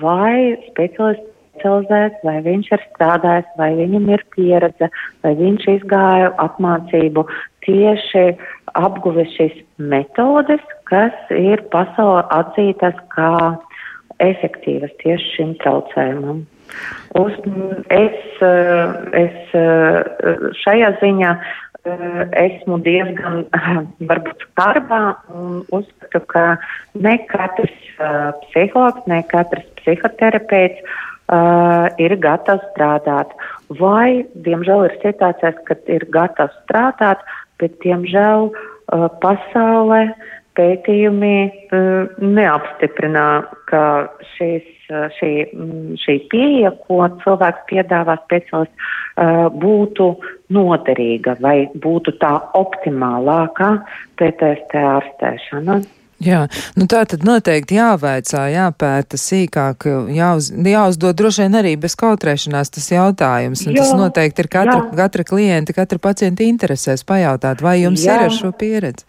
vai 0.02 0.58
specialists 0.68 1.31
specializēts, 1.52 2.22
vai 2.24 2.40
viņš 2.44 2.70
ir 2.72 2.84
strādājis, 2.90 3.48
vai 3.58 3.72
viņam 3.78 4.08
ir 4.12 4.24
pieredze, 4.34 4.88
vai 5.22 5.34
viņš 5.38 5.68
izgāja 5.76 6.32
apmācību 6.42 7.26
tieši 7.66 8.24
apguvis 8.78 9.30
šīs 9.36 9.58
metodes, 9.78 10.62
kas 10.88 11.12
ir 11.30 11.62
pasaulē 11.72 12.24
atzītas 12.32 12.96
kā 13.14 13.56
efektīvas 14.22 14.92
tieši 15.02 15.36
šim 15.36 15.54
traucējumam. 15.62 16.44
Uz, 17.20 17.34
es, 17.92 18.44
es 19.12 19.56
šajā 20.62 20.94
ziņā 21.02 21.32
esmu 22.38 22.78
diezgan 22.86 23.42
varbūt 24.10 24.44
skarbā 24.46 25.00
un 25.34 25.62
uzskatu, 25.74 26.22
ka 26.30 26.44
ne 26.94 27.16
katrs 27.28 27.74
psihologs, 28.46 29.04
ne 29.10 29.20
katrs 29.28 29.66
psihoterapeits 29.80 30.80
uh, 31.28 31.88
ir 32.02 32.16
gatavs 32.22 32.64
strādāt. 32.72 33.32
Vai, 33.78 34.24
diemžēl, 34.46 34.88
ir 34.88 34.98
situācijas, 35.04 35.58
kad 35.68 35.88
ir 35.92 36.06
gatavs 36.12 36.56
strādāt, 36.64 37.22
bet, 37.62 37.78
diemžēl, 37.84 38.50
uh, 38.52 39.08
pasaulē 39.22 40.04
pētījumi 40.58 41.36
uh, 41.48 42.10
neapstiprinā, 42.20 43.28
ka 43.70 43.84
šīs, 44.34 44.68
uh, 44.90 45.06
šī, 45.16 45.32
šī 46.02 46.18
pieeja, 46.32 46.74
ko 46.84 47.06
cilvēks 47.22 47.64
piedāvā 47.70 48.18
speciālists, 48.26 48.92
uh, 49.16 49.48
būtu 49.62 50.12
noderīga 50.52 51.38
vai 51.40 51.56
būtu 51.72 52.18
tā 52.20 52.36
optimālākā 52.58 53.72
PTSD 54.20 54.86
ārstēšana. 54.92 55.80
Jā, 56.22 56.42
nu 56.78 56.86
tā 56.90 57.02
tad 57.08 57.24
noteikti 57.26 57.78
jāvaicā, 57.78 58.44
jāpēta 58.52 59.18
sīkāk, 59.18 59.86
jāuz, 60.14 60.50
jāuzdod 60.52 61.16
droši 61.18 61.46
vien 61.46 61.56
arī 61.58 61.72
bez 61.80 61.96
kautrēšanās 61.98 62.70
tas 62.76 62.90
jautājums. 62.92 63.64
Un 63.66 63.74
jā, 63.74 63.82
tas 63.82 63.94
noteikti 63.98 64.44
ir 64.44 64.50
katra, 64.52 64.78
jā. 64.84 64.98
katra 65.00 65.26
klienta, 65.26 65.74
katra 65.74 65.98
pacienta 66.02 66.44
interesēs 66.46 67.02
pajautāt, 67.08 67.64
vai 67.64 67.80
jums 67.82 68.04
jā. 68.06 68.18
ir 68.18 68.28
ar 68.28 68.36
šo 68.36 68.52
pieredzi. 68.54 69.06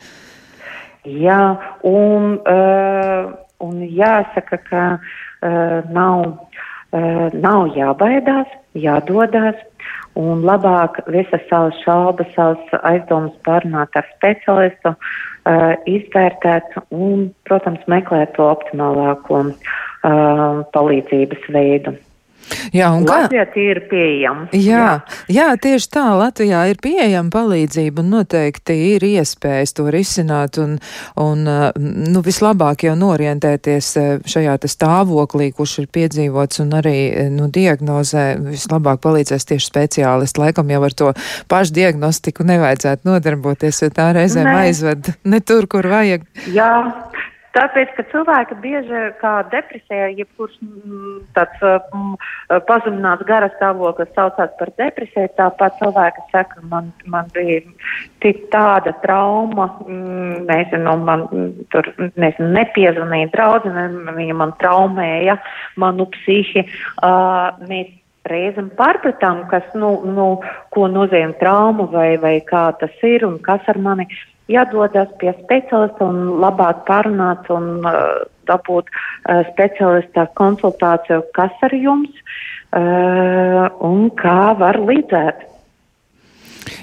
Jā, 1.04 1.42
un, 1.86 2.40
uh, 2.50 3.34
un 3.62 3.84
jāsaka, 3.84 4.62
ka 4.70 4.86
uh, 4.96 5.92
nav, 5.94 6.24
uh, 6.96 7.28
nav 7.36 7.76
jābaidās, 7.78 8.58
jādodās. 8.80 9.60
Un 10.18 10.44
labāk 10.46 11.00
visas 11.10 11.42
savas 11.50 11.78
šaubas, 11.82 12.30
savas 12.36 12.74
aizdomas 12.86 13.34
pārunāt 13.46 13.98
ar 13.98 14.06
speciālistu, 14.14 14.94
uh, 14.94 15.14
uh, 15.50 15.74
izvērtēt 15.90 16.76
un, 16.90 17.30
protams, 17.48 17.84
meklēt 17.92 18.36
to 18.38 18.48
optimālāko 18.50 19.44
uh, 19.50 20.64
palīdzības 20.76 21.48
veidu. 21.56 21.96
Jā, 22.74 22.90
un 22.96 23.06
kā? 23.08 23.24
Latvijā 23.26 23.46
tie 23.54 23.66
ir 23.72 23.82
pieejami. 23.90 24.48
Jā, 24.58 24.62
jā. 24.64 24.92
jā, 25.32 25.48
tieši 25.62 25.90
tā, 25.94 26.06
Latvijā 26.18 26.64
ir 26.72 26.80
pieejama 26.84 27.32
palīdzība 27.34 28.04
un 28.04 28.12
noteikti 28.18 28.76
ir 28.94 29.06
iespējas 29.08 29.76
to 29.78 29.88
risināt 29.94 30.60
un, 30.62 30.78
un 31.20 31.44
nu, 31.46 32.24
vislabāk 32.26 32.86
jau 32.88 32.96
norientēties 33.00 33.92
šajā 34.30 34.58
stāvoklī, 34.70 35.52
kurš 35.56 35.80
ir 35.84 35.90
piedzīvots 35.94 36.62
un 36.64 36.76
arī 36.80 36.98
nu, 37.34 37.50
diagnozē 37.54 38.26
vislabāk 38.52 39.02
palīdzēs 39.04 39.50
tieši 39.50 39.70
speciālisti. 39.70 40.42
Laikam 40.44 40.72
jau 40.74 40.84
ar 40.88 40.98
to 40.98 41.12
pašu 41.52 41.78
diagnostiku 41.80 42.46
nevajadzētu 42.48 43.10
nodarboties, 43.10 43.84
jo 43.86 43.92
tā 43.94 44.12
reizēm 44.16 44.50
Nē. 44.50 44.58
aizved 44.68 45.14
ne 45.24 45.42
tur, 45.44 45.68
kur 45.72 45.88
vajag. 45.92 46.26
Jā. 46.54 46.72
Tāpēc, 47.54 47.92
ka 47.94 48.04
cilvēki 48.10 48.56
bieži 48.64 49.00
kā 49.20 49.34
depresija, 49.52 50.08
jebkurš 50.18 50.56
mm, 50.64 51.18
tāds 51.38 51.62
mm, 51.62 52.16
pazemināts 52.66 53.28
gara 53.30 53.52
stāvoklis 53.54 54.10
saucās 54.16 54.56
par 54.58 54.72
depresiju, 54.82 55.30
tāpat 55.38 55.78
cilvēki 55.82 56.26
saka, 56.32 56.64
man, 56.72 56.90
man 57.06 57.30
bija 57.36 57.62
tik 58.26 58.48
tāda 58.54 58.96
trauma, 59.06 59.70
mm, 59.86 60.44
nezinu, 60.50 60.98
man 61.06 61.28
tur, 61.74 61.92
nezinu, 62.18 62.50
nepiezvanīja 62.58 63.30
draudzene, 63.38 63.88
viņa 64.18 64.40
man 64.42 64.58
traumēja, 64.64 65.38
manu 65.78 66.10
psihi. 66.18 66.66
Uh, 67.04 67.54
mēs 67.70 67.94
reizēm 68.30 68.72
pārpratām, 68.80 69.46
kas, 69.52 69.66
nu, 69.78 69.96
nu, 70.08 70.28
ko 70.74 70.88
nozīmē 70.90 71.38
trauma 71.38 71.86
vai, 71.92 72.14
vai 72.18 72.38
kā 72.48 72.72
tas 72.80 72.94
ir 73.06 73.28
un 73.28 73.38
kas 73.44 73.62
ar 73.70 73.78
mani 73.84 74.08
jādodas 74.52 75.12
pie 75.22 75.34
speciālista 75.44 76.08
un 76.08 76.40
labāk 76.44 76.84
pārunāt 76.90 77.50
un 77.54 77.86
uh, 77.88 78.24
dabūt 78.50 78.90
uh, 78.92 79.44
speciālista 79.54 80.28
konsultāciju, 80.40 81.24
kas 81.38 81.64
ar 81.64 81.76
jums 81.78 82.12
uh, 82.76 83.70
un 83.80 84.10
kā 84.20 84.54
var 84.60 84.80
līdzēt. 84.84 85.53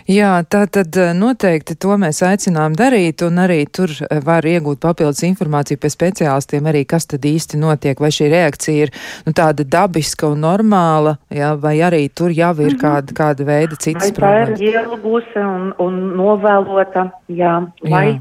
Jā, 0.09 0.30
tā 0.48 0.64
tad 0.72 0.96
eh, 0.96 1.12
noteikti 1.16 1.76
to 1.80 1.96
mēs 2.01 2.22
aicinām 2.24 2.74
darīt, 2.78 3.24
un 3.26 3.40
arī 3.42 3.64
tur 3.68 3.92
eh, 3.92 4.20
var 4.24 4.46
iegūt 4.48 4.80
papildus 4.82 5.22
informāciju 5.28 5.80
pie 5.80 5.90
speciālistiem, 5.92 6.68
arī 6.70 6.84
kas 6.88 7.09
tad 7.11 7.26
īsti 7.28 7.61
notiek, 7.61 8.01
vai 8.01 8.12
šī 8.14 8.30
reakcija 8.32 8.86
ir 8.86 8.94
nu, 9.26 9.34
tāda 9.36 9.66
dabiska 9.66 10.30
un 10.30 10.44
normāla, 10.46 11.16
jā, 11.34 11.53
vai 11.61 11.76
arī 11.84 12.07
tur 12.09 12.32
jau 12.34 12.53
ir 12.61 12.72
mhm. 12.74 12.80
kāda, 12.80 13.16
kāda 13.16 13.48
veida 13.48 13.76
citas 13.80 14.14
problēmas. 14.16 14.57
Tā 14.57 14.64
ir 14.64 14.80
ielgusi 14.80 15.44
un, 15.44 15.70
un 15.82 16.01
novēlota, 16.20 17.11
jā, 17.28 17.55
lai 17.88 18.07
jā. 18.14 18.18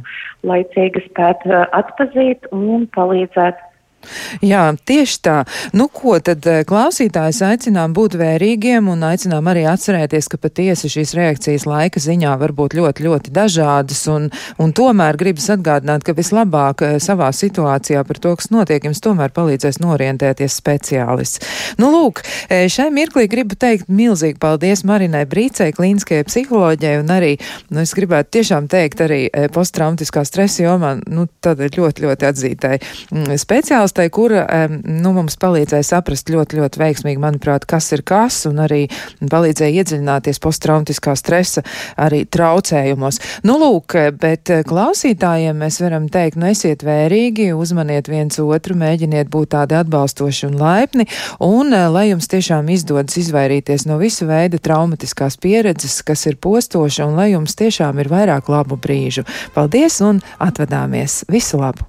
laicīgi 0.51 1.07
spētu 1.07 1.53
eh, 1.53 1.65
atpazīt 1.79 2.51
un 2.55 2.87
palīdzēt 2.95 3.65
Jā, 4.41 4.63
tieši 4.87 5.17
tā. 5.25 5.35
Nu, 5.75 5.89
ko 5.91 6.15
tad 6.23 6.45
eh, 6.47 6.61
klausītājs 6.67 7.41
aicinām 7.45 7.93
būt 7.97 8.15
vērīgiem 8.19 8.87
un 8.91 9.03
aicinām 9.05 9.47
arī 9.51 9.65
atcerēties, 9.69 10.29
ka 10.31 10.39
patiesi 10.41 10.89
šīs 10.91 11.13
reakcijas 11.17 11.65
laika 11.69 12.01
ziņā 12.01 12.35
var 12.39 12.53
būt 12.55 12.77
ļoti, 12.79 13.05
ļoti 13.05 13.33
dažādas 13.35 14.01
un, 14.11 14.29
un 14.61 14.73
tomēr 14.75 15.19
gribas 15.19 15.49
atgādināt, 15.53 16.05
ka 16.07 16.15
vislabāk 16.17 16.85
eh, 16.87 16.95
savā 17.03 17.29
situācijā 17.35 18.03
par 18.07 18.21
to, 18.23 18.33
kas 18.39 18.49
notiek, 18.55 18.87
jums 18.87 19.03
tomēr 19.03 19.33
palīdzēs 19.35 19.81
norientēties 19.83 20.57
speciālists. 20.61 21.43
Nu, 21.81 21.91
lūk, 21.93 22.23
eh, 22.47 22.65
šai 22.71 22.89
mirklī 22.95 23.27
gribu 23.31 23.59
teikt 23.59 23.91
milzīgi 23.91 24.39
paldies 24.41 24.85
Marinai 24.87 25.25
Brīcei, 25.29 25.73
klīniskajai 25.75 26.27
psiholoģijai 26.29 26.95
un 27.03 27.13
arī, 27.13 27.33
nu, 27.69 27.83
es 27.83 27.93
gribētu 27.97 28.39
tiešām 28.39 28.71
teikt 28.71 29.03
arī 29.05 29.21
posttraumatiskā 29.53 30.23
stresa 30.27 30.63
jomā, 30.63 30.95
nu, 31.11 31.27
tad 31.43 31.61
ļoti, 31.61 32.07
ļoti 32.07 32.27
atzītai 32.29 32.75
mm, 32.79 33.37
speciālisti 33.41 33.88
atbalstai, 33.89 34.09
kura 34.13 34.45
nu, 34.69 35.11
mums 35.13 35.37
palīdzēja 35.39 35.83
saprast 35.83 36.29
ļoti, 36.29 36.59
ļoti 36.59 36.79
veiksmīgi, 36.79 37.19
manuprāt, 37.21 37.65
kas 37.65 37.91
ir 37.95 38.03
kas, 38.05 38.45
un 38.45 38.59
arī 38.61 38.87
palīdzēja 39.19 39.81
iedziļināties 39.81 40.39
posttraumatiskā 40.39 41.15
stresa 41.17 41.63
arī 41.97 42.25
traucējumos. 42.25 43.19
Nu, 43.43 43.57
lūk, 43.59 43.95
bet 44.19 44.49
klausītājiem 44.69 45.57
mēs 45.57 45.79
varam 45.81 46.07
teikt, 46.09 46.37
nu, 46.37 46.49
esiet 46.49 46.83
vērīgi, 46.85 47.51
uzmaniet 47.53 48.09
viens 48.09 48.39
otru, 48.39 48.77
mēģiniet 48.77 49.29
būt 49.29 49.53
tādi 49.55 49.77
atbalstoši 49.79 50.49
un 50.49 50.57
laipni, 50.59 51.07
un 51.41 51.73
eh, 51.73 51.87
lai 51.89 52.09
jums 52.11 52.29
tiešām 52.29 52.69
izdodas 52.69 53.17
izvairīties 53.19 53.87
no 53.89 53.97
visu 54.01 54.29
veidu 54.29 54.61
traumatiskās 54.61 55.39
pieredzes, 55.41 56.01
kas 56.05 56.27
ir 56.29 56.37
postoša, 56.37 57.09
un 57.09 57.17
lai 57.19 57.31
jums 57.33 57.57
tiešām 57.57 58.01
ir 58.03 58.11
vairāk 58.11 58.51
labu 58.51 58.77
brīžu. 58.77 59.25
Paldies 59.55 60.01
un 60.05 60.21
atvadāmies! 60.37 61.23
Visu 61.29 61.61
labu! 61.61 61.88